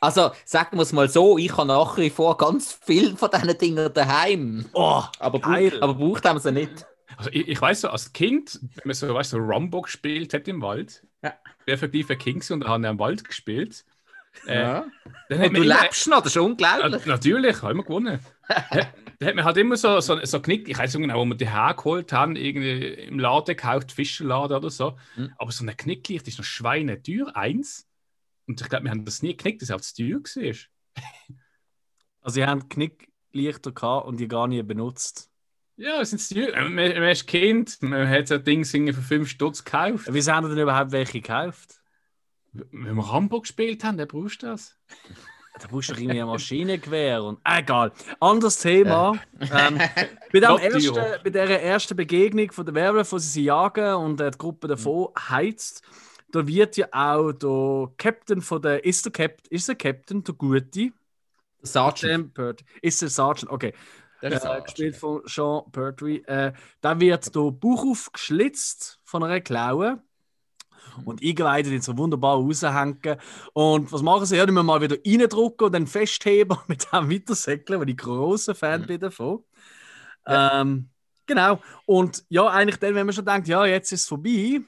Also 0.00 0.30
sagen 0.44 0.76
wir 0.78 0.82
es 0.82 0.92
mal 0.92 1.08
so, 1.08 1.38
ich 1.38 1.56
habe 1.56 1.68
nach 1.68 1.96
wie 1.98 2.10
vor 2.10 2.36
ganz 2.36 2.72
viel 2.72 3.16
von 3.16 3.30
diesen 3.30 3.56
Dingen 3.58 3.92
daheim. 3.92 4.66
Oh, 4.72 5.02
Aber, 5.18 5.40
Geil. 5.40 5.78
aber 5.82 5.94
braucht 5.94 6.24
haben 6.24 6.36
wir 6.36 6.40
sie 6.40 6.52
nicht. 6.52 6.86
Also 7.16 7.30
ich, 7.30 7.46
ich 7.48 7.60
weiß 7.60 7.82
so, 7.82 7.88
als 7.90 8.12
Kind, 8.12 8.58
wenn 8.62 8.82
man 8.86 8.94
so, 8.94 9.12
weißt, 9.12 9.30
so 9.30 9.38
Rambo 9.38 9.82
gespielt 9.82 10.32
hat 10.34 10.48
im 10.48 10.62
Wald, 10.62 11.06
Ja. 11.22 11.34
effektiv 11.66 12.10
ein 12.10 12.18
Kings 12.18 12.50
und 12.50 12.66
haben 12.66 12.84
im 12.84 12.98
Wald 12.98 13.24
gespielt. 13.24 13.84
Äh, 14.46 14.60
Ja. 14.60 14.84
dann 15.28 15.38
hat 15.38 15.48
Und 15.48 15.56
du 15.56 15.62
immer- 15.62 15.82
lebst 15.82 16.08
noch, 16.08 16.22
das 16.22 16.34
ist 16.36 16.42
unglaublich. 16.42 17.00
Ja, 17.04 17.06
natürlich, 17.12 17.62
haben 17.62 17.78
wir 17.78 17.84
gewonnen. 17.84 18.18
da 18.48 19.26
hat 19.26 19.34
man 19.34 19.44
halt 19.44 19.56
immer 19.56 19.76
so, 19.76 20.00
so, 20.00 20.18
so 20.24 20.40
Knick, 20.40 20.68
ich 20.68 20.78
weiß 20.78 20.94
nicht 20.94 21.02
genau, 21.02 21.20
wo 21.20 21.24
wir 21.24 21.34
die 21.36 21.48
hergeholt 21.48 22.12
haben, 22.12 22.36
irgendwie 22.36 22.86
im 22.88 23.18
Laden 23.18 23.54
gekauft, 23.56 23.92
Fischerladen 23.92 24.56
oder 24.56 24.70
so. 24.70 24.98
Mhm. 25.16 25.32
Aber 25.38 25.52
so 25.52 25.64
ein 25.64 25.76
Knicklicht 25.76 26.26
ist 26.28 26.38
noch 26.38 26.44
schweineteuer, 26.44 27.34
eins. 27.36 27.86
Und 28.46 28.60
ich 28.60 28.68
glaube, 28.68 28.84
wir 28.84 28.90
haben 28.90 29.04
das 29.04 29.22
nie 29.22 29.36
geknickt, 29.36 29.62
dass 29.62 29.68
es 29.70 29.74
auch 29.74 29.80
zu 29.80 29.94
teuer 29.94 30.18
war. 30.20 30.54
Also, 32.24 32.38
ihr 32.38 32.46
habt 32.46 32.70
Knicklichter 32.70 33.72
gehabt 33.72 34.06
und 34.06 34.20
die 34.20 34.28
gar 34.28 34.46
nie 34.46 34.62
benutzt. 34.62 35.28
Ja, 35.76 36.00
es 36.00 36.10
sind 36.10 36.20
zu 36.20 36.34
teuer. 36.34 36.52
Man, 36.62 36.74
man 36.74 37.02
ist 37.08 37.26
Kind, 37.26 37.78
man 37.82 38.08
hat 38.08 38.28
so 38.28 38.34
ein 38.36 38.44
Ding 38.44 38.62
irgendwie 38.64 38.92
für 38.92 39.02
5 39.02 39.28
Stutz 39.28 39.64
gekauft. 39.64 40.06
Wieso 40.08 40.30
haben 40.32 40.46
ihr 40.46 40.50
denn 40.50 40.62
überhaupt 40.62 40.92
welche 40.92 41.20
gekauft? 41.20 41.81
Wenn 42.52 42.94
wir 42.94 43.02
Rambo 43.04 43.40
gespielt 43.40 43.82
haben, 43.84 43.96
dann 43.96 44.08
brauchst 44.08 44.42
du 44.42 44.46
das. 44.48 44.76
Da 45.60 45.68
brauchst 45.68 45.90
du 45.90 45.92
doch 45.92 46.00
irgendwie 46.00 46.18
ein 46.22 46.26
Maschinengewehr 46.26 47.22
und. 47.22 47.38
Ah, 47.44 47.58
egal. 47.58 47.92
Anderes 48.20 48.58
Thema. 48.58 49.12
Ähm, 49.38 49.76
bei, 50.32 50.40
dem 50.40 50.44
ersten, 50.44 50.94
teurer. 50.94 51.18
bei 51.22 51.28
dieser 51.28 51.60
ersten 51.60 51.94
Begegnung 51.94 52.50
von 52.52 52.64
der 52.64 52.74
Werwolf, 52.74 53.12
wo 53.12 53.18
sie 53.18 53.28
sie 53.28 53.44
jagen 53.44 53.96
und 53.96 54.18
äh, 54.22 54.30
die 54.30 54.38
Gruppe 54.38 54.66
davon 54.68 55.08
heizt, 55.28 55.82
da 56.30 56.46
wird 56.46 56.78
ja 56.78 56.86
auch 56.92 57.32
der 57.32 57.90
Captain 57.98 58.40
von 58.40 58.62
der. 58.62 58.82
Ist 58.82 59.04
der 59.04 59.12
Captain, 59.12 59.46
ist 59.50 59.68
der 59.68 59.74
Captain 59.74 60.24
der 60.24 60.34
Gute? 60.34 60.88
Sergeant. 61.60 62.00
Sam 62.00 62.30
Pert- 62.32 62.64
Ist 62.80 63.02
der 63.02 63.10
Sergeant, 63.10 63.52
okay. 63.52 63.74
Das 64.22 64.32
ist 64.32 64.38
äh, 64.38 64.40
Sergeant. 64.40 64.64
gespielt 64.64 64.96
von 64.96 65.20
Sean 65.26 65.70
Pertwee. 65.70 66.22
Äh, 66.26 66.54
da 66.80 66.98
wird 66.98 67.34
der 67.36 67.50
Bauch 67.50 67.84
aufgeschlitzt 67.90 69.00
von 69.04 69.22
einer 69.22 69.42
Klaue 69.42 70.02
und 71.04 71.22
eingeweidet 71.22 71.72
in 71.72 71.82
so 71.82 71.96
wunderbar 71.98 72.36
raushängen. 72.36 73.16
Und 73.52 73.92
was 73.92 74.02
machen 74.02 74.26
sie? 74.26 74.36
Ja, 74.36 74.46
die 74.46 74.52
müssen 74.52 74.66
mal 74.66 74.80
wieder 74.80 74.96
reindrücken 75.06 75.66
und 75.66 75.72
dann 75.74 75.86
festheben 75.86 76.56
und 76.56 76.68
mit 76.68 76.86
dem 76.92 77.10
weitersäckeln, 77.10 77.80
weil 77.80 77.90
ich 77.90 77.96
großer 77.96 78.54
Fan 78.54 78.82
Mhm. 78.82 78.86
bin 78.86 79.00
davon. 79.00 79.44
Ähm, 80.26 80.90
genau. 81.26 81.60
Und 81.86 82.24
ja, 82.28 82.46
eigentlich 82.48 82.78
dann, 82.78 82.94
wenn 82.94 83.06
man 83.06 83.14
schon 83.14 83.24
denkt, 83.24 83.48
ja, 83.48 83.64
jetzt 83.66 83.92
ist 83.92 84.02
es 84.02 84.08
vorbei, 84.08 84.60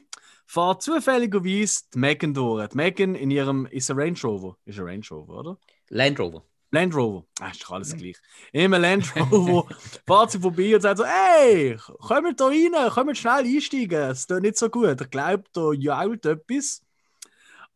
fährt 0.47 0.83
zufälligerweise 0.83 1.83
die 1.95 1.99
Megan 1.99 2.35
durch. 2.35 2.69
Die 2.69 2.77
Megan 2.77 3.15
in 3.15 3.31
ihrem, 3.31 3.67
ist 3.67 3.91
ein 3.91 3.99
Range 3.99 4.19
Rover. 4.25 4.57
Ist 4.65 4.79
ein 4.79 4.87
Range 4.87 5.05
Rover, 5.11 5.35
oder? 5.41 5.59
Land 5.89 6.19
Rover. 6.21 6.45
Land 6.75 6.95
Rover. 6.95 7.25
Ah, 7.41 7.49
ist 7.51 7.63
doch 7.65 7.73
alles 7.73 7.97
gleich. 7.97 8.17
Immer 8.53 8.79
Land 8.79 9.13
Rover 9.17 9.67
fährt 10.07 10.31
sie 10.31 10.39
vorbei 10.41 10.75
und 10.75 10.83
sagt 10.83 10.99
so: 10.99 11.05
Hey, 11.05 11.77
kommt 12.01 12.41
da 12.41 12.47
rein, 12.47 12.91
kommt 12.91 13.17
schnell 13.19 13.45
einsteigen. 13.45 14.11
Es 14.11 14.27
tut 14.27 14.43
nicht 14.43 14.59
so 14.59 14.69
gut. 14.69 15.01
Er 15.01 15.07
glaubt, 15.07 15.49
da 15.57 15.73
jault 15.73 16.27
etwas. 16.27 16.83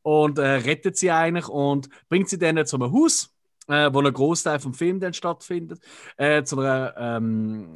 und 0.03 0.39
äh, 0.39 0.43
rettet 0.47 0.97
sie 0.97 1.11
eigentlich 1.11 1.49
und 1.49 1.89
bringt 2.09 2.29
sie 2.29 2.39
dann 2.39 2.65
zu 2.67 2.77
einem 2.77 2.93
Haus, 2.93 3.31
äh, 3.69 3.91
wo 3.93 4.01
ein 4.01 4.13
Großteil 4.13 4.59
vom 4.61 4.75
Film 4.75 5.01
dann 5.01 5.13
stattfindet, 5.13 5.81
äh, 6.17 6.43
zu 6.45 6.59
einer 6.59 6.95
ähm, 6.97 7.73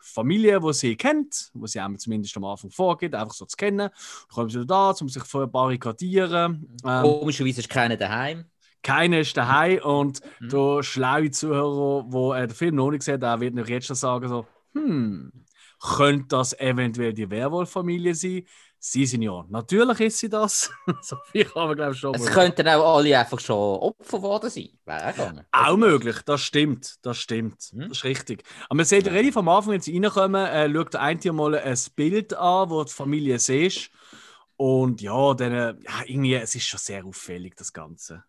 Familie, 0.00 0.60
die 0.60 0.72
sie 0.72 0.96
kennt, 0.96 1.50
wo 1.54 1.66
sie 1.66 1.80
einem 1.80 1.98
zumindest 1.98 2.36
am 2.36 2.44
Anfang 2.44 2.70
vorgeht, 2.70 3.14
einfach 3.14 3.34
so 3.34 3.44
zu 3.44 3.56
kennen. 3.56 3.78
Dann 3.78 3.90
kommen 4.32 4.50
sie 4.50 4.64
da, 4.66 4.90
um 5.00 5.08
sich 5.08 5.24
vorher 5.24 5.48
barrikadieren. 5.48 6.78
Ähm, 6.84 7.02
Komischerweise 7.02 7.60
ist 7.60 7.68
keiner 7.68 7.96
daheim. 7.96 8.44
Keiner 8.82 9.20
ist 9.20 9.36
daheim 9.36 9.80
und 9.82 10.20
Mhm. 10.40 10.48
der 10.50 10.82
schlaue 10.82 11.30
Zuhörer, 11.30 12.06
der 12.34 12.42
äh, 12.42 12.46
den 12.46 12.54
Film 12.56 12.74
noch 12.76 12.90
nicht 12.90 13.00
gesehen 13.00 13.24
hat, 13.24 13.40
wird 13.40 13.54
noch 13.54 13.68
jetzt 13.68 13.86
schon 13.86 13.96
sagen 13.96 14.28
so, 14.28 14.46
hm, 14.72 15.32
könnte 15.80 16.26
das 16.28 16.58
eventuell 16.58 17.12
die 17.12 17.30
Werwolf-Familie 17.30 18.14
sein? 18.14 18.42
Sie 18.80 19.06
sind 19.06 19.22
ja, 19.22 19.44
natürlich 19.48 19.98
ist 20.00 20.18
sie 20.20 20.28
das. 20.28 20.70
so 21.02 21.16
viel 21.32 21.44
kann 21.46 21.66
man 21.66 21.76
glaube 21.76 21.92
ich 21.94 21.98
schon 21.98 22.14
Es 22.14 22.24
mal- 22.26 22.30
könnten 22.32 22.68
auch 22.68 22.96
alle 22.98 23.18
einfach 23.18 23.40
schon 23.40 23.56
Opfer 23.56 24.18
geworden 24.18 24.48
sein. 24.50 24.68
Wäre 24.84 25.44
auch. 25.52 25.70
Auch 25.72 25.76
möglich, 25.76 26.16
das 26.24 26.42
stimmt, 26.42 26.94
das 27.02 27.18
stimmt, 27.18 27.70
Mhm. 27.72 27.88
das 27.88 27.98
ist 27.98 28.04
richtig. 28.04 28.44
Aber 28.68 28.76
man 28.76 28.84
sieht 28.86 29.06
relativ 29.08 29.36
am 29.36 29.48
Anfang, 29.48 29.72
wenn 29.72 29.80
sie 29.80 29.98
reinkommen, 29.98 30.46
äh, 30.46 30.72
schaut 30.72 30.94
der 30.94 31.00
eine 31.02 31.32
mal 31.32 31.54
ein 31.56 31.76
Bild 31.96 32.34
an, 32.34 32.70
wo 32.70 32.84
die 32.84 32.92
Familie 32.92 33.38
siehst. 33.40 33.90
Und 34.56 35.00
ja, 35.02 35.34
dann, 35.34 35.52
äh, 35.52 35.74
ja, 35.82 36.02
irgendwie, 36.06 36.34
es 36.34 36.54
ist 36.54 36.66
schon 36.66 36.78
sehr 36.80 37.04
auffällig, 37.04 37.54
das 37.56 37.72
Ganze. 37.72 38.22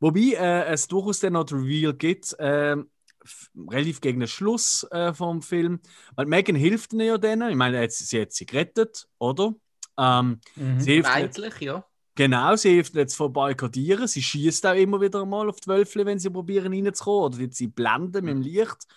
Wobei 0.00 0.34
äh, 0.34 0.64
es 0.66 0.88
durchaus 0.88 1.20
dann 1.20 1.32
noch 1.34 1.44
den 1.44 1.58
Reveal 1.58 1.94
gibt, 1.94 2.34
f- 2.38 3.50
relativ 3.70 4.00
gegen 4.00 4.20
den 4.20 4.28
Schluss 4.28 4.86
äh, 4.90 5.12
vom 5.12 5.42
Film. 5.42 5.80
Weil 6.16 6.26
Megan 6.26 6.56
hilft 6.56 6.92
ihnen 6.92 7.06
ja 7.06 7.18
denen. 7.18 7.50
Ich 7.50 7.56
meine, 7.56 7.80
jetzt, 7.80 8.06
sie 8.08 8.20
hat 8.22 8.32
sie 8.32 8.46
gerettet, 8.46 9.08
oder? 9.18 9.54
Ähm, 9.98 10.40
Mhm. 10.56 10.80
sie 10.80 10.92
hilft 10.92 11.10
Eigentlich, 11.14 11.60
ja. 11.60 11.84
Genau, 12.14 12.56
sie 12.56 12.70
hilft 12.70 12.96
jetzt 12.96 13.14
vor 13.14 13.32
Barrikadieren. 13.32 14.08
Sie 14.08 14.22
schießt 14.22 14.66
auch 14.66 14.74
immer 14.74 15.00
wieder 15.00 15.24
mal 15.24 15.48
auf 15.48 15.60
die 15.60 15.68
Wölfle, 15.68 16.04
wenn 16.04 16.18
sie 16.18 16.30
probieren 16.30 16.72
reinzukommen. 16.72 17.22
Oder 17.26 17.38
wird 17.38 17.54
sie 17.54 17.68
blenden 17.68 18.24
mit 18.24 18.34
dem 18.34 18.42
Licht. 18.42 18.88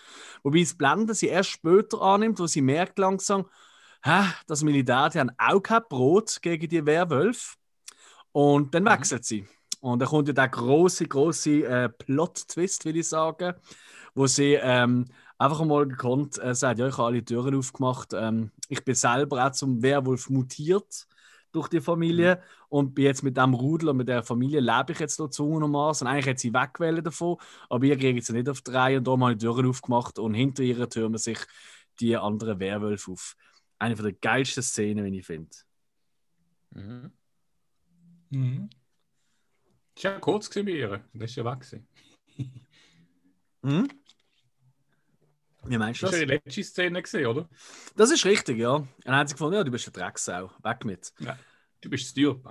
Wobei 0.41 0.61
das 0.61 0.73
Blenden 0.73 1.13
sie 1.13 1.27
erst 1.27 1.51
später 1.51 2.01
annimmt, 2.01 2.39
wo 2.39 2.47
sie 2.47 2.61
merkt 2.63 2.97
langsam, 2.97 3.47
hä, 4.03 4.23
das 4.47 4.63
Militär 4.63 5.09
die 5.09 5.19
haben 5.19 5.31
auch 5.37 5.59
kein 5.61 5.83
Brot 5.87 6.39
gegen 6.41 6.67
die 6.67 6.83
Werwölfe. 6.83 7.57
Und 8.31 8.73
dann 8.75 8.85
wechselt 8.85 9.25
sie. 9.25 9.47
Und 9.81 9.99
dann 9.99 10.07
kommt 10.07 10.27
ja 10.27 10.33
der 10.33 10.47
große, 10.47 11.07
große 11.07 11.65
äh, 11.65 11.89
Plot-Twist, 11.89 12.85
will 12.85 12.97
ich 12.97 13.07
sagen, 13.09 13.55
wo 14.13 14.27
sie 14.27 14.53
ähm, 14.53 15.05
einfach 15.37 15.65
mal 15.65 15.87
gekonnt 15.87 16.37
äh, 16.37 16.53
sagt, 16.53 16.79
ja, 16.79 16.87
ich 16.87 16.97
habe 16.97 17.07
alle 17.07 17.25
Türen 17.25 17.55
aufgemacht. 17.55 18.13
Ähm, 18.13 18.51
ich 18.69 18.85
bin 18.85 18.95
selber 18.95 19.45
auch 19.45 19.51
zum 19.51 19.81
Werwolf 19.81 20.29
mutiert 20.29 21.07
durch 21.51 21.67
die 21.67 21.81
Familie 21.81 22.41
und 22.69 22.93
bin 22.93 23.05
jetzt 23.05 23.23
mit 23.23 23.37
dem 23.37 23.55
Rudel 23.55 23.89
und 23.89 23.97
mit 23.97 24.07
der 24.07 24.23
Familie 24.23 24.59
lebe 24.59 24.93
ich 24.93 24.99
jetzt 24.99 25.17
hier 25.17 25.29
zwungenermaßen. 25.29 26.07
Eigentlich 26.07 26.27
hätte 26.27 26.41
sie 26.41 26.53
wegwählen 26.53 27.03
davon, 27.03 27.37
aber 27.69 27.83
ihr 27.85 27.97
kriegt 27.97 28.23
sie 28.23 28.33
nicht 28.33 28.49
auf 28.49 28.61
die 28.61 28.71
Reihe 28.71 28.99
und 28.99 29.07
darum 29.07 29.23
habe 29.23 29.33
ich 29.33 29.39
die 29.39 29.45
Türen 29.45 29.67
aufgemacht 29.67 30.19
und 30.19 30.35
hinter 30.35 30.63
ihr 30.63 30.87
türmen 30.87 31.17
sich 31.17 31.39
die 31.99 32.15
anderen 32.15 32.59
Werwölfe 32.59 33.11
auf. 33.11 33.35
Eine 33.79 33.95
von 33.95 34.05
der 34.05 34.13
geilsten 34.13 34.63
Szenen, 34.63 35.03
wenn 35.03 35.13
ich 35.13 35.25
finde. 35.25 35.49
Mhm. 36.69 37.11
Mhm. 38.29 38.69
Ist 40.01 40.05
ja 40.05 40.19
kurz 40.19 40.49
bei 40.49 40.61
ihr. 40.61 40.99
Das 41.13 41.29
ist 41.29 41.35
ja 41.35 41.45
weg. 41.45 41.63
Hm? 43.63 43.87
Wie 45.63 45.77
meinst 45.77 46.01
du 46.01 46.07
Das 46.07 46.13
das? 46.13 46.21
war 46.21 46.25
die 46.25 46.33
letzte 46.33 46.63
Szene, 46.63 47.03
gewesen, 47.03 47.27
oder? 47.27 47.47
Das 47.95 48.09
ist 48.09 48.25
richtig, 48.25 48.57
ja. 48.57 48.83
Dann 49.03 49.15
hat 49.15 49.29
sie 49.29 49.35
gefunden, 49.35 49.57
ja, 49.57 49.63
du 49.63 49.69
bist 49.69 49.87
ein 49.87 49.93
Drecksau. 49.93 50.49
Weg 50.63 50.85
mit. 50.85 51.13
Ja. 51.19 51.37
Du 51.81 51.89
bist 51.91 52.05
das 52.05 52.13
Tür. 52.15 52.41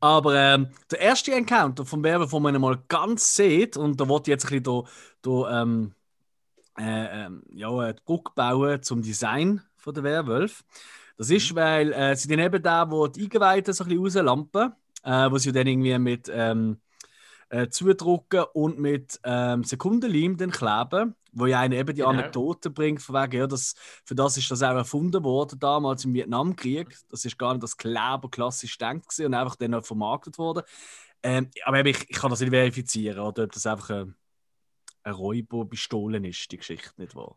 Aber 0.00 0.34
ähm, 0.34 0.70
der 0.90 0.98
erste 0.98 1.32
Encounter 1.32 1.86
vom 1.86 2.02
Werwolf, 2.02 2.32
wo 2.32 2.40
man 2.40 2.56
ihn 2.56 2.60
mal 2.60 2.82
ganz 2.88 3.36
sieht, 3.36 3.76
und 3.76 4.00
da 4.00 4.08
wollte 4.08 4.32
ich 4.32 4.34
jetzt 4.34 4.46
ein 4.46 4.48
bisschen 4.48 4.64
do, 4.64 4.88
do, 5.22 5.46
ähm, 5.48 5.94
äh, 6.76 7.26
ähm, 7.26 7.44
ja, 7.52 7.92
die 7.92 8.02
Brücke 8.04 8.32
bauen 8.34 8.82
zum 8.82 9.00
Design 9.00 9.62
von 9.76 9.94
der 9.94 10.02
Werwolf. 10.02 10.64
Das 11.16 11.30
ist, 11.30 11.54
weil 11.54 11.92
äh, 11.92 12.16
sie 12.16 12.26
dann 12.26 12.40
eben 12.40 12.60
da, 12.60 12.90
wo 12.90 13.06
die 13.06 13.22
Eingeweihten 13.22 13.72
so 13.72 13.84
ein 13.84 13.90
bisschen 13.90 14.26
rauslampen, 14.26 14.72
äh, 15.02 15.30
wo 15.30 15.38
sie 15.38 15.52
dann 15.52 15.66
irgendwie 15.66 15.98
mit 15.98 16.30
ähm, 16.32 16.80
äh, 17.50 17.68
zudrucken 17.68 18.44
und 18.54 18.78
mit 18.78 19.20
ähm, 19.24 19.64
Sekundenleim 19.64 20.36
dann 20.36 20.50
kleben, 20.52 21.16
wo 21.32 21.46
ja 21.46 21.60
einen 21.60 21.74
eben 21.78 21.94
die 21.94 22.02
Genau. 22.02 22.10
Anekdote 22.10 22.70
bringt, 22.70 23.02
von 23.02 23.14
wegen, 23.16 23.38
ja, 23.38 23.46
das, 23.46 23.74
für 24.04 24.14
das 24.14 24.36
ist 24.36 24.50
das 24.50 24.62
auch 24.62 24.74
erfunden 24.76 25.24
worden 25.24 25.58
damals 25.58 26.04
im 26.04 26.14
Vietnamkrieg. 26.14 26.96
Das 27.10 27.24
ist 27.24 27.38
gar 27.38 27.52
nicht 27.52 27.62
das 27.62 27.76
Kleber 27.76 28.28
klassisch 28.30 28.78
denkt 28.78 29.18
und 29.20 29.34
einfach 29.34 29.56
dann 29.56 29.74
auch 29.74 29.84
vermarktet 29.84 30.38
worden. 30.38 30.62
Ähm, 31.22 31.50
aber 31.64 31.84
ich, 31.86 32.08
ich 32.08 32.16
kann 32.16 32.30
das 32.30 32.40
nicht 32.40 32.50
verifizieren, 32.50 33.18
oder 33.20 33.44
ob 33.44 33.52
das 33.52 33.66
einfach 33.66 33.90
ein, 33.90 34.14
ein 35.04 35.14
Räuberpistolen 35.14 36.24
ist, 36.24 36.50
die 36.52 36.58
Geschichte 36.58 36.92
nicht 36.98 37.14
wahr. 37.14 37.36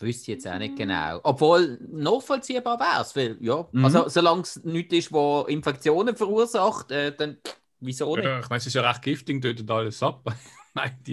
Wüsste 0.00 0.22
ich 0.22 0.28
jetzt 0.28 0.46
auch 0.48 0.58
nicht 0.58 0.76
genau. 0.76 1.20
Obwohl 1.24 1.78
nachvollziehbar 1.90 2.78
wäre 2.78 3.02
es, 3.02 3.16
weil, 3.16 3.36
ja, 3.40 3.66
Mhm. 3.72 3.84
also 3.84 4.08
solange 4.08 4.42
es 4.42 4.62
nichts 4.64 4.94
ist, 4.94 5.12
wo 5.12 5.42
Infektionen 5.48 6.14
verursacht, 6.16 6.90
äh, 6.92 7.14
dann 7.16 7.38
wieso 7.80 8.14
nicht? 8.14 8.24
Ja, 8.24 8.40
ich 8.40 8.48
meine, 8.48 8.58
es 8.58 8.66
ist 8.66 8.74
ja 8.74 8.82
recht 8.88 9.02
giftig, 9.02 9.42
tötet 9.42 9.70
alles 9.70 10.02
ab. 10.02 10.24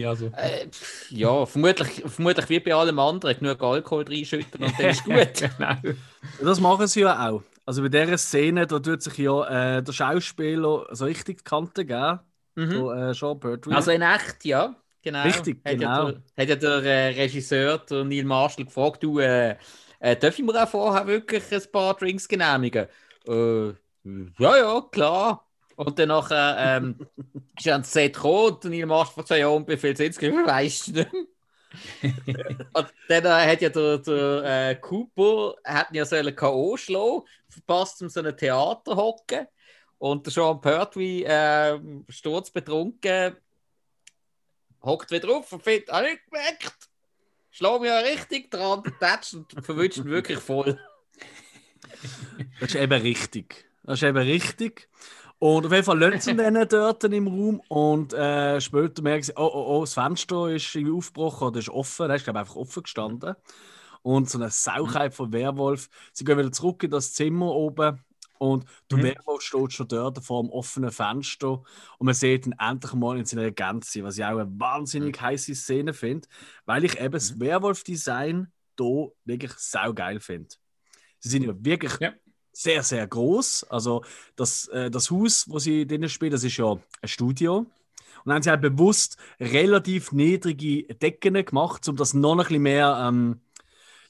Also. 0.06 0.28
Äh, 0.28 0.68
pff, 0.70 1.10
ja, 1.12 1.44
vermutlich, 1.48 2.04
vermutlich 2.06 2.50
wie 2.50 2.60
bei 2.60 2.76
allem 2.76 3.00
anderen, 3.00 3.36
genug 3.40 3.64
Alkohol 3.64 4.04
reinschütten 4.08 4.64
und 4.64 4.80
dann 4.80 4.90
ist 4.92 5.04
gut. 5.06 5.50
genau. 5.58 5.76
Das 6.40 6.60
machen 6.60 6.86
sie 6.86 7.00
ja 7.02 7.30
auch. 7.32 7.42
Also 7.66 7.82
bei 7.82 7.90
dieser 7.90 8.16
Szene, 8.20 8.68
da 8.68 8.78
tut 8.78 9.02
sich 9.02 9.18
ja 9.18 9.78
äh, 9.78 9.82
der 9.82 9.92
Schauspieler 9.92 10.86
so 10.92 11.06
richtig 11.06 11.38
die 11.40 11.44
Kante 11.44 11.84
geben, 11.84 12.20
Mhm. 12.54 12.72
so, 12.72 12.92
äh, 12.92 13.14
Sean 13.16 13.40
Pertwee. 13.40 13.74
Also 13.74 13.90
in 13.90 14.04
echt, 14.04 14.46
ja. 14.46 14.76
Genau. 15.06 15.22
Richtig, 15.22 15.60
hat 15.64 15.78
genau. 15.78 16.08
Ja 16.08 16.12
der, 16.12 16.22
hat 16.36 16.50
ja 16.50 16.56
der 16.56 16.84
äh, 16.84 17.08
Regisseur, 17.10 17.78
der 17.78 18.04
Neil 18.04 18.24
Marshall, 18.24 18.66
gefragt, 18.66 19.04
du, 19.04 19.20
äh, 19.20 19.56
äh, 20.00 20.16
darf 20.16 20.40
ich 20.40 20.44
mir 20.44 20.64
auch 20.64 20.68
vorher 20.68 21.06
wirklich 21.06 21.44
ein 21.54 21.62
paar 21.72 21.94
Drinks 21.94 22.28
genehmigen? 22.28 22.88
Äh, 23.28 23.68
ja, 24.40 24.58
ja, 24.58 24.82
klar. 24.92 25.48
Und 25.76 26.00
dann 26.00 26.08
nachher 26.10 26.56
ähm, 26.58 26.96
ist 27.56 27.68
er 27.68 27.74
ans 27.74 27.94
Set 27.94 28.16
gekommen 28.16 28.54
und 28.54 28.64
Neil 28.66 28.88
Marshall 28.88 29.14
fragt 29.14 29.28
so, 29.28 29.36
ja, 29.36 29.48
und 29.48 29.68
wie 29.68 29.78
viel 29.78 29.96
sind 29.96 30.10
es? 30.10 30.22
Weißt 30.22 30.88
du 30.88 30.92
nicht? 30.94 31.12
und 32.74 32.94
dann 33.08 33.26
äh, 33.26 33.52
hat 33.52 33.62
ja 33.62 33.70
der, 33.70 34.00
der 34.00 34.70
äh, 34.72 34.76
Cooper 34.76 35.54
hat 35.64 35.94
ja 35.94 36.04
sollen 36.06 36.36
K.O. 36.36 36.78
schlagen, 36.78 37.22
verpasst 37.48 38.02
um 38.02 38.10
so 38.10 38.22
ein 38.22 38.36
Theater 38.36 38.96
hocken. 38.96 39.46
Und 40.00 40.26
der 40.26 40.34
Sean 40.34 40.60
Pertwee, 40.62 41.24
äh, 41.24 41.80
sturzbetrunken, 42.10 43.36
hockt 44.86 45.12
wieder 45.12 45.30
auf 45.30 45.52
und 45.52 45.64
findet, 45.64 45.90
ah, 45.92 46.02
nicht 46.02 46.26
gemerkt. 46.26 46.90
Schlag 47.52 47.82
mich 47.82 47.90
ja 47.90 48.00
richtig 48.00 48.52
dran, 48.52 48.84
tätscht 49.00 49.34
und 49.34 49.66
verwünscht 49.66 50.04
wirklich 50.04 50.40
voll. 50.40 50.80
Das 52.60 52.70
ist 52.70 52.76
eben 52.76 53.02
richtig. 53.02 53.70
Das 53.84 54.00
ist 54.00 54.04
eben 54.04 54.18
richtig. 54.18 54.90
Und 55.40 55.66
auf 55.66 55.72
jeden 55.72 55.84
Fall 55.84 56.00
lassen 56.00 56.38
sie 56.38 56.68
dort 56.68 57.04
im 57.04 57.28
Raum 57.28 57.62
und 57.68 58.14
äh, 58.14 58.60
später 58.62 59.02
merken 59.02 59.24
sie, 59.24 59.34
oh, 59.36 59.52
oh, 59.54 59.78
oh, 59.78 59.82
das 59.82 59.94
Fenster 59.94 60.50
ist 60.50 60.74
irgendwie 60.74 60.98
aufgebrochen 60.98 61.48
oder 61.50 61.60
ist 61.60 61.70
offen. 61.70 62.08
Das 62.08 62.18
ist, 62.18 62.24
glaube 62.24 62.40
ich, 62.40 62.42
einfach 62.42 62.56
offen 62.56 62.84
gestanden. 62.84 63.36
Und 64.02 64.30
so 64.30 64.38
eine 64.38 64.50
Sauchheit 64.50 65.14
von 65.14 65.34
Werwolf. 65.34 65.90
Sie 66.14 66.24
gehen 66.24 66.38
wieder 66.38 66.52
zurück 66.52 66.84
in 66.84 66.92
das 66.92 67.14
Zimmer 67.14 67.52
oben 67.52 68.00
und 68.38 68.66
der 68.92 68.98
Mhm. 68.98 69.04
Werwolf 69.04 69.42
steht 69.42 69.74
schon 69.74 69.88
dort 69.88 70.24
vor 70.24 70.42
dem 70.44 70.50
offenen 70.52 70.92
Fenster 70.92 71.64
und 71.98 72.06
man 72.06 72.14
sieht 72.14 72.46
ihn 72.48 72.56
endlich 72.60 72.94
mal 72.94 73.18
in 73.18 73.26
seiner 73.26 73.52
Gänze, 73.52 74.04
was 74.04 74.18
ich 74.18 74.24
auch 74.26 74.38
eine 74.38 74.60
wahnsinnig 74.60 75.20
heiße 75.20 75.56
Szene 75.56 75.94
finde, 75.94 76.28
weil 76.66 76.84
ich 76.86 77.00
eben 77.00 77.12
das 77.14 77.40
Werwolf-Design 77.40 78.52
hier 78.80 79.12
wirklich 79.26 79.54
saugeil 79.54 80.20
finde. 80.20 80.56
Sie 81.20 81.30
sind 81.30 81.44
ja 81.44 81.54
wirklich 81.58 81.94
Ja. 82.00 82.14
sehr, 82.52 82.84
sehr 82.84 83.08
groß. 83.08 83.66
Also 83.66 84.04
das, 84.36 84.68
äh, 84.70 84.90
das 84.92 85.12
Haus, 85.12 85.46
wo 85.50 85.60
sie 85.60 85.88
drinnen 85.88 86.10
spielen, 86.10 86.32
das 86.32 86.44
ist 86.44 86.58
ja 86.58 86.74
ein 87.02 87.08
Studio. 87.08 87.58
Und 87.60 87.68
dann 88.26 88.36
haben 88.36 88.44
sie 88.44 88.50
halt 88.50 88.62
bewusst 88.62 89.18
relativ 89.40 90.12
niedrige 90.12 90.84
Decken 90.96 91.34
gemacht, 91.46 91.88
um 91.88 91.96
das 91.96 92.14
noch 92.14 92.34
ein 92.34 92.38
bisschen 92.40 92.62
mehr, 92.64 92.98
ähm, 93.08 93.42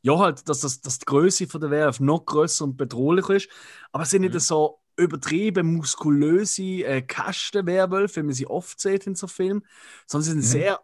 ja 0.05 0.17
halt, 0.19 0.47
dass, 0.49 0.61
das, 0.61 0.81
dass 0.81 0.99
die 0.99 1.05
Größe 1.05 1.47
von 1.47 1.61
der 1.61 1.71
Werf 1.71 1.99
noch 1.99 2.25
größer 2.25 2.65
und 2.65 2.77
bedrohlich 2.77 3.29
ist. 3.29 3.49
Aber 3.91 4.03
es 4.03 4.09
sind 4.11 4.21
nicht 4.21 4.39
so 4.39 4.79
übertrieben 4.97 5.75
muskulöse 5.75 6.63
äh, 6.85 7.01
Kastenwerwölfe, 7.01 8.21
wie 8.21 8.25
man 8.25 8.33
sie 8.33 8.47
oft 8.47 8.79
sieht 8.79 9.07
in 9.07 9.15
so 9.15 9.27
Filmen, 9.27 9.65
sondern 10.07 10.25
sie 10.25 10.31
sind 10.33 10.41
sehr, 10.43 10.79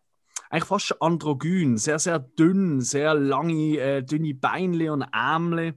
eigentlich 0.49 0.65
fast 0.65 0.87
schon 0.87 0.97
androgyn, 1.01 1.77
sehr, 1.77 1.99
sehr 1.99 2.19
dünn, 2.19 2.81
sehr 2.81 3.13
lange, 3.15 3.77
äh, 3.77 4.03
dünne 4.03 4.33
Beinle 4.33 4.91
und 4.93 5.03
Ärmel. 5.03 5.75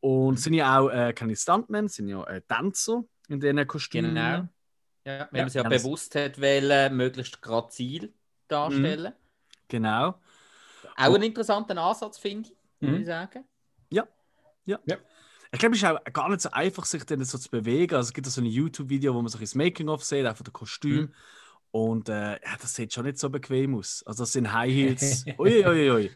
Und 0.00 0.38
sind 0.38 0.54
ja 0.54 0.78
auch 0.78 0.90
äh, 0.90 1.12
keine 1.14 1.34
Stuntmen, 1.36 1.88
sind 1.88 2.08
ja 2.08 2.24
äh, 2.24 2.42
Tänzer 2.42 3.04
in 3.28 3.40
diesen 3.40 3.66
Kostümen. 3.66 4.14
Genau. 4.14 4.48
Ja, 5.06 5.28
wenn 5.32 5.40
Ja, 5.40 5.44
man 5.44 5.50
sich 5.50 5.56
ja 5.56 5.64
bewusst 5.64 6.14
hat, 6.14 6.40
wollen, 6.40 6.96
möglichst 6.96 7.42
grazil 7.42 8.14
darstellen. 8.48 9.14
Genau. 9.68 10.20
Auch 10.96 11.14
ein 11.14 11.22
interessanter 11.22 11.76
Ansatz, 11.76 12.18
finde 12.18 12.50
ich, 12.50 12.56
Mhm. 12.80 12.86
würde 12.86 13.00
ich 13.00 13.06
sagen. 13.06 13.44
Ich 15.54 15.60
glaube, 15.60 15.76
es 15.76 15.82
ist 15.82 15.88
auch 15.88 16.02
gar 16.12 16.28
nicht 16.28 16.40
so 16.40 16.50
einfach, 16.50 16.84
sich 16.84 17.04
dann 17.04 17.24
so 17.24 17.38
zu 17.38 17.48
bewegen. 17.48 17.94
Also 17.94 18.08
es 18.08 18.12
gibt 18.12 18.26
so 18.26 18.40
ein 18.40 18.46
YouTube-Video, 18.46 19.14
wo 19.14 19.22
man 19.22 19.28
sich 19.28 19.40
ins 19.40 19.54
Making-of 19.54 20.02
sieht, 20.02 20.26
einfach 20.26 20.42
das 20.42 20.52
Kostüm. 20.52 21.02
Mhm. 21.02 21.14
Und 21.70 22.08
äh, 22.08 22.32
ja, 22.32 22.56
das 22.60 22.74
sieht 22.74 22.92
schon 22.92 23.04
nicht 23.04 23.18
so 23.18 23.30
bequem 23.30 23.76
aus. 23.76 24.02
Also 24.04 24.24
das 24.24 24.32
sind 24.32 24.52
High 24.52 24.72
Heels. 24.72 25.24
Uiuiui. 25.38 25.64
Ui, 25.68 25.90
ui. 25.90 26.10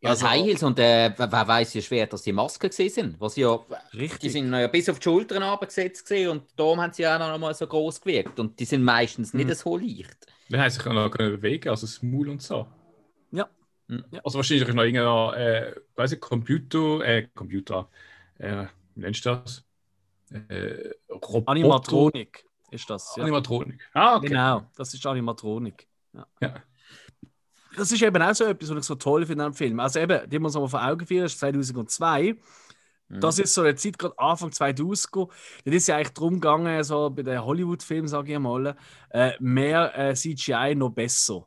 Ja, 0.00 0.10
also, 0.10 0.28
High 0.28 0.44
Heels 0.44 0.64
und 0.64 0.76
äh, 0.80 1.12
wer 1.16 1.30
weiß, 1.30 1.72
wie 1.76 1.82
schwer 1.82 2.08
dass 2.08 2.22
die 2.22 2.32
Masken 2.32 2.72
sind. 2.72 3.20
Was 3.20 3.36
ja, 3.36 3.60
Richtig. 3.94 4.18
Die 4.18 4.30
sind 4.30 4.52
ja 4.52 4.66
bis 4.66 4.88
auf 4.88 4.98
die 4.98 5.04
Schultern 5.04 5.44
abgesetzt 5.44 6.10
und 6.10 6.42
darum 6.56 6.80
haben 6.80 6.92
sie 6.92 7.02
ja 7.02 7.16
noch 7.16 7.38
mal 7.38 7.54
so 7.54 7.68
groß 7.68 8.00
gewirkt. 8.00 8.40
Und 8.40 8.58
die 8.58 8.64
sind 8.64 8.82
meistens 8.82 9.34
nicht 9.34 9.48
mhm. 9.48 9.54
so 9.54 9.76
leicht. 9.76 10.26
Dann 10.48 10.62
haben 10.62 10.70
sich 10.70 10.84
auch 10.84 10.92
noch 10.92 11.10
bewegen, 11.10 11.68
also 11.68 11.86
das 11.86 12.02
Maul 12.02 12.28
und 12.28 12.42
so. 12.42 12.66
Mhm. 13.90 14.04
Also 14.24 14.38
wahrscheinlich 14.38 14.68
noch 14.68 14.82
irgendein, 14.82 15.34
äh, 15.34 15.74
weiß 15.96 16.12
ich, 16.12 16.20
Computer, 16.20 17.00
äh, 17.04 17.28
Computer, 17.34 17.88
äh, 18.38 18.66
wie 18.94 19.00
nennst 19.00 19.24
du 19.26 19.30
das? 19.30 19.64
Äh, 20.48 20.90
Animatronik 21.46 22.44
ist 22.70 22.88
das. 22.88 23.14
Ja. 23.16 23.24
Animatronik. 23.24 23.80
Ah, 23.92 24.16
okay. 24.16 24.28
Genau, 24.28 24.62
das 24.76 24.94
ist 24.94 25.04
Animatronik. 25.04 25.88
Ja. 26.12 26.26
ja 26.40 26.54
das 27.76 27.92
ist 27.92 28.02
eben 28.02 28.22
auch 28.22 28.34
so 28.34 28.44
etwas, 28.44 28.70
was 28.70 28.78
ich 28.78 28.84
so 28.84 28.94
toll 28.94 29.26
finde 29.26 29.44
am 29.44 29.54
Film. 29.54 29.80
Also 29.80 30.00
eben, 30.00 30.28
die 30.28 30.38
muss 30.38 30.54
man 30.54 30.68
vor 30.68 30.84
Augen 30.84 31.06
führen, 31.06 31.26
ist 31.26 31.38
2002. 31.38 32.36
Mhm. 33.08 33.20
Das 33.20 33.38
ist 33.38 33.54
so 33.54 33.62
eine 33.62 33.74
Zeit, 33.74 33.98
gerade 33.98 34.18
Anfang 34.18 34.52
2000. 34.52 35.28
Das 35.64 35.74
ist 35.74 35.88
ja 35.88 35.96
eigentlich 35.96 36.14
darum 36.14 36.34
gegangen, 36.34 36.82
so 36.84 37.10
bei 37.10 37.22
den 37.22 37.44
Hollywood-Filmen, 37.44 38.08
sage 38.08 38.32
ich 38.32 38.38
mal, 38.38 38.76
äh, 39.10 39.32
mehr 39.40 39.96
äh, 39.96 40.14
CGI 40.14 40.74
noch 40.76 40.90
besser. 40.90 41.46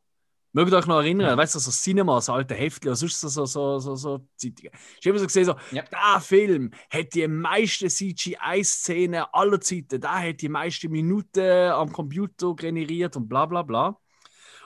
Mögt 0.55 0.71
ihr 0.71 0.77
euch 0.77 0.85
noch 0.85 0.99
erinnern, 0.99 1.29
ja. 1.29 1.37
weißt 1.37 1.55
du, 1.55 1.59
so 1.59 1.71
Cinema, 1.71 2.21
so 2.21 2.33
alte 2.33 2.53
Heftchen, 2.53 2.89
oder 2.89 2.95
sonst 2.95 3.19
so, 3.19 3.27
so, 3.27 3.45
so, 3.45 3.79
so, 3.79 3.95
so 3.95 4.27
Zeitungen. 4.35 4.71
Ich 4.99 5.07
habe 5.07 5.09
immer 5.09 5.19
so 5.19 5.25
gesehen, 5.25 5.45
so, 5.45 5.55
ja. 5.71 5.81
der 5.81 6.21
Film 6.21 6.69
hat 6.91 7.15
die 7.15 7.27
meisten 7.27 7.89
CGI-Szenen 7.89 9.25
aller 9.31 9.59
Zeiten, 9.59 9.99
der 9.99 10.29
hat 10.29 10.41
die 10.41 10.49
meisten 10.49 10.91
Minuten 10.91 11.71
am 11.71 11.91
Computer 11.91 12.55
generiert 12.55 13.15
und 13.15 13.27
bla 13.27 13.47
bla 13.47 13.63
bla. 13.63 13.97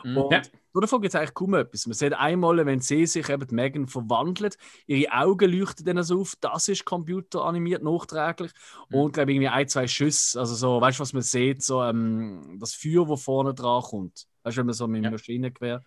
Mhm. 0.03 0.17
Und 0.17 0.31
ja. 0.33 0.41
davon 0.73 1.01
gibt 1.01 1.13
es 1.13 1.19
eigentlich 1.19 1.33
kaum 1.33 1.53
etwas. 1.53 1.87
Man 1.87 1.93
sieht 1.93 2.13
einmal, 2.13 2.65
wenn 2.65 2.81
sie 2.81 3.05
sich 3.05 3.29
eben 3.29 3.47
Megan 3.55 3.87
verwandelt, 3.87 4.57
ihre 4.87 5.13
Augen 5.13 5.49
leuchten 5.49 5.85
dann 5.85 6.03
so 6.03 6.19
auf, 6.19 6.33
das 6.41 6.67
ist 6.67 6.83
computeranimiert, 6.83 7.81
nachträglich. 7.81 8.51
Mhm. 8.89 8.95
Und 8.95 9.13
glaube 9.13 9.31
irgendwie 9.31 9.47
ein, 9.47 9.69
zwei 9.69 9.87
Schüsse, 9.87 10.37
also 10.37 10.53
so, 10.53 10.81
weißt 10.81 10.99
du, 10.99 11.01
was 11.01 11.13
man 11.13 11.21
sieht, 11.21 11.63
so 11.63 11.81
ähm, 11.81 12.57
das 12.59 12.73
Feuer, 12.73 13.07
das 13.07 13.23
vorne 13.23 13.53
dran 13.53 13.81
kommt. 13.83 14.27
Weißt 14.47 14.55
du, 14.55 14.59
wenn 14.59 14.67
man 14.67 14.75
so 14.75 14.87
mit 14.87 14.99
dem 14.99 15.03
ja. 15.03 15.11
Maschinengewehr. 15.11 15.83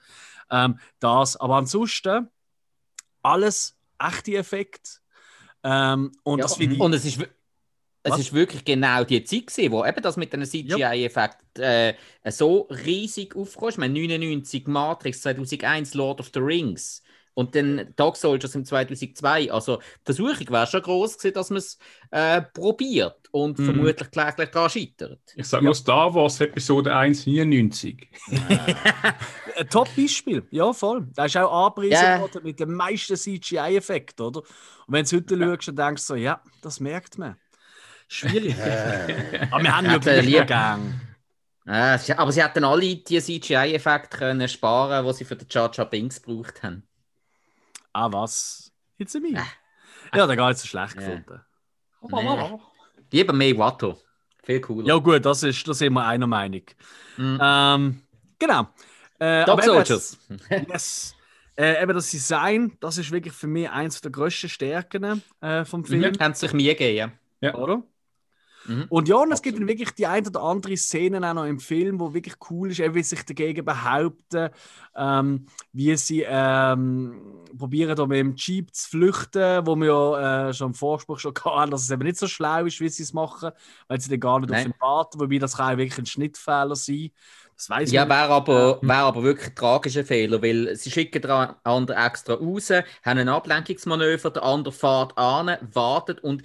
Ähm, 0.50 0.78
das, 0.98 1.36
aber 1.38 1.56
ansonsten 1.56 2.28
alles 3.22 3.74
echte 3.98 4.36
Effekte. 4.36 4.90
Ähm, 5.62 6.12
und, 6.22 6.40
ja, 6.40 6.44
das 6.44 6.58
und 6.58 6.92
es 6.92 7.04
ist 7.06 7.18
es 8.02 8.18
ist 8.18 8.32
wirklich 8.32 8.64
genau 8.64 9.04
die 9.04 9.22
Zeit 9.24 9.46
gewesen, 9.46 9.72
wo 9.72 9.84
eben 9.84 10.02
das 10.02 10.16
mit 10.16 10.32
einem 10.32 10.46
CGI-Effekt 10.46 11.58
äh, 11.58 11.94
so 12.24 12.62
riesig 12.70 13.36
aufkam. 13.36 13.68
Ich 13.68 13.78
meine, 13.78 13.92
99 13.92 14.66
Matrix, 14.66 15.20
2001 15.22 15.94
Lord 15.94 16.20
of 16.20 16.30
the 16.32 16.40
Rings 16.40 17.02
und 17.34 17.54
dann 17.54 17.92
Dark 17.96 18.16
Soldiers 18.16 18.54
im 18.54 18.64
2002. 18.64 19.52
Also 19.52 19.76
die 19.76 19.82
Versuchung 20.04 20.50
wäre 20.50 20.66
schon 20.66 20.82
groß 20.82 21.18
gewesen, 21.18 21.34
dass 21.34 21.50
man 21.50 21.58
es 21.58 21.78
äh, 22.10 22.42
probiert 22.42 23.28
und 23.30 23.58
mm. 23.58 23.64
vermutlich 23.64 24.10
kläglich 24.10 24.50
daran 24.50 24.70
scheitert. 24.70 25.20
Ich 25.36 25.46
sage 25.46 25.64
nur 25.64 25.74
ja. 25.74 25.78
Star 25.78 26.14
Wars 26.14 26.40
Episode 26.40 26.94
1, 26.94 27.26
99. 27.26 28.08
Ein 29.56 29.68
Top-Beispiel, 29.68 30.46
ja 30.50 30.72
voll. 30.72 31.06
Da 31.14 31.26
ist 31.26 31.36
auch 31.36 31.66
angepriesen 31.66 32.02
yeah. 32.02 32.20
worden 32.20 32.42
mit 32.42 32.58
dem 32.60 32.74
meisten 32.74 33.16
CGI-Effekt, 33.16 34.20
oder? 34.20 34.40
Und 34.40 34.46
wenn 34.88 35.04
du 35.04 35.16
heute 35.16 35.36
ja. 35.36 35.46
schaust, 35.46 35.68
dann 35.68 35.76
denkst 35.76 36.02
du 36.02 36.06
so, 36.06 36.14
ja, 36.16 36.42
das 36.62 36.80
merkt 36.80 37.18
man. 37.18 37.36
Schwierig. 38.08 38.56
Äh. 38.58 39.46
aber 39.50 39.62
wir 39.62 39.76
haben 39.76 39.86
ja 39.86 39.98
gleich 39.98 40.46
Gang. 40.46 41.00
Äh, 41.66 41.98
aber 42.16 42.32
sie 42.32 42.42
hätten 42.42 42.64
alle 42.64 42.96
die 42.96 43.20
CGI-Effekte 43.20 44.48
sparen 44.48 45.06
die 45.06 45.12
sie 45.12 45.24
für 45.24 45.36
den 45.36 45.46
Jar 45.48 45.70
Jar 45.72 45.88
Binks 45.88 46.20
gebraucht 46.20 46.62
haben. 46.62 46.82
Ah, 47.92 48.12
was? 48.12 48.72
Jetzt 48.98 49.14
mich? 49.20 49.34
Äh. 49.34 49.42
Ja, 50.14 50.26
der 50.26 50.36
gar 50.36 50.48
nicht 50.48 50.58
so 50.58 50.66
schlecht 50.66 50.94
ja. 50.94 51.00
gefunden. 51.00 51.40
Nee. 52.10 52.58
Lieber 53.12 53.32
mehr 53.32 53.56
Watto. 53.58 53.98
Viel 54.42 54.60
cooler. 54.60 54.86
Ja, 54.86 54.96
gut, 54.96 55.24
das 55.24 55.42
ist, 55.42 55.66
da 55.66 55.74
sind 55.74 55.92
wir 55.92 56.04
einer 56.04 56.26
Meinung. 56.26 56.62
Mhm. 57.16 57.38
Ähm, 57.40 58.02
genau. 58.38 58.68
Äh, 59.18 59.44
Dog 59.44 59.62
Soldiers. 59.62 60.18
yes. 60.68 61.14
Äh, 61.56 61.82
eben 61.82 61.92
das 61.92 62.10
Design, 62.10 62.76
das 62.80 62.96
ist 62.96 63.10
wirklich 63.10 63.34
für 63.34 63.46
mich 63.46 63.68
eins 63.68 64.00
der 64.00 64.10
grössten 64.10 64.48
Stärken 64.48 65.22
äh, 65.42 65.64
vom 65.64 65.84
Film. 65.84 66.12
Mhm. 66.12 66.18
Haben 66.18 66.34
sich 66.34 66.52
mir 66.54 66.74
gegeben, 66.74 67.12
ja. 67.40 67.54
Oder? 67.54 67.82
Mhm. 68.66 68.86
Und 68.88 69.08
ja, 69.08 69.16
und 69.16 69.32
es 69.32 69.42
gibt 69.42 69.58
dann 69.58 69.66
wirklich 69.68 69.90
die 69.92 70.06
ein 70.06 70.26
oder 70.26 70.42
andere 70.42 70.76
Szenen 70.76 71.24
auch 71.24 71.34
noch 71.34 71.46
im 71.46 71.60
Film, 71.60 71.98
wo 71.98 72.12
wirklich 72.12 72.36
cool 72.50 72.70
ist, 72.70 72.78
wie 72.78 73.02
sie 73.02 73.16
sich 73.16 73.24
dagegen 73.24 73.64
behaupten, 73.64 74.50
ähm, 74.96 75.46
wie 75.72 75.96
sie 75.96 76.24
ähm, 76.26 77.44
probieren, 77.56 77.96
da 77.96 78.06
mit 78.06 78.18
dem 78.18 78.34
Jeep 78.36 78.74
zu 78.74 78.90
flüchten, 78.90 79.66
wo 79.66 79.76
wir 79.76 79.86
ja 79.86 80.48
äh, 80.48 80.54
schon 80.54 80.68
im 80.68 80.74
Vorspruch 80.74 81.18
schon 81.18 81.34
hatten, 81.44 81.70
dass 81.70 81.82
es 81.82 81.90
eben 81.90 82.02
nicht 82.02 82.18
so 82.18 82.26
schlau 82.26 82.64
ist, 82.64 82.80
wie 82.80 82.88
sie 82.88 83.02
es 83.02 83.12
machen, 83.12 83.50
weil 83.88 84.00
sie 84.00 84.10
dann 84.10 84.20
gar 84.20 84.40
nicht 84.40 84.50
Nein. 84.50 84.60
auf 84.60 84.66
ihn 84.66 84.80
warten, 84.80 85.20
wobei 85.20 85.38
das 85.38 85.56
kann 85.56 85.78
wirklich 85.78 85.98
ein 85.98 86.06
Schnittfehler 86.06 86.76
sein. 86.76 87.10
Das 87.56 87.68
weiß 87.68 87.92
ja, 87.92 88.08
wäre 88.08 88.30
aber, 88.30 88.78
wär 88.80 88.96
aber 88.96 89.22
wirklich 89.22 89.48
ein 89.48 89.54
tragischer 89.54 90.02
Fehler, 90.02 90.42
weil 90.42 90.74
sie 90.76 90.90
schicken 90.90 91.20
den 91.20 91.30
anderen 91.30 92.02
extra 92.06 92.32
raus, 92.32 92.70
haben 92.70 93.18
ein 93.18 93.28
Ablenkungsmanöver, 93.28 94.30
der 94.30 94.42
andere 94.44 94.72
fährt 94.72 95.18
an, 95.18 95.58
wartet 95.74 96.20
und 96.20 96.42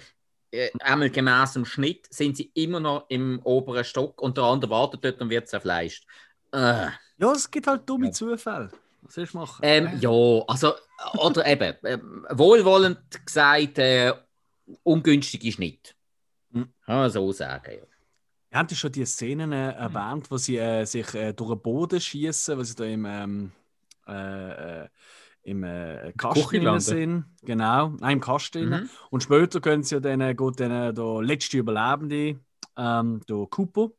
einmal 0.80 1.10
gemäß 1.10 1.54
dem 1.54 1.64
Schnitt 1.64 2.06
sind 2.10 2.36
sie 2.36 2.50
immer 2.54 2.80
noch 2.80 3.06
im 3.08 3.40
oberen 3.44 3.84
Stock 3.84 4.20
und 4.20 4.36
der 4.36 4.44
andere 4.44 4.70
wartet 4.70 5.04
dort 5.04 5.20
und 5.20 5.30
wird 5.30 5.48
zerfleischt. 5.48 6.06
Äh. 6.52 6.88
Ja, 7.18 7.32
es 7.32 7.50
gibt 7.50 7.66
halt 7.66 7.88
dumme 7.88 8.06
ja. 8.06 8.12
Zufälle. 8.12 8.70
Was 9.02 9.14
soll 9.14 9.24
ich 9.24 9.34
machen? 9.34 9.60
Ähm, 9.62 9.98
ja, 10.00 10.10
also, 10.46 10.74
oder 11.18 11.46
eben, 11.46 11.74
äh, 11.84 11.98
wohlwollend 12.30 12.98
gesagt, 13.24 13.78
äh, 13.78 14.12
ungünstige 14.82 15.50
Schnitt. 15.52 15.94
Hm. 16.52 16.68
Kann 16.84 16.96
man 16.96 17.10
so 17.10 17.32
sagen, 17.32 17.72
ja. 17.72 17.86
Ihr 18.52 18.58
habt 18.58 18.72
schon 18.72 18.92
die 18.92 19.04
Szenen 19.04 19.52
äh, 19.52 19.72
erwähnt, 19.72 20.30
wo 20.30 20.38
sie 20.38 20.56
äh, 20.56 20.84
sich 20.84 21.14
äh, 21.14 21.32
durch 21.32 21.50
den 21.50 21.62
Boden 21.62 22.00
schießen, 22.00 22.56
wo 22.56 22.62
sie 22.62 22.74
da 22.74 22.84
im 22.84 23.04
ähm, 23.04 23.52
äh, 24.06 24.82
äh 24.82 24.88
im 25.46 25.62
äh, 25.62 26.12
Kasten 26.16 26.80
sind. 26.80 27.24
Genau, 27.42 27.90
nein, 28.00 28.14
im 28.14 28.20
Kasten. 28.20 28.68
Mhm. 28.68 28.90
Und 29.10 29.22
später 29.22 29.60
können 29.60 29.84
sie 29.84 29.94
ja 29.94 30.00
dann, 30.00 30.36
geht 30.36 30.60
dann 30.60 30.70
äh, 30.72 30.92
der 30.92 31.22
letzte 31.22 31.58
Überlebende, 31.58 32.40
ähm, 32.76 33.20
der 33.28 33.46
Cooper, 33.48 33.90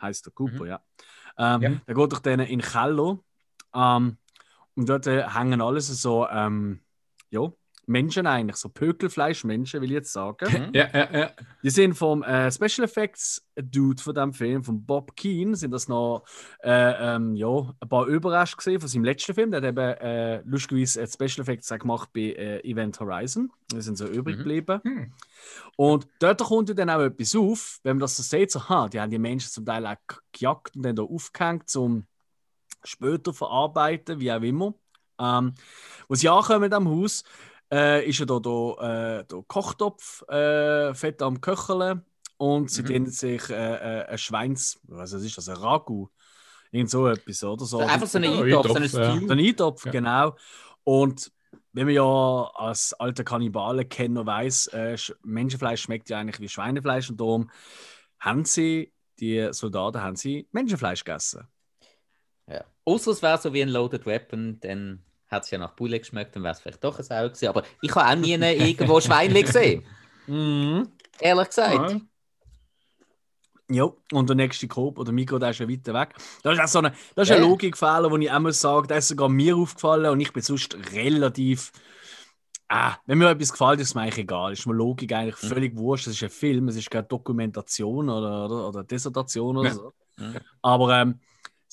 heißt 0.00 0.24
der 0.24 0.32
Cooper, 0.32 0.64
mhm. 0.64 0.66
ja. 0.66 0.80
Ähm, 1.36 1.62
ja. 1.62 1.70
Der 1.86 1.94
geht 1.94 2.12
doch 2.12 2.20
dann 2.20 2.40
in 2.40 2.62
Keller. 2.62 3.18
Ähm, 3.74 4.16
und 4.76 4.88
dort 4.88 5.06
äh, 5.06 5.28
hängen 5.28 5.60
alles 5.60 5.88
so, 5.88 6.26
ähm, 6.26 6.80
ja, 7.28 7.52
Menschen 7.86 8.26
eigentlich, 8.26 8.56
so 8.56 8.68
Pökelfleischmenschen, 8.68 9.80
will 9.80 9.90
ich 9.90 9.94
jetzt 9.94 10.12
sagen. 10.12 10.70
Ja, 10.72 10.88
ja, 10.92 11.08
ja. 11.12 11.30
Die 11.62 11.70
sind 11.70 11.94
vom 11.94 12.22
äh, 12.22 12.50
Special 12.50 12.84
Effects 12.84 13.46
Dude 13.56 14.02
von 14.02 14.14
dem 14.14 14.32
Film, 14.32 14.64
von 14.64 14.84
Bob 14.84 15.14
Keane, 15.16 15.54
sind 15.56 15.70
das 15.70 15.88
noch 15.88 16.24
äh, 16.62 16.70
ähm, 17.14 17.36
ja, 17.36 17.48
ein 17.48 17.88
paar 17.88 18.06
Überreste 18.06 18.56
gesehen 18.56 18.80
von 18.80 18.88
seinem 18.88 19.04
letzten 19.04 19.34
Film. 19.34 19.50
Der 19.50 19.60
hat 19.60 19.68
eben 19.68 19.78
äh, 19.78 20.40
lustigerweise 20.42 21.06
Special 21.06 21.42
Effects 21.42 21.68
gemacht 21.68 22.10
bei 22.12 22.32
äh, 22.32 22.60
Event 22.68 22.98
Horizon. 22.98 23.50
Die 23.72 23.80
sind 23.80 23.96
so 23.96 24.06
übrig 24.06 24.36
mhm. 24.36 24.38
geblieben. 24.38 24.80
Mhm. 24.82 25.12
Und 25.76 26.08
dort 26.18 26.42
kommt 26.42 26.76
dann 26.76 26.90
auch 26.90 27.00
etwas 27.00 27.36
auf, 27.36 27.80
wenn 27.82 27.96
man 27.96 28.00
das 28.00 28.16
so 28.16 28.22
sieht, 28.22 28.50
so, 28.50 28.68
ha, 28.68 28.88
die 28.88 29.00
haben 29.00 29.10
die 29.10 29.18
Menschen 29.18 29.50
zum 29.50 29.64
Teil 29.64 29.86
auch 29.86 29.96
gejagt 30.32 30.76
und 30.76 30.82
dann 30.82 30.96
da 30.96 31.02
aufgehängt, 31.02 31.74
um 31.76 32.04
später 32.82 33.32
verarbeiten, 33.32 34.20
wie 34.20 34.32
auch 34.32 34.42
immer. 34.42 34.74
Ähm, 35.18 35.54
wo 36.08 36.14
sie 36.14 36.28
ankommen 36.28 36.72
am 36.72 36.88
Haus, 36.88 37.22
äh, 37.72 38.08
ist 38.08 38.18
ja 38.18 38.26
da 38.26 38.38
der, 38.40 39.26
äh, 39.30 39.42
Kochtopf 39.46 40.22
äh, 40.28 40.94
fett 40.94 41.22
am 41.22 41.40
Köcheln 41.40 42.04
und 42.36 42.70
sie 42.70 42.82
mhm. 42.82 43.06
sich 43.06 43.48
äh, 43.50 43.54
äh, 43.54 44.04
ein 44.06 44.18
Schweins, 44.18 44.80
was 44.84 45.12
ist 45.12 45.38
das, 45.38 45.48
ein 45.48 45.56
Ragu, 45.56 46.08
irgend 46.70 46.90
so 46.90 47.08
etwas, 47.08 47.42
oder 47.44 47.64
so. 47.64 47.78
Einfach 47.78 48.06
so 48.06 48.18
ein 48.18 48.24
Eintopf, 48.24 48.68
so 48.68 48.74
ein 48.74 48.88
Stew. 48.88 49.32
ein 49.32 49.38
Eintopf, 49.38 49.86
ja. 49.86 49.92
genau. 49.92 50.36
Und 50.84 51.32
wenn 51.72 51.86
man 51.86 51.94
ja 51.94 52.50
als 52.54 52.92
alter 52.94 53.24
Kannibale 53.24 53.84
kennt 53.84 54.18
und 54.18 54.26
weiß, 54.26 54.68
äh, 54.68 54.96
Menschenfleisch 55.22 55.82
schmeckt 55.82 56.08
ja 56.10 56.18
eigentlich 56.18 56.40
wie 56.40 56.48
Schweinefleisch 56.48 57.10
und 57.10 57.20
darum 57.20 57.50
haben 58.20 58.44
sie, 58.44 58.92
die 59.20 59.48
Soldaten, 59.52 60.00
haben 60.00 60.16
sie 60.16 60.48
Menschenfleisch 60.52 61.04
gegessen. 61.04 61.46
Ja. 62.48 62.64
Außer 62.84 63.12
es 63.12 63.22
wäre 63.22 63.38
so 63.38 63.52
wie 63.52 63.62
ein 63.62 63.68
Loaded 63.68 64.06
Weapon, 64.06 64.60
dann 64.60 65.02
hat 65.34 65.44
es 65.44 65.50
ja 65.50 65.58
nach 65.58 65.72
Bulle 65.72 65.98
geschmeckt, 65.98 66.34
dann 66.34 66.42
wäre 66.42 66.52
es 66.54 66.60
vielleicht 66.60 66.82
doch 66.82 66.98
ein 66.98 67.04
Sau 67.04 67.22
gewesen. 67.24 67.48
Aber 67.48 67.62
ich 67.82 67.94
habe 67.94 68.08
auch 68.08 68.14
nie 68.16 68.32
irgendwo 68.34 69.00
Schweinli 69.00 69.42
gesehen. 69.42 69.84
Mhm. 70.26 70.88
Ehrlich 71.20 71.48
gesagt. 71.48 71.90
Ja. 71.92 72.00
Ja, 73.70 73.90
und 74.12 74.28
der 74.28 74.36
nächste 74.36 74.66
Coop 74.68 74.98
oder 74.98 75.12
Mikro, 75.12 75.38
der 75.38 75.50
ist 75.50 75.56
schon 75.56 75.70
weiter 75.70 75.92
weg. 75.92 76.14
Das 76.42 76.54
ist 76.54 76.60
auch 76.60 76.68
so 76.68 76.78
eine, 76.78 76.94
das 77.14 77.24
ist 77.24 77.28
ja. 77.28 77.36
ein 77.36 77.42
Logikfehler, 77.42 78.10
wo 78.10 78.16
ich 78.16 78.28
immer 78.30 78.52
sage, 78.52 78.86
der 78.86 78.98
ist 78.98 79.08
sogar 79.08 79.28
mir 79.28 79.54
aufgefallen 79.54 80.10
und 80.10 80.20
ich 80.20 80.32
bin 80.32 80.42
sonst 80.42 80.76
relativ 80.92 81.72
Ah, 82.68 82.96
wenn 83.06 83.18
mir 83.18 83.28
etwas 83.28 83.52
gefällt, 83.52 83.80
ist 83.80 83.88
es 83.88 83.94
mir 83.94 84.02
eigentlich 84.02 84.18
egal. 84.18 84.52
Ist 84.52 84.66
mir 84.66 84.72
Logik 84.72 85.12
eigentlich 85.12 85.36
völlig 85.36 85.76
wurscht. 85.76 86.06
Es 86.06 86.14
ist 86.14 86.22
ein 86.22 86.30
Film, 86.30 86.68
es 86.68 86.76
ist 86.76 86.90
keine 86.90 87.04
Dokumentation 87.04 88.08
oder, 88.08 88.46
oder, 88.46 88.68
oder 88.68 88.84
Dissertation 88.84 89.56
oder 89.58 89.68
Ja. 89.68 89.74
so. 89.74 89.92
Mhm. 90.16 90.36
Aber 90.62 91.00
ähm, 91.00 91.20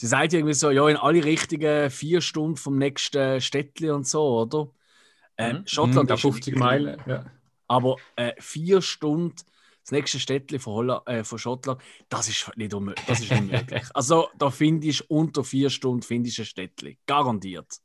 sie 0.02 0.08
sagt 0.08 0.34
irgendwie 0.34 0.56
so, 0.56 0.72
ja, 0.72 0.90
in 0.90 0.98
alle 0.98 1.24
richtigen 1.24 1.92
vier 1.92 2.22
Stunden 2.22 2.58
vom 2.58 2.80
nächsten 2.80 3.40
Städtli 3.40 3.92
und 3.92 4.08
so, 4.08 4.42
oder? 4.42 4.68
Ähm. 5.38 5.62
Schottland 5.68 6.10
Mhm, 6.10 6.16
ist 6.16 6.22
50 6.22 6.56
Meilen. 6.56 7.00
Ja. 7.06 7.26
Aber 7.68 7.98
äh, 8.16 8.34
vier 8.40 8.82
Stunden 8.82 9.36
das 9.84 9.92
nächste 9.92 10.20
Städtli 10.20 10.58
von, 10.58 10.74
Holla 10.74 11.04
äh, 11.06 11.24
von 11.24 11.38
Schottland, 11.38 11.82
das 12.10 12.30
ist 12.30 12.52
nicht, 12.56 12.74
unmö 12.74 12.94
das 13.08 13.20
ist 13.20 13.32
nicht 13.32 13.52
möglich. 13.52 13.84
Also 13.94 14.30
da 14.38 14.50
finde 14.50 14.88
ich 14.88 15.08
unter 15.10 15.44
vier 15.44 15.70
Stunden 15.70 16.02
finde 16.02 16.30
ich 16.30 16.40
ein 16.40 16.46
Städtli. 16.46 16.98
Garantiert. 17.06 17.78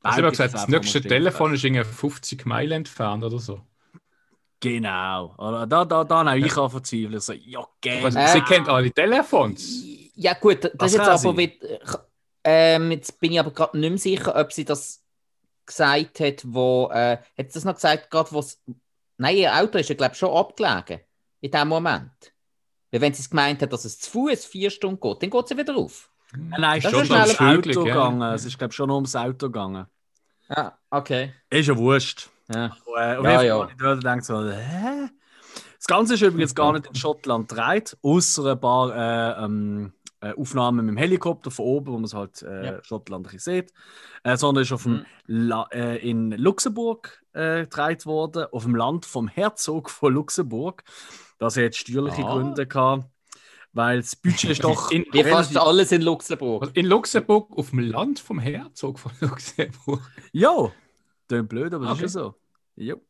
Also, 0.00 0.18
ich 0.18 0.24
habe 0.24 0.30
gesagt, 0.30 0.54
das 0.54 0.68
nächste. 0.68 1.02
Telefon 1.02 1.52
ist 1.52 1.64
irgendwie 1.64 1.84
50 1.84 2.46
Meilen 2.46 2.72
entfernt 2.72 3.24
oder 3.24 3.38
so. 3.38 3.60
Genau. 4.60 5.34
Oder 5.36 5.66
da, 5.66 5.84
da, 5.84 6.04
da 6.04 6.24
habe 6.24 6.38
ich 6.38 6.56
auch 6.56 6.70
verzweifelt. 6.70 7.22
So, 7.22 7.34
ja, 7.34 7.66
gerne. 7.80 8.10
Sie 8.32 8.40
kennt 8.40 8.68
alle 8.68 8.90
Telefons. 8.90 9.84
Ja, 10.16 10.32
gut, 10.34 10.64
das, 10.64 10.72
Das 10.74 10.92
ist 10.92 10.98
jetzt 10.98 11.08
aber. 11.08 11.32
Mit, 11.34 11.60
ähm, 12.42 12.90
jetzt 12.90 13.20
bin 13.20 13.32
ich 13.32 13.40
aber 13.40 13.52
gerade 13.52 13.78
nicht 13.78 13.90
mehr 13.90 13.98
sicher, 13.98 14.34
ob 14.34 14.52
sie 14.52 14.64
das 14.64 15.02
gesagt 15.64 16.20
hat, 16.20 16.42
wo. 16.44 16.90
Äh, 16.92 17.18
hat 17.38 17.50
sie 17.50 17.54
das 17.54 17.64
noch 17.64 17.74
gesagt, 17.74 18.10
gerade 18.10 18.32
wo 18.32 18.42
Nein, 19.18 19.36
ihr 19.36 19.54
Auto 19.54 19.78
ist 19.78 19.88
ja, 19.88 19.94
glaube 19.94 20.12
ich, 20.12 20.18
schon 20.18 20.34
abgelegen. 20.34 21.00
In 21.40 21.50
dem 21.50 21.68
Moment. 21.68 22.32
Weil 22.90 23.00
wenn 23.00 23.14
sie 23.14 23.22
es 23.22 23.30
gemeint 23.30 23.62
hat, 23.62 23.72
dass 23.72 23.84
es 23.84 23.98
zu 23.98 24.10
Fuß 24.10 24.44
vier 24.44 24.70
Stunden 24.70 25.00
geht, 25.00 25.22
dann 25.22 25.30
geht 25.30 25.48
sie 25.48 25.56
wieder 25.56 25.76
auf. 25.76 26.10
Nein, 26.32 26.60
nein, 26.60 26.80
Das 26.80 26.90
schon 26.90 27.02
ist 27.02 27.10
ums 27.10 27.32
schneller 27.32 27.50
Auto 27.50 27.56
möglich, 27.56 27.76
ja. 27.76 27.82
gegangen. 27.82 28.34
Es 28.34 28.44
ist, 28.44 28.58
glaube 28.58 28.72
ich, 28.72 28.76
schon 28.76 28.90
ums 28.90 29.16
Auto 29.16 29.46
gegangen. 29.46 29.86
Ja, 30.48 30.78
okay. 30.90 31.32
Ist 31.50 31.68
ja 31.68 31.76
wurscht. 31.76 32.28
Ja. 32.54 32.76
Aber, 32.86 33.12
äh, 33.12 33.16
auf 33.16 33.24
Ja, 33.24 33.42
ja. 33.42 33.68
Ich 33.68 34.02
denke 34.02 34.24
so, 34.24 34.42
hä? 34.44 35.08
Das 35.76 35.86
Ganze 35.86 36.14
ist 36.14 36.22
übrigens 36.22 36.54
gar 36.54 36.72
nicht 36.72 36.86
in 36.86 36.94
Schottland 36.94 37.48
gedreht, 37.48 37.96
außer 38.02 38.52
ein 38.52 38.60
paar 38.60 38.94
äh, 38.94 39.44
ähm, 39.44 39.92
äh, 40.20 40.32
Aufnahmen 40.34 40.86
mit 40.86 40.92
dem 40.94 40.96
Helikopter 40.96 41.50
von 41.50 41.64
oben, 41.66 41.86
wo 41.88 41.92
man 41.96 42.04
es 42.04 42.14
halt 42.14 42.42
äh, 42.42 42.64
Ja. 42.66 42.84
Schottland 42.84 43.28
sieht, 43.40 43.72
äh, 44.24 44.36
sondern 44.36 44.62
ist 44.62 44.72
auf 44.72 44.82
dem 44.84 44.92
Mhm. 44.92 45.04
La 45.26 45.66
äh, 45.72 45.98
in 46.08 46.30
Luxemburg 46.32 47.22
äh, 47.32 47.62
gedreht 47.62 48.06
worden, 48.06 48.46
auf 48.52 48.62
dem 48.64 48.74
Land 48.74 49.04
vom 49.06 49.28
Herzog 49.28 49.90
von 49.90 50.14
Luxemburg. 50.14 50.84
Das 51.38 51.56
hat 51.56 51.74
steuerliche 51.74 52.24
Ah. 52.24 52.32
Gründe 52.32 52.66
gehabt, 52.66 53.04
weil 53.72 54.00
das 54.00 54.16
Budget 54.16 54.50
ist 54.52 54.64
doch 54.64 54.90
In, 54.90 55.04
Wie 55.12 55.22
fast 55.24 55.54
alles 55.56 55.92
in 55.92 56.00
Luxemburg. 56.02 56.70
in 56.74 56.86
Luxemburg, 56.86 57.56
auf 57.58 57.70
dem 57.70 57.80
Land 57.80 58.18
vom 58.20 58.38
Herzog 58.38 58.98
von 58.98 59.12
Luxemburg. 59.20 60.00
Ja, 60.32 60.70
klingt 61.28 61.48
blöd, 61.50 61.74
aber 61.74 61.84
das 61.86 61.94
Okay. 61.96 62.04
ist 62.06 62.14
ja 62.14 62.22
so. 62.22 62.34
Jo. 62.76 63.00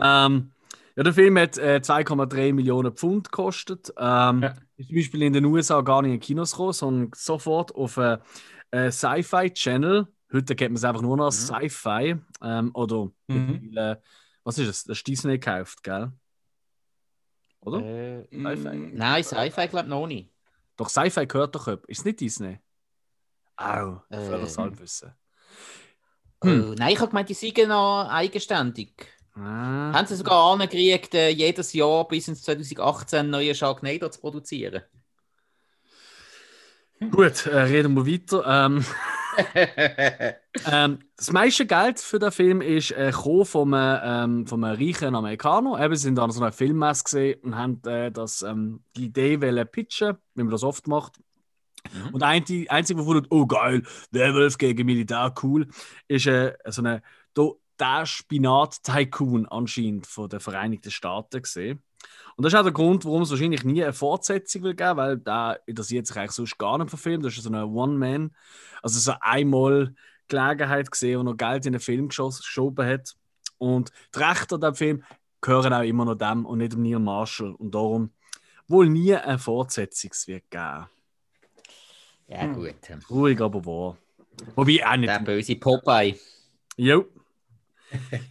Ähm, 0.00 0.52
ja, 0.96 1.02
der 1.02 1.12
Film 1.14 1.38
hat 1.38 1.56
äh, 1.58 1.80
2,3 1.82 2.52
Millionen 2.52 2.92
Pfund 2.92 3.30
gekostet. 3.32 3.92
Ähm, 3.96 4.42
Ja. 4.42 4.54
Ist 4.82 4.88
zum 4.88 4.96
Beispiel 4.96 5.22
in 5.22 5.32
den 5.32 5.44
USA 5.44 5.80
gar 5.80 6.02
nicht 6.02 6.12
in 6.14 6.20
Kinos 6.20 6.50
gekommen, 6.52 6.72
sondern 6.72 7.10
sofort 7.14 7.72
auf 7.74 7.98
einen 7.98 8.20
äh, 8.72 8.90
Sci-Fi-Channel. 8.90 10.08
Heute 10.32 10.56
kennt 10.56 10.72
man 10.72 10.76
es 10.76 10.84
einfach 10.84 11.02
nur 11.02 11.16
noch 11.16 11.26
als 11.26 11.48
Mhm. 11.50 11.54
Sci-Fi. 11.54 12.16
Ähm, 12.42 12.70
oder 12.74 13.04
Mhm. 13.28 13.60
mittlerweile, 13.62 14.02
was 14.44 14.58
ist 14.58 14.68
es? 14.68 14.84
Das 14.84 14.98
ist 14.98 15.06
Disney 15.06 15.38
gekauft, 15.38 15.82
gell? 15.84 16.10
Oder? 17.60 17.78
Äh, 17.80 18.24
Sci-Fi? 18.26 18.76
nein, 18.94 19.22
Sci-Fi 19.22 19.68
glaube 19.68 19.86
ich 19.86 19.90
noch 19.90 20.06
nicht. 20.06 20.30
Doch 20.76 20.88
Sci-Fi 20.88 21.26
gehört 21.26 21.54
doch 21.54 21.66
jemand. 21.68 21.86
Ist 21.86 21.98
es 22.00 22.04
nicht 22.04 22.20
Disney? 22.20 22.58
Au, 23.56 24.00
Äh. 24.08 24.18
völliges 24.26 24.58
Halbwissen. 24.58 25.12
Äh, 26.42 26.48
nein, 26.76 26.92
ich 26.92 26.98
habe 26.98 27.10
gemeint, 27.10 27.28
die 27.28 27.34
seien 27.34 27.68
noch 27.68 28.08
eigenständig. 28.10 29.06
Ah. 29.34 29.92
Haben 29.94 30.06
sie 30.06 30.16
sogar 30.16 30.52
angekriegt, 30.52 31.14
äh, 31.14 31.30
jedes 31.30 31.72
Jahr 31.72 32.06
bis 32.06 32.28
ins 32.28 32.42
2018 32.42 33.18
einen 33.18 33.30
neuen 33.30 33.54
Sharknado 33.54 34.08
zu 34.08 34.20
produzieren? 34.20 34.82
Gut, 37.10 37.46
äh, 37.46 37.60
reden 37.62 37.94
wir 37.94 38.06
weiter. 38.06 38.44
Ähm, 38.46 38.84
ähm, 40.70 40.98
das 41.16 41.32
meiste 41.32 41.66
Geld 41.66 41.98
für 41.98 42.18
den 42.18 42.30
Film 42.30 42.60
ist 42.60 42.92
äh, 42.92 43.12
vom, 43.12 43.72
äh, 43.72 44.00
ähm, 44.24 44.46
vom 44.46 44.62
reichen 44.62 45.14
Amerikaner. 45.14 45.82
Eben, 45.82 45.96
sie 45.96 46.02
sind 46.02 46.18
an 46.18 46.30
so 46.30 46.40
einer 46.40 46.52
Filmmesse 46.52 47.04
gesehen 47.04 47.40
und 47.42 47.56
haben 47.56 47.80
äh, 47.86 48.12
das, 48.12 48.42
ähm, 48.42 48.84
die 48.96 49.06
Idee 49.06 49.40
wollen 49.40 49.66
pitchen, 49.66 50.16
wie 50.34 50.42
man 50.42 50.50
das 50.50 50.62
oft 50.62 50.86
macht. 50.86 51.18
Mhm. 51.92 52.14
Und 52.14 52.22
ein, 52.22 52.44
die 52.44 52.70
einzige, 52.70 52.98
gefunden 52.98 53.24
hat, 53.24 53.30
oh 53.30 53.46
geil, 53.46 53.82
Werwolf 54.10 54.58
gegen 54.58 54.86
Militär, 54.86 55.34
cool, 55.42 55.66
ist 56.08 56.26
äh, 56.26 56.54
so 56.66 56.82
eine, 56.82 57.02
der 57.78 58.06
Spinat-Tycoon 58.06 59.46
anscheinend 59.46 60.06
von 60.06 60.28
den 60.28 60.40
Vereinigten 60.40 60.90
Staaten 60.90 61.42
gesehen. 61.42 61.82
Und 62.36 62.44
das 62.44 62.52
ist 62.52 62.58
auch 62.58 62.64
der 62.64 62.72
Grund, 62.72 63.04
warum 63.04 63.22
es 63.22 63.30
wahrscheinlich 63.30 63.64
nie 63.64 63.82
eine 63.82 63.92
Fortsetzung 63.92 64.62
will 64.62 64.74
geben, 64.74 64.96
weil 64.96 65.18
da 65.18 65.54
interessiert 65.66 66.06
sich 66.06 66.16
eigentlich 66.16 66.32
sonst 66.32 66.58
gar 66.58 66.78
nicht 66.78 66.90
verfilmt. 66.90 67.24
Das 67.24 67.36
ist 67.36 67.42
so 67.42 67.50
eine 67.50 67.66
One-Man, 67.66 68.34
also 68.82 68.98
so 68.98 69.12
einmal 69.20 69.94
Gelegenheit 70.28 70.90
gesehen, 70.90 71.20
wo 71.20 71.22
noch 71.22 71.36
Geld 71.36 71.66
in 71.66 71.72
den 71.72 71.80
Film 71.80 72.08
geschoben 72.08 72.86
hat. 72.86 73.14
Und 73.58 73.92
die 74.14 74.18
Rechte 74.18 74.56
an 74.56 74.60
dem 74.62 74.74
Film 74.74 75.04
gehören 75.40 75.72
auch 75.72 75.82
immer 75.82 76.04
noch 76.04 76.14
dem 76.14 76.46
und 76.46 76.58
nicht 76.58 76.72
dem 76.72 76.82
Neil 76.82 76.98
Marshall. 76.98 77.54
Und 77.54 77.74
darum 77.74 78.10
wohl 78.66 78.88
nie 78.88 79.14
eine 79.14 79.38
Fortsetzung 79.38 80.10
wird 80.26 80.50
geben. 80.50 80.86
Ja, 82.28 82.46
gut. 82.46 82.74
Ruhig, 83.10 83.40
aber 83.40 83.64
wahr. 83.64 83.96
Wobei 84.54 84.86
auch 84.86 84.96
nicht. 84.96 85.10
Der 85.10 85.20
böse 85.20 85.56
Popeye. 85.56 86.18
Jo. 86.76 87.06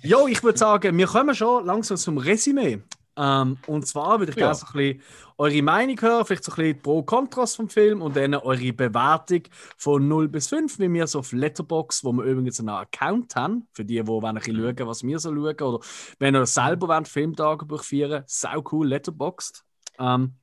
Jo, 0.03 0.27
ich 0.27 0.43
würde 0.43 0.57
sagen, 0.57 0.97
wir 0.97 1.07
kommen 1.07 1.35
schon 1.35 1.65
langsam 1.65 1.97
zum 1.97 2.17
Resümee. 2.17 2.81
Ähm, 3.17 3.57
und 3.67 3.85
zwar 3.85 4.19
würde 4.19 4.31
ich 4.31 4.37
Ja. 4.37 4.47
gerne 4.47 4.55
so 4.55 4.65
ein 4.67 4.73
bisschen 4.73 5.01
eure 5.37 5.61
Meinung 5.61 5.99
hören, 6.01 6.25
vielleicht 6.25 6.45
so 6.45 6.51
ein 6.53 6.55
bisschen 6.55 6.81
Pro 6.81 7.03
Kontrast 7.03 7.57
vom 7.57 7.67
Film 7.69 8.01
und 8.01 8.15
dann 8.15 8.33
eure 8.35 8.71
Bewertung 8.71 9.41
von 9.77 10.07
0 10.07 10.29
bis 10.29 10.47
5, 10.47 10.79
wie 10.79 10.91
wir 10.93 11.05
so 11.07 11.19
auf 11.19 11.33
Letterbox, 11.33 12.03
wo 12.05 12.13
wir 12.13 12.23
übrigens 12.23 12.59
einen 12.59 12.69
Account 12.69 13.35
haben, 13.35 13.67
für 13.73 13.83
die, 13.83 13.95
die 13.95 14.07
wollen 14.07 14.23
ein 14.25 14.35
bisschen 14.35 14.55
schauen, 14.55 14.87
was 14.87 15.03
wir 15.03 15.19
so 15.19 15.29
schauen, 15.35 15.55
oder 15.61 15.79
wenn 16.19 16.35
ihr 16.35 16.45
selber 16.45 16.87
wollt, 16.87 17.07
Filmtagebuch 17.07 17.83
führen, 17.83 18.23
sau 18.27 18.63
cool, 18.71 18.87
Letterboxd. 18.87 19.63
Ähm, 19.99 20.35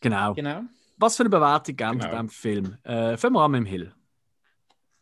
genau. 0.00 0.32
Genau. 0.34 0.62
Was 0.96 1.16
für 1.16 1.24
eine 1.24 1.30
Bewertung 1.30 1.76
geben 1.76 1.90
Genau. 1.98 2.04
genau. 2.06 2.16
dem 2.22 2.28
Film? 2.30 2.76
Äh, 2.84 3.16
fangen 3.18 3.34
wir 3.34 3.42
an 3.42 3.50
mit 3.50 3.58
dem 3.60 3.66
Hill. 3.66 3.92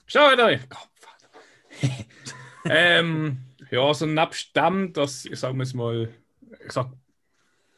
Schaut 0.07 0.38
euch! 0.40 0.61
ähm, 2.64 3.38
ja, 3.71 3.95
so 3.95 4.07
nebst 4.07 4.57
dem, 4.57 4.93
dass, 4.93 5.25
ich 5.25 5.39
sage 5.39 5.61
es 5.62 5.75
mal, 5.75 6.09
ich 6.64 6.73
sag, 6.73 6.91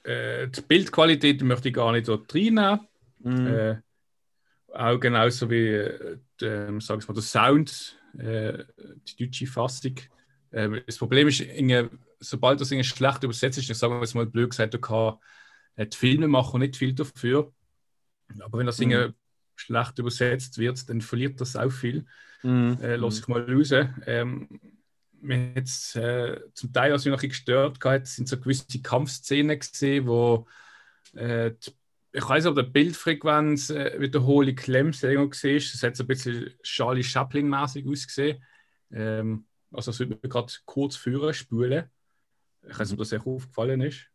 äh, 0.05 0.49
die 0.49 0.61
Bildqualität 0.62 1.43
möchte 1.43 1.68
ich 1.68 1.74
gar 1.74 1.93
nicht 1.93 2.09
dort 2.09 2.34
reinnehmen. 2.34 2.80
Mhm. 3.20 3.47
Äh, 3.47 3.76
auch 4.72 4.99
genauso 4.99 5.51
wie 5.51 5.66
äh, 5.66 6.18
ähm, 6.43 6.80
sag 6.80 7.01
ich 7.01 7.09
mal, 7.09 7.14
der 7.14 7.22
Sound, 7.22 7.99
äh, 8.18 8.64
die 9.09 9.24
deutsche 9.24 9.47
Fassung. 9.47 9.97
Ähm, 10.53 10.80
das 10.86 10.99
Problem 10.99 11.28
ist, 11.28 11.41
irgendwie, 11.41 11.89
sobald 12.20 12.61
das 12.61 12.70
irgendwie 12.70 12.89
schlecht 12.89 13.22
übersetzt 13.24 13.59
ist, 13.59 13.70
ich 13.70 13.76
sage 13.76 13.99
jetzt 14.01 14.14
mal 14.14 14.26
blöd 14.26 14.51
gesagt, 14.51 14.74
da 14.74 14.78
kann 14.78 15.16
äh, 15.76 15.86
die 15.86 15.97
Filmemacher 15.97 16.59
nicht 16.59 16.76
viel 16.76 16.93
dafür. 16.95 17.53
Aber 18.41 18.59
wenn 18.59 18.66
das 18.66 18.78
Mhm. 18.78 19.14
schlecht 19.57 19.99
übersetzt 19.99 20.59
wird, 20.59 20.89
dann 20.89 21.01
verliert 21.01 21.41
das 21.41 21.57
auch 21.57 21.70
viel. 21.70 22.07
Mhm. 22.43 22.78
Äh, 22.80 22.97
lass 22.97 23.18
ich 23.20 23.28
mal 23.28 23.43
raus. 23.43 23.72
Ähm, 24.07 24.49
mir 25.20 25.54
hat 25.54 25.96
äh, 25.96 26.40
zum 26.54 26.72
Teil 26.72 26.92
was 26.92 27.04
mich 27.04 27.12
noch 27.12 27.22
ein 27.22 27.28
gestört 27.28 27.80
gehabt, 27.80 28.06
sind 28.06 28.28
so 28.28 28.38
gewisse 28.38 28.80
Kampfszenen 28.82 29.58
gesehen, 29.58 30.06
wo 30.06 30.46
äh, 31.14 31.52
die, 31.52 31.72
ich 32.12 32.28
weiß 32.28 32.44
nicht, 32.44 32.50
ob 32.50 32.56
der 32.56 32.62
Bildfrequenz 32.62 33.70
äh, 33.70 34.00
Wiederholung 34.00 34.54
Klemms 34.54 35.00
gesehen 35.00 35.56
ist. 35.56 35.74
Das 35.74 35.82
hat 35.82 35.96
so 35.96 36.04
ein 36.04 36.06
bisschen 36.06 36.54
Charlie 36.62 37.02
Chaplin-mäßig 37.02 37.86
ausgesehen. 37.86 38.42
Ähm, 38.90 39.46
also 39.70 39.90
das 39.90 39.98
würde 40.00 40.18
mir 40.20 40.28
gerade 40.28 40.52
kurz 40.64 40.96
führen, 40.96 41.34
spulen. 41.34 41.90
Ich 42.68 42.78
weiß 42.78 42.90
nicht, 42.90 42.98
ob 42.98 42.98
das 42.98 43.12
euch 43.12 43.26
aufgefallen 43.26 43.82
ist. 43.82 44.06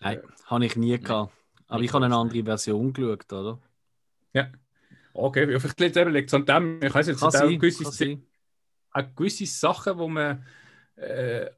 Nein, 0.00 0.20
habe 0.46 0.66
ich 0.66 0.76
nie 0.76 0.98
gehabt. 0.98 1.32
Aber 1.68 1.82
ich 1.82 1.92
habe 1.92 2.04
eine 2.04 2.16
andere 2.16 2.44
Version 2.44 2.92
geschaut, 2.92 3.32
oder? 3.32 3.60
Okay, 5.14 5.50
ja, 5.50 5.58
vielleicht 5.60 5.78
liegt 5.78 6.28
es 6.28 6.34
an 6.34 6.44
dem. 6.44 6.82
Ich 6.82 6.92
weiß 6.92 7.06
jetzt, 7.06 7.18
es 7.18 7.22
auch 7.22 7.30
sein, 7.30 7.58
gewisse. 7.58 8.20
Auch 8.94 9.14
gewisse 9.14 9.46
Sachen, 9.46 9.98
wo 9.98 10.08
man, 10.08 10.44
äh, 10.96 11.50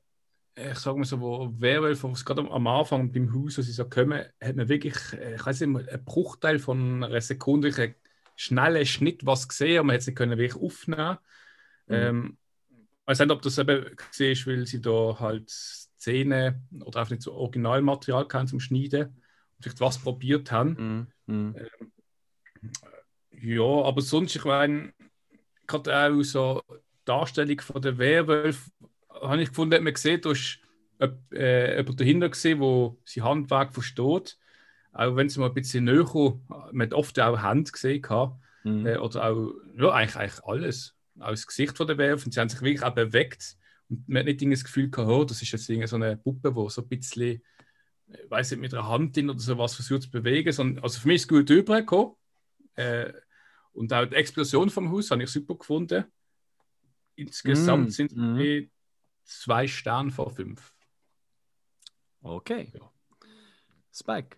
ich 0.56 0.78
sage 0.78 0.98
mal 0.98 1.04
so, 1.04 1.20
wo 1.20 1.52
Werwölfe, 1.58 2.08
wo 2.08 2.12
es 2.12 2.24
gerade 2.24 2.42
am- 2.50 2.66
Anfang 2.66 3.12
beim 3.12 3.32
Haus, 3.34 3.58
wo 3.58 3.62
sie 3.62 3.72
so 3.72 3.88
kommen, 3.88 4.24
hat 4.42 4.56
man 4.56 4.68
wirklich, 4.68 4.96
äh, 5.12 5.36
ich 5.36 5.46
weiß 5.46 5.60
nicht, 5.60 5.70
mal, 5.70 5.88
einen 5.88 6.04
Bruchteil 6.04 6.58
von 6.58 7.04
einer 7.04 7.20
Sekunde, 7.20 7.72
einen 7.76 7.94
schnellen 8.36 8.86
Schnitt 8.86 9.26
was 9.26 9.48
gesehen, 9.48 9.78
aber 9.78 9.88
man 9.88 9.96
es 9.96 10.06
nicht 10.06 10.16
können 10.16 10.38
wirklich 10.38 10.62
aufnehmen. 10.62 11.18
Mhm. 11.86 11.94
Ähm, 11.94 12.38
ich 13.02 13.06
weiß 13.08 13.20
nicht, 13.20 13.30
ob 13.30 13.42
das 13.42 13.58
eben 13.58 13.96
gesehen 13.96 14.32
ist, 14.32 14.46
weil 14.46 14.66
sie 14.66 14.80
da 14.80 15.16
halt 15.20 15.48
Szenen 15.50 16.68
oder 16.84 17.00
einfach 17.00 17.10
nicht 17.10 17.22
so 17.22 17.34
Originalmaterial 17.34 18.26
haben 18.32 18.48
zum 18.48 18.60
Schneiden 18.60 19.08
und 19.08 19.62
vielleicht 19.62 19.80
was 19.80 19.98
probiert 19.98 20.50
haben. 20.50 21.08
Mhm. 21.26 21.52
Mhm. 21.52 21.56
Ja, 23.30 23.82
aber 23.84 24.00
sonst, 24.00 24.34
ich 24.34 24.44
meine, 24.44 24.92
gerade 25.66 25.96
auch 25.96 26.22
so 26.22 26.62
Darstellung 27.06 27.60
von 27.60 27.80
der 27.80 27.98
Werwölfe, 27.98 28.70
habe 29.22 29.42
ich 29.42 29.48
gefunden, 29.48 29.74
hat 29.74 29.82
man 29.82 29.94
gesehen, 29.94 30.20
da 30.20 30.30
ist 30.32 30.58
äh, 31.00 31.76
jemand 31.76 32.00
dahinter 32.00 32.28
gesehen, 32.28 32.60
der 32.60 32.96
sein 33.04 33.24
Handwerk 33.24 33.72
versteht. 33.72 34.38
Auch 34.92 35.16
wenn 35.16 35.26
es 35.26 35.36
mal 35.36 35.48
ein 35.48 35.54
bisschen 35.54 35.84
näher 35.84 36.04
kommt, 36.04 36.48
man 36.48 36.86
hat 36.86 36.94
oft 36.94 37.18
auch 37.20 37.42
Hände 37.42 37.70
gesehen. 37.70 38.02
Mhm. 38.64 38.86
Äh, 38.86 38.96
oder 38.96 39.24
auch, 39.24 39.52
ja, 39.76 39.90
eigentlich, 39.90 40.16
eigentlich 40.16 40.44
alles. 40.44 40.94
Auch 41.18 41.30
das 41.30 41.46
Gesicht 41.46 41.76
von 41.76 41.86
der 41.86 41.98
Werf. 41.98 42.24
Und 42.24 42.32
sie 42.32 42.40
haben 42.40 42.48
sich 42.48 42.62
wirklich 42.62 42.82
auch 42.82 42.94
bewegt. 42.94 43.56
Und 43.88 44.08
man 44.08 44.20
hat 44.20 44.26
nicht 44.26 44.52
das 44.52 44.64
Gefühl 44.64 44.90
gehabt, 44.90 45.10
oh, 45.10 45.24
das 45.24 45.42
ist 45.42 45.52
jetzt 45.52 45.90
so 45.90 45.96
eine 45.96 46.16
Puppe, 46.16 46.52
die 46.52 46.70
so 46.70 46.82
ein 46.82 46.88
bisschen, 46.88 47.42
ich 48.08 48.30
weiß 48.30 48.52
nicht, 48.52 48.60
mit 48.60 48.74
einer 48.74 48.88
Hand 48.88 49.16
in 49.16 49.30
oder 49.30 49.38
so 49.38 49.58
was 49.58 49.74
versucht 49.74 50.02
zu 50.02 50.10
bewegen. 50.10 50.52
Sondern, 50.52 50.82
also 50.82 50.98
für 50.98 51.08
mich 51.08 51.16
ist 51.16 51.22
es 51.22 51.28
gut 51.28 51.50
übergekommen. 51.50 52.14
Äh, 52.74 53.12
und 53.72 53.92
auch 53.92 54.06
die 54.06 54.14
Explosion 54.14 54.70
vom 54.70 54.90
Haus 54.90 55.10
habe 55.10 55.22
ich 55.22 55.30
super 55.30 55.56
gefunden. 55.56 56.04
Insgesamt 57.16 57.88
mm, 57.88 57.90
sind 57.90 58.12
es 58.12 58.16
mm. 58.16 58.70
zwei 59.24 59.66
Sterne 59.66 60.10
von 60.10 60.30
fünf. 60.30 60.74
Okay. 62.22 62.70
Ja. 62.74 62.92
Spike. 63.92 64.36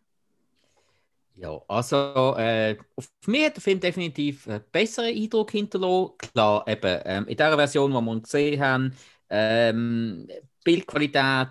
Ja, 1.34 1.60
also 1.68 2.34
äh, 2.36 2.76
auf 2.96 3.08
mich 3.26 3.44
hat 3.44 3.56
der 3.56 3.62
Film 3.62 3.78
definitiv 3.78 4.48
einen 4.48 4.64
besseren 4.72 5.14
Eindruck 5.14 5.52
hinterlassen. 5.52 6.14
Klar, 6.18 6.66
eben 6.66 7.00
ähm, 7.04 7.26
in 7.28 7.36
der 7.36 7.56
Version, 7.56 7.92
die 7.92 8.00
wir 8.00 8.20
gesehen 8.20 8.60
haben, 8.60 8.96
ähm, 9.30 10.28
Bildqualität 10.64 11.48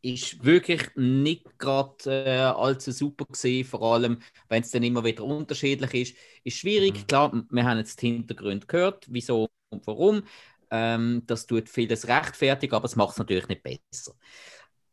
ist 0.00 0.42
wirklich 0.42 0.82
nicht 0.96 1.58
gerade 1.58 1.96
äh, 2.06 2.38
allzu 2.38 2.92
super 2.92 3.26
gesehen, 3.26 3.66
vor 3.66 3.82
allem 3.82 4.20
wenn 4.48 4.62
es 4.62 4.70
dann 4.70 4.82
immer 4.82 5.04
wieder 5.04 5.24
unterschiedlich 5.24 5.94
ist. 5.94 6.16
Ist 6.44 6.56
schwierig, 6.56 6.94
mhm. 6.94 7.06
klar, 7.06 7.44
wir 7.50 7.64
haben 7.64 7.78
jetzt 7.78 8.00
den 8.00 8.14
Hintergrund 8.16 8.68
gehört, 8.68 9.06
wieso 9.08 9.48
und 9.70 9.86
warum. 9.86 10.22
Ähm, 10.70 11.22
das 11.26 11.46
tut 11.46 11.68
vieles 11.68 12.08
rechtfertig, 12.08 12.72
aber 12.72 12.84
es 12.84 12.96
macht 12.96 13.12
es 13.12 13.18
natürlich 13.18 13.48
nicht 13.48 13.62
besser. 13.62 14.12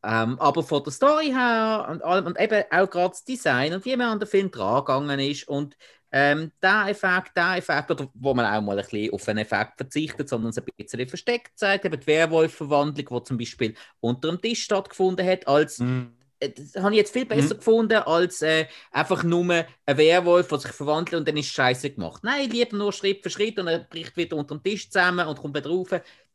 Ähm, 0.04 0.40
aber 0.40 0.64
von 0.64 0.84
der 0.84 0.94
Story 0.94 1.28
her 1.28 1.88
und, 1.90 2.02
und 2.02 2.40
eben 2.40 2.64
auch 2.70 2.90
gerade 2.90 3.10
das 3.10 3.24
Design 3.24 3.74
und 3.74 3.86
wie 3.86 3.96
man 3.96 4.08
an 4.12 4.20
den 4.20 4.28
Film 4.28 4.52
dran 4.52 4.86
gegangen 4.86 5.20
ist 5.20 5.48
und 5.48 5.76
ähm, 6.12 6.52
der 6.62 6.86
Effekt, 6.90 7.36
der 7.36 7.58
Effekt, 7.58 7.92
oder 7.92 8.08
wo 8.14 8.34
man 8.34 8.46
auch 8.46 8.62
mal 8.62 8.78
ein 8.78 8.86
bisschen 8.86 9.12
auf 9.12 9.28
einen 9.28 9.40
Effekt 9.40 9.74
verzichtet, 9.76 10.30
sondern 10.30 10.52
es 10.52 10.58
ein 10.58 10.64
bisschen 10.78 11.10
versteckt 11.10 11.58
zeigt, 11.58 11.84
eben 11.84 12.00
die 12.00 12.08
Werwolf-Verwandlung, 12.08 13.20
die 13.20 13.24
zum 13.26 13.38
Beispiel 13.38 13.76
unter 14.00 14.30
dem 14.30 14.40
Tisch 14.40 14.64
stattgefunden 14.64 15.28
hat, 15.28 15.46
als 15.48 15.80
mm. 15.80 16.04
Das 16.40 16.84
habe 16.84 16.92
ich 16.92 16.98
jetzt 16.98 17.14
viel 17.14 17.26
besser 17.26 17.56
mm. 17.56 17.58
gefunden, 17.58 17.98
als 17.98 18.42
äh, 18.42 18.68
einfach 18.92 19.24
nur 19.24 19.66
ein 19.86 19.98
Werwolf, 19.98 20.48
der 20.50 20.60
sich 20.60 20.72
verwandelt 20.72 21.20
und 21.20 21.28
dann 21.28 21.38
ist 21.38 21.48
Scheiße 21.48 21.92
gemacht. 21.92 22.24
Nein, 22.24 22.50
lieber 22.50 22.76
nur 22.76 22.92
Schritt 22.92 23.24
für 23.24 23.30
Schritt 23.30 23.58
und 23.58 23.68
er 23.68 23.80
bricht 23.80 24.18
wieder 24.18 24.36
unter 24.36 24.56
dem 24.56 24.64
Tisch 24.64 24.90
zusammen 24.90 25.28
und 25.28 25.40
kommt 25.40 25.56
wieder 25.56 25.70
rauf. 25.70 25.90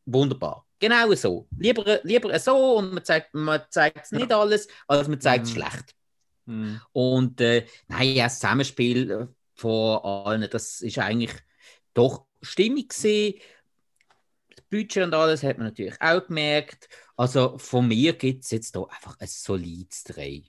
Wunderbar. 0.06 0.66
Genau 0.78 1.12
so. 1.14 1.46
Lieber, 1.58 2.00
lieber 2.02 2.38
so 2.38 2.78
und 2.78 2.94
man 2.94 3.04
zeigt, 3.04 3.34
man 3.34 3.60
zeigt 3.68 4.10
nicht 4.12 4.32
alles, 4.32 4.68
als 4.88 5.08
man 5.08 5.20
zeigt 5.20 5.46
es 5.46 5.52
mm. 5.52 5.54
schlecht. 5.54 5.94
Mm. 6.46 6.76
Und 6.92 7.40
äh, 7.40 7.66
nein, 7.88 8.14
ja, 8.14 8.24
das 8.24 8.40
Zusammenspiel 8.40 9.10
äh, 9.10 9.26
von 9.54 9.98
allen, 9.98 10.48
das 10.50 10.80
ist 10.80 10.98
eigentlich 10.98 11.32
doch 11.94 12.26
stimmig 12.40 12.88
gesehen. 12.88 13.40
Das 14.48 14.64
Budget 14.70 15.04
und 15.04 15.14
alles 15.14 15.42
hat 15.42 15.58
man 15.58 15.68
natürlich 15.68 16.00
auch 16.00 16.26
gemerkt. 16.26 16.88
Also 17.20 17.58
von 17.58 17.86
mir 17.86 18.14
gibt 18.14 18.44
es 18.44 18.50
jetzt 18.50 18.74
hier 18.74 18.88
einfach 18.88 19.14
ein 19.20 19.28
solides 19.28 20.04
3. 20.04 20.42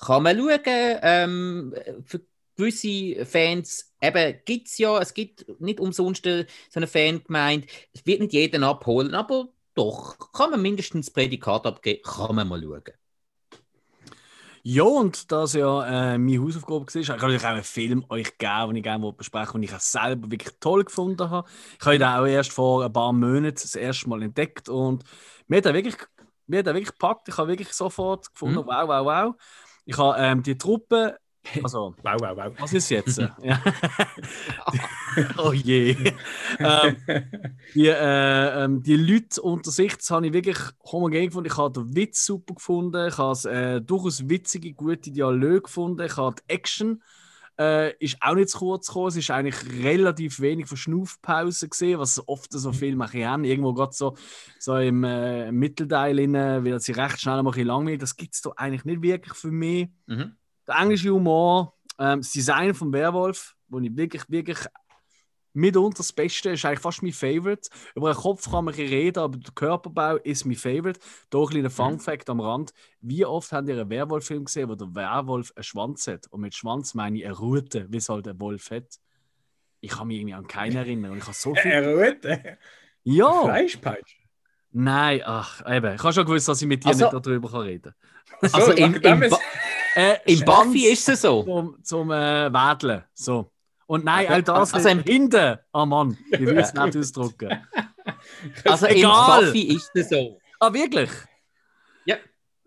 Kann 0.00 0.24
man 0.24 0.36
schauen, 0.36 0.98
ähm, 1.02 1.72
für 2.04 2.22
gewisse 2.56 3.24
Fans 3.24 3.94
gibt 4.44 4.66
es 4.66 4.78
ja, 4.78 4.98
es 4.98 5.14
gibt 5.14 5.46
nicht 5.60 5.78
umsonst 5.78 6.24
so 6.24 6.44
eine 6.74 6.88
Fangemeinde, 6.88 7.68
es 7.92 8.04
wird 8.04 8.20
nicht 8.20 8.32
jeden 8.32 8.64
abholen, 8.64 9.14
aber 9.14 9.52
doch, 9.74 10.32
kann 10.32 10.50
man 10.50 10.60
mindestens 10.60 11.08
Prädikat 11.08 11.66
abgeben, 11.66 12.02
kann 12.02 12.34
man 12.34 12.48
mal 12.48 12.60
schauen. 12.60 12.94
Ja, 14.70 14.82
und 14.82 15.32
das 15.32 15.54
ja 15.54 16.12
äh, 16.12 16.18
meine 16.18 16.42
Hausaufgabe 16.42 16.80
war, 16.80 16.94
ich 16.94 17.06
kann 17.06 17.30
euch 17.30 17.42
auch 17.42 17.48
einen 17.48 17.64
Film 17.64 18.04
euch 18.10 18.36
geben, 18.36 18.68
den 18.68 18.76
ich 18.76 18.82
gerne 18.82 19.12
besprechen 19.14 19.62
den 19.62 19.62
ich 19.62 19.74
auch 19.74 19.80
selber 19.80 20.30
wirklich 20.30 20.54
toll 20.60 20.84
gefunden 20.84 21.30
habe. 21.30 21.48
Ich 21.80 21.86
habe 21.86 21.96
ihn 21.96 22.02
auch 22.02 22.26
erst 22.26 22.52
vor 22.52 22.84
ein 22.84 22.92
paar 22.92 23.14
Monaten 23.14 23.54
das 23.54 23.74
erste 23.74 24.10
Mal 24.10 24.22
entdeckt 24.22 24.68
und 24.68 25.04
mir 25.46 25.56
hat 25.56 25.64
er 25.64 25.72
wirklich, 25.72 25.96
mir 26.46 26.58
hat 26.58 26.66
er 26.66 26.74
wirklich 26.74 26.92
gepackt. 26.92 27.28
Ich 27.28 27.38
habe 27.38 27.48
wirklich 27.48 27.72
sofort 27.72 28.30
gefunden, 28.30 28.56
mhm. 28.56 28.66
wow, 28.66 28.88
wow, 28.88 29.06
wow. 29.06 29.34
Ich 29.86 29.96
habe 29.96 30.18
ähm, 30.18 30.42
die 30.42 30.58
Truppe 30.58 31.16
also, 31.62 31.94
wow, 32.02 32.16
wow, 32.20 32.36
wow. 32.36 32.52
Was 32.58 32.74
ist 32.74 32.90
jetzt? 32.90 33.18
oh 35.38 35.52
je. 35.52 35.96
ähm, 36.58 36.96
die, 37.74 37.86
äh, 37.86 38.64
ähm, 38.64 38.82
die 38.82 38.96
Leute 38.96 39.40
unter 39.42 39.70
sich, 39.70 39.96
das 39.96 40.10
habe 40.10 40.26
ich 40.26 40.32
wirklich 40.32 40.58
homogen 40.84 41.26
gefunden. 41.26 41.48
Ich 41.50 41.56
habe 41.56 41.80
den 41.80 41.94
Witz 41.94 42.24
super 42.24 42.54
gefunden. 42.54 43.08
Ich 43.08 43.18
habe 43.18 43.50
äh, 43.50 43.80
durchaus 43.80 44.28
witzige, 44.28 44.72
gute 44.74 45.10
Dialoge 45.10 45.62
gefunden. 45.62 46.04
Ich 46.04 46.16
habe 46.16 46.36
die 46.36 46.52
Action 46.52 47.02
äh, 47.58 47.92
ist 47.96 48.18
auch 48.20 48.34
nicht 48.34 48.50
zu 48.50 48.58
kurz 48.58 48.86
gekommen. 48.86 49.08
Es 49.08 49.16
ist 49.16 49.30
eigentlich 49.30 49.84
relativ 49.84 50.40
wenig 50.40 50.66
Verschnaufpause 50.68 51.68
gesehen, 51.68 51.98
was 51.98 52.22
oft 52.28 52.52
so 52.52 52.72
Filme 52.72 53.06
haben. 53.06 53.44
Irgendwo 53.44 53.72
gerade 53.72 53.92
so, 53.92 54.16
so 54.60 54.76
im 54.76 55.02
äh, 55.02 55.50
Mittelteil, 55.50 56.18
rein, 56.18 56.34
weil 56.64 56.78
sie 56.78 56.92
recht 56.92 57.20
schnell 57.20 57.42
mal 57.42 57.52
ein 57.52 57.66
langweilig. 57.66 57.98
Das 58.00 58.14
gibt 58.14 58.34
es 58.34 58.42
doch 58.42 58.56
eigentlich 58.56 58.84
nicht 58.84 59.02
wirklich 59.02 59.34
für 59.34 59.50
mich. 59.50 59.88
Mhm 60.06 60.36
der 60.68 60.76
englische 60.76 61.10
Humor, 61.10 61.74
ähm, 61.98 62.20
das 62.20 62.30
Design 62.30 62.74
vom 62.74 62.92
Werwolf, 62.92 63.56
wo 63.68 63.80
ich 63.80 63.96
wirklich, 63.96 64.22
wirklich 64.28 64.58
mitunter 65.52 65.98
das 65.98 66.12
Beste 66.12 66.50
ist, 66.50 66.64
eigentlich 66.64 66.80
fast 66.80 67.02
mein 67.02 67.12
Favorite. 67.12 67.68
Über 67.94 68.12
den 68.12 68.20
Kopf 68.20 68.50
kann 68.50 68.64
man 68.64 68.74
reden, 68.74 69.18
aber 69.18 69.36
der 69.38 69.52
Körperbau 69.52 70.16
ist 70.16 70.44
mein 70.44 70.56
Favorite. 70.56 71.00
Hier 71.32 71.40
ein 71.40 71.46
kleiner 71.46 71.70
Fun-Fact 71.70 72.30
am 72.30 72.40
Rand. 72.40 72.72
Wie 73.00 73.24
oft 73.24 73.52
habt 73.52 73.68
ihr 73.68 73.80
einen 73.80 73.90
Werwolf-Film 73.90 74.44
gesehen, 74.44 74.68
wo 74.68 74.74
der 74.74 74.94
Werwolf 74.94 75.52
einen 75.56 75.64
Schwanz 75.64 76.06
hat? 76.06 76.26
Und 76.30 76.40
mit 76.40 76.54
Schwanz 76.54 76.94
meine 76.94 77.18
ich 77.18 77.24
eine 77.24 77.36
Rute, 77.36 77.86
wie 77.90 77.98
es 77.98 78.08
halt 78.08 78.28
ein 78.28 78.40
Wolf 78.40 78.70
hat. 78.70 78.98
Ich 79.80 79.90
kann 79.90 80.08
mich 80.08 80.18
irgendwie 80.18 80.34
an 80.34 80.46
keinen 80.46 80.76
erinnern. 80.76 81.12
Und 81.12 81.18
ich 81.18 81.24
habe 81.24 81.34
so 81.34 81.54
viel... 81.54 81.72
Eine 81.72 81.94
Rute? 81.94 82.58
Ja! 83.04 83.42
Fleischpeitsche? 83.44 84.16
Nein, 84.70 85.22
ach, 85.24 85.62
eben. 85.66 85.94
Ich 85.94 86.02
habe 86.02 86.12
schon 86.12 86.26
gewusst, 86.26 86.48
dass 86.48 86.60
ich 86.60 86.68
mit 86.68 86.84
dir 86.84 86.88
also, 86.88 87.10
nicht 87.10 87.26
darüber 87.26 87.64
reden 87.64 87.94
kann. 88.40 88.50
Also, 88.52 88.72
im, 88.72 88.94
im, 88.94 89.22
äh, 89.94 90.16
Im 90.26 90.44
Buffy 90.44 90.86
ist 90.86 91.08
es 91.08 91.22
so. 91.22 91.42
Zum, 91.42 91.82
zum 91.82 92.10
äh, 92.10 92.52
Wedeln. 92.52 93.04
So. 93.14 93.50
Und 93.88 94.04
nein, 94.04 94.28
all 94.28 94.42
das 94.42 94.74
also 94.74 94.88
im 94.90 95.02
hinten. 95.02 95.56
Oh 95.72 95.86
Mann, 95.86 96.18
ich 96.30 96.40
will 96.40 96.58
es 96.58 96.74
nicht 96.74 96.96
ausdrücken. 96.96 97.66
Also 98.64 98.86
Egal. 98.86 99.40
im 99.40 99.46
Buffy 99.46 99.62
ist 99.74 99.90
es 99.94 100.08
so. 100.08 100.40
Ah, 100.60 100.72
wirklich? 100.72 101.10
Ja. 102.06 102.16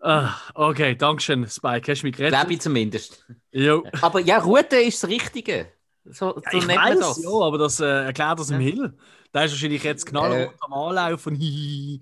Ah, 0.00 0.34
okay, 0.54 0.94
danke 0.94 1.20
schön, 1.20 1.48
Spike. 1.48 1.90
Hast 1.90 2.02
du 2.02 2.06
mich 2.06 2.16
gerettet? 2.16 2.38
Glaube 2.38 2.52
ich 2.52 2.60
zumindest. 2.60 3.26
Jo. 3.50 3.84
Aber 4.00 4.20
ja, 4.20 4.38
Route 4.38 4.76
ist 4.76 5.02
das 5.02 5.10
Richtige. 5.10 5.72
So, 6.04 6.34
so 6.34 6.42
ja, 6.52 6.58
ich 6.58 6.68
weiß, 6.68 6.98
das. 6.98 7.22
ja, 7.22 7.30
aber 7.30 7.58
das 7.58 7.80
äh, 7.80 8.04
erklärt 8.04 8.38
das 8.38 8.50
im 8.50 8.60
Hill. 8.60 8.96
Da 9.32 9.44
ist 9.44 9.52
wahrscheinlich 9.52 9.82
jetzt 9.82 10.06
knallrot 10.06 10.52
äh, 10.52 10.56
am 10.60 10.72
Anlaufen. 10.72 11.36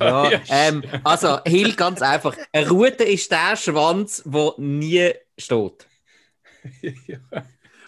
ja, 0.00 0.30
ähm, 0.48 0.82
also, 1.04 1.38
Hill, 1.44 1.74
ganz 1.74 2.02
einfach. 2.02 2.36
Eine 2.52 2.68
Rute 2.68 3.04
ist 3.04 3.30
der 3.30 3.56
Schwanz, 3.56 4.22
der 4.24 4.54
nie 4.58 5.12
steht. 5.38 5.86
ja. 7.06 7.18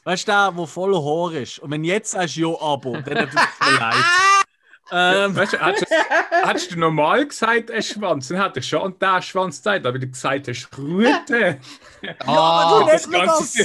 Weißt 0.07 0.29
du, 0.29 0.31
der, 0.31 0.53
der 0.53 0.67
voller 0.69 1.05
Haar 1.05 1.33
ist? 1.33 1.59
Und 1.59 1.73
wenn 1.73 1.83
jetzt 1.83 2.13
sagst, 2.13 2.37
ja, 2.37 2.47
Abo, 2.47 2.93
dann 2.93 3.29
tut 3.29 3.41
es 3.41 3.71
mir 3.73 3.79
leid. 3.81 3.95
Ähm. 4.93 5.35
Weißt 5.35 5.55
du, 5.55 5.59
hättest, 5.59 5.93
hättest 6.31 6.71
du 6.71 6.79
normal 6.79 7.27
gesagt, 7.27 7.73
ein 7.73 7.83
Schwanz, 7.83 8.29
dann 8.29 8.41
hätte 8.41 8.61
ich 8.61 8.69
schon 8.69 8.97
den 9.01 9.23
Schwanz 9.23 9.57
gezeigt, 9.57 9.85
aber 9.85 9.99
du 9.99 10.07
gesagt 10.07 10.47
hast, 10.47 10.69
Rute. 10.79 11.59
Ja, 12.03 12.15
aber 12.25 12.85
du 12.85 12.87
lässt 12.87 13.11
mir 13.11 13.27
das. 13.27 13.57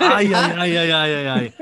Eieieiei. 0.00 1.52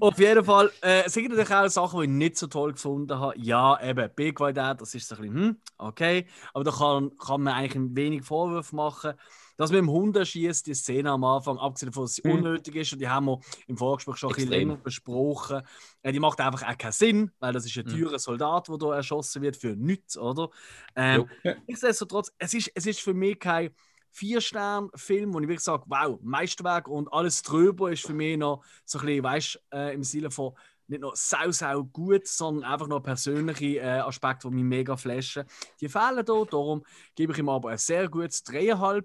Auf 0.00 0.18
jeden 0.18 0.44
Fall, 0.44 0.72
äh, 0.82 1.04
es 1.06 1.14
gibt 1.14 1.28
natürlich 1.28 1.54
auch 1.54 1.68
Sachen, 1.68 2.00
die 2.00 2.06
ich 2.06 2.10
nicht 2.10 2.36
so 2.38 2.48
toll 2.48 2.72
gefunden 2.72 3.20
habe. 3.20 3.38
Ja, 3.38 3.80
eben, 3.80 4.10
B-Qualität, 4.16 4.80
das 4.80 4.96
ist 4.96 5.06
so 5.06 5.14
ein 5.14 5.20
bisschen, 5.20 5.36
hm, 5.36 5.56
okay. 5.78 6.26
Aber 6.54 6.64
da 6.64 6.72
kann, 6.72 7.12
kann 7.24 7.42
man 7.42 7.54
eigentlich 7.54 7.80
wenig 7.94 8.24
Vorwürfe 8.24 8.74
machen. 8.74 9.14
Das 9.58 9.72
mit 9.72 9.80
dem 9.80 9.90
Hund 9.90 10.16
schießt 10.16 10.68
die 10.68 10.74
Szene 10.74 11.10
am 11.10 11.24
Anfang, 11.24 11.58
abgesehen 11.58 11.90
davon, 11.90 12.04
dass 12.04 12.14
sie 12.14 12.22
mhm. 12.24 12.34
unnötig 12.34 12.76
ist, 12.76 12.92
und 12.92 13.00
die 13.00 13.08
haben 13.08 13.26
wir 13.26 13.40
im 13.66 13.76
Vorgespräch 13.76 14.16
schon 14.16 14.30
Extrem. 14.30 14.44
ein 14.44 14.50
bisschen 14.50 14.68
länger 14.68 14.76
besprochen. 14.80 15.62
Äh, 16.02 16.12
die 16.12 16.20
macht 16.20 16.40
einfach 16.40 16.62
auch 16.62 16.78
keinen 16.78 16.92
Sinn, 16.92 17.32
weil 17.40 17.52
das 17.52 17.66
ist 17.66 17.76
ein 17.76 17.84
mhm. 17.86 18.04
teurer 18.04 18.18
Soldat, 18.20 18.68
der 18.68 18.78
da 18.78 18.94
erschossen 18.94 19.42
wird 19.42 19.56
für 19.56 19.74
nichts, 19.74 20.16
oder? 20.16 20.50
Ähm, 20.94 21.28
nichtsdestotrotz, 21.66 22.32
es 22.38 22.54
ist, 22.54 22.70
es 22.72 22.86
ist 22.86 23.00
für 23.00 23.14
mich 23.14 23.40
kein 23.40 23.70
Vier-Stern-Film, 24.12 25.34
wo 25.34 25.40
ich 25.40 25.48
wirklich 25.48 25.64
sage, 25.64 25.82
wow, 25.88 26.20
Meisterwerk 26.22 26.86
und 26.86 27.12
alles 27.12 27.42
drüber 27.42 27.90
ist 27.90 28.06
für 28.06 28.14
mich 28.14 28.38
noch 28.38 28.64
so 28.84 29.00
ein 29.00 29.06
bisschen, 29.06 29.24
weißt 29.24 29.60
äh, 29.74 29.94
im 29.94 30.04
Sinne 30.04 30.30
von 30.30 30.52
nicht 30.86 31.00
nur 31.00 31.12
sau, 31.16 31.50
sau 31.50 31.82
gut, 31.82 32.28
sondern 32.28 32.64
einfach 32.64 32.86
noch 32.86 33.02
persönliche 33.02 33.80
äh, 33.80 33.98
Aspekte, 33.98 34.48
die 34.48 34.54
mich 34.54 34.64
mega 34.64 34.96
flashen. 34.96 35.44
Die 35.80 35.88
fehlen 35.88 36.24
hier, 36.24 36.46
darum 36.46 36.84
gebe 37.16 37.32
ich 37.32 37.38
ihm 37.40 37.48
aber 37.48 37.70
ein 37.70 37.78
sehr 37.78 38.08
gutes 38.08 38.46
3,5 38.46 39.02
Mhm. 39.02 39.04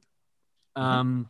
Ähm, 0.75 1.27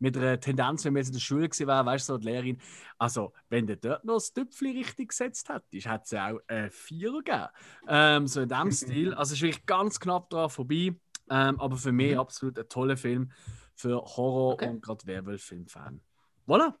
mit 0.00 0.16
einer 0.16 0.38
Tendenz, 0.38 0.84
wenn 0.84 0.94
wir 0.94 1.00
jetzt 1.00 1.08
in 1.08 1.14
der 1.14 1.20
Schule 1.20 1.48
wären, 1.50 1.86
weißt 1.86 2.08
du, 2.08 2.12
so 2.12 2.18
die 2.18 2.26
Lehrerin, 2.26 2.60
also 2.98 3.32
wenn 3.48 3.66
der 3.66 3.76
dort 3.76 4.04
noch 4.04 4.14
das 4.14 4.32
Tüpfchen 4.32 4.76
richtig 4.76 5.08
gesetzt 5.08 5.48
hat, 5.48 5.64
hat 5.86 6.04
es 6.04 6.14
auch 6.14 6.38
äh, 6.46 6.70
Vierer 6.70 7.18
gegeben. 7.18 7.46
Ähm, 7.88 8.26
so 8.28 8.40
in 8.42 8.48
dem 8.48 8.70
Stil. 8.72 9.12
Also 9.14 9.32
es 9.32 9.38
ist 9.38 9.42
wirklich 9.42 9.66
ganz 9.66 9.98
knapp 9.98 10.30
daran 10.30 10.50
vorbei. 10.50 10.94
Ähm, 11.30 11.60
aber 11.60 11.76
für 11.76 11.92
mich 11.92 12.12
Mhm. 12.14 12.20
absolut 12.20 12.58
ein 12.58 12.68
toller 12.68 12.96
Film 12.96 13.32
für 13.74 13.96
Horror- 14.00 14.52
Okay. 14.54 14.68
und 14.68 14.80
gerade 14.82 15.04
Werwolf-Film-Fan. 15.06 16.00
Voilà. 16.46 16.74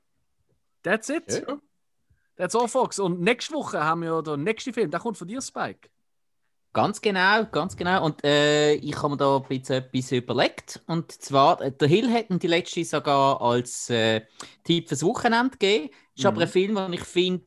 That's 0.82 1.08
it. 1.08 1.44
Ja. 1.46 1.58
That's 2.36 2.54
all, 2.54 2.68
Fox. 2.68 2.98
Und 3.00 3.20
nächste 3.20 3.52
Woche 3.54 3.82
haben 3.84 4.02
wir 4.02 4.22
den 4.22 4.44
nächsten 4.44 4.72
Film. 4.72 4.90
Der 4.92 5.00
kommt 5.00 5.18
von 5.18 5.26
dir, 5.26 5.42
Spike. 5.42 5.90
Ganz 6.78 7.00
genau, 7.00 7.44
ganz 7.50 7.76
genau. 7.76 8.04
Und 8.04 8.22
äh, 8.24 8.74
ich 8.74 8.94
habe 8.96 9.08
mir 9.10 9.16
da 9.16 9.36
ein 9.38 9.42
bisschen 9.48 9.82
etwas 9.84 10.12
überlegt. 10.12 10.80
Und 10.86 11.10
zwar, 11.10 11.60
äh, 11.60 11.72
der 11.72 11.88
Hill 11.88 12.08
hat 12.12 12.26
die 12.40 12.46
letzte 12.46 12.84
sogar 12.84 13.40
als 13.42 13.90
äh, 13.90 14.20
Tipp 14.62 14.86
fürs 14.88 15.02
Wochenende 15.02 15.50
gegeben. 15.58 15.90
Ist 16.14 16.24
aber 16.24 16.36
Mhm. 16.36 16.42
ein 16.42 16.48
Film, 16.48 16.74
den 16.76 16.92
ich 16.92 17.02
finde, 17.04 17.44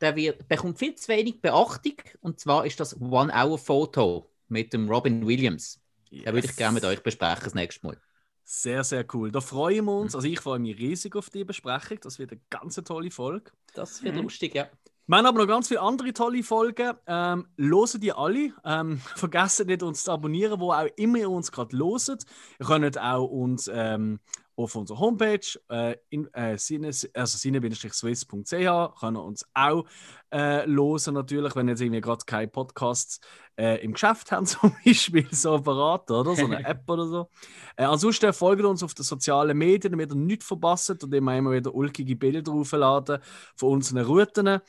der 0.00 0.16
wird, 0.16 0.48
bekommt 0.48 0.80
viel 0.80 0.96
zu 0.96 1.06
wenig 1.08 1.40
Beachtung. 1.40 1.94
Und 2.22 2.40
zwar 2.40 2.66
ist 2.66 2.80
das 2.80 3.00
One-Hour-Photo 3.00 4.28
mit 4.48 4.72
dem 4.72 4.88
Robin 4.90 5.24
Williams. 5.28 5.80
Den 6.10 6.24
würde 6.34 6.38
ich 6.40 6.46
Yes. 6.46 6.56
gerne 6.56 6.74
mit 6.74 6.84
euch 6.84 7.02
besprechen 7.04 7.44
das 7.44 7.54
nächste 7.54 7.86
Mal. 7.86 7.96
Sehr, 8.44 8.82
sehr 8.82 9.06
cool. 9.14 9.30
Da 9.30 9.40
freuen 9.40 9.84
wir 9.84 9.92
Mhm. 9.92 9.98
uns. 10.00 10.14
Also 10.16 10.26
ich 10.26 10.40
freue 10.40 10.58
mich 10.58 10.76
riesig 10.76 11.14
auf 11.14 11.30
die 11.30 11.44
Besprechung. 11.44 11.98
Das 12.02 12.18
wird 12.18 12.32
eine 12.32 12.40
ganz 12.50 12.74
tolle 12.84 13.12
Folge. 13.12 13.52
Das 13.74 14.02
wird 14.02 14.16
Mhm. 14.16 14.22
lustig, 14.22 14.56
ja. 14.56 14.68
Wir 15.12 15.18
haben 15.18 15.26
aber 15.26 15.40
noch 15.40 15.46
ganz 15.46 15.68
viele 15.68 15.82
andere 15.82 16.14
tolle 16.14 16.42
Folgen. 16.42 16.94
Ähm, 17.06 17.46
hören 17.58 18.00
die 18.00 18.14
alle. 18.14 18.54
Ähm, 18.64 18.96
vergessen 19.14 19.66
nicht, 19.66 19.82
uns 19.82 20.04
zu 20.04 20.10
abonnieren, 20.10 20.58
wo 20.58 20.72
auch 20.72 20.86
immer 20.96 21.18
ihr 21.18 21.30
uns 21.30 21.52
gerade 21.52 21.76
loset. 21.76 22.24
Ihr 22.58 22.64
könnt 22.64 22.98
auch 22.98 23.26
uns 23.26 23.70
ähm, 23.70 24.20
auf 24.56 24.74
unserer 24.76 24.98
Homepage 24.98 25.40
äh, 25.68 25.96
in, 26.10 26.32
äh, 26.34 26.58
sine, 26.58 26.88
also 27.14 27.38
sine-swiss.ch 27.38 29.00
können 29.00 29.16
uns 29.16 29.46
auch 29.54 29.84
äh, 30.30 30.66
hören, 30.66 31.14
natürlich, 31.14 31.54
wenn 31.56 31.68
jetzt 31.68 31.80
irgendwie 31.80 32.00
gerade 32.00 32.24
keine 32.24 32.48
Podcasts 32.48 33.20
äh, 33.56 33.82
im 33.84 33.92
Geschäft 33.92 34.32
haben, 34.32 34.46
zum 34.46 34.74
Beispiel 34.84 35.26
so 35.30 35.56
ein 35.56 35.62
Berater 35.62 36.20
oder 36.20 36.34
so 36.34 36.44
eine 36.44 36.64
App 36.64 36.88
oder 36.88 37.06
so. 37.06 37.28
Äh, 37.76 37.84
ansonsten 37.84 38.32
folgt 38.32 38.64
uns 38.64 38.82
auf 38.82 38.94
den 38.94 39.04
sozialen 39.04 39.56
Medien, 39.56 39.92
damit 39.92 40.10
ihr 40.10 40.16
nichts 40.16 40.46
verpasst 40.46 41.02
und 41.02 41.12
immer 41.14 41.36
immer 41.36 41.52
wieder 41.52 41.74
ulkige 41.74 42.16
Bilder 42.16 42.42
draufladen 42.42 43.18
von 43.56 43.74
unseren 43.74 44.04
Routen. 44.04 44.60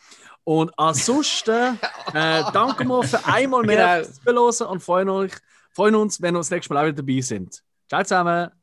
Und 0.44 0.78
ansonsten 0.78 1.80
äh, 2.14 2.44
danken 2.52 2.88
wir 2.88 3.04
für 3.04 3.26
einmal 3.26 3.64
mehr 3.64 4.02
Genau. 4.02 4.10
fürs 4.24 4.58
Zuhören 4.58 4.72
und 4.74 4.80
freuen, 4.82 5.10
euch, 5.10 5.34
freuen 5.72 5.96
uns, 5.96 6.22
wenn 6.22 6.34
wir 6.34 6.40
das 6.40 6.52
nächste 6.52 6.74
Mal 6.74 6.82
auch 6.84 6.88
wieder 6.88 7.04
dabei 7.04 7.22
sind. 7.22 7.64
Ciao 7.88 8.04
zusammen. 8.04 8.63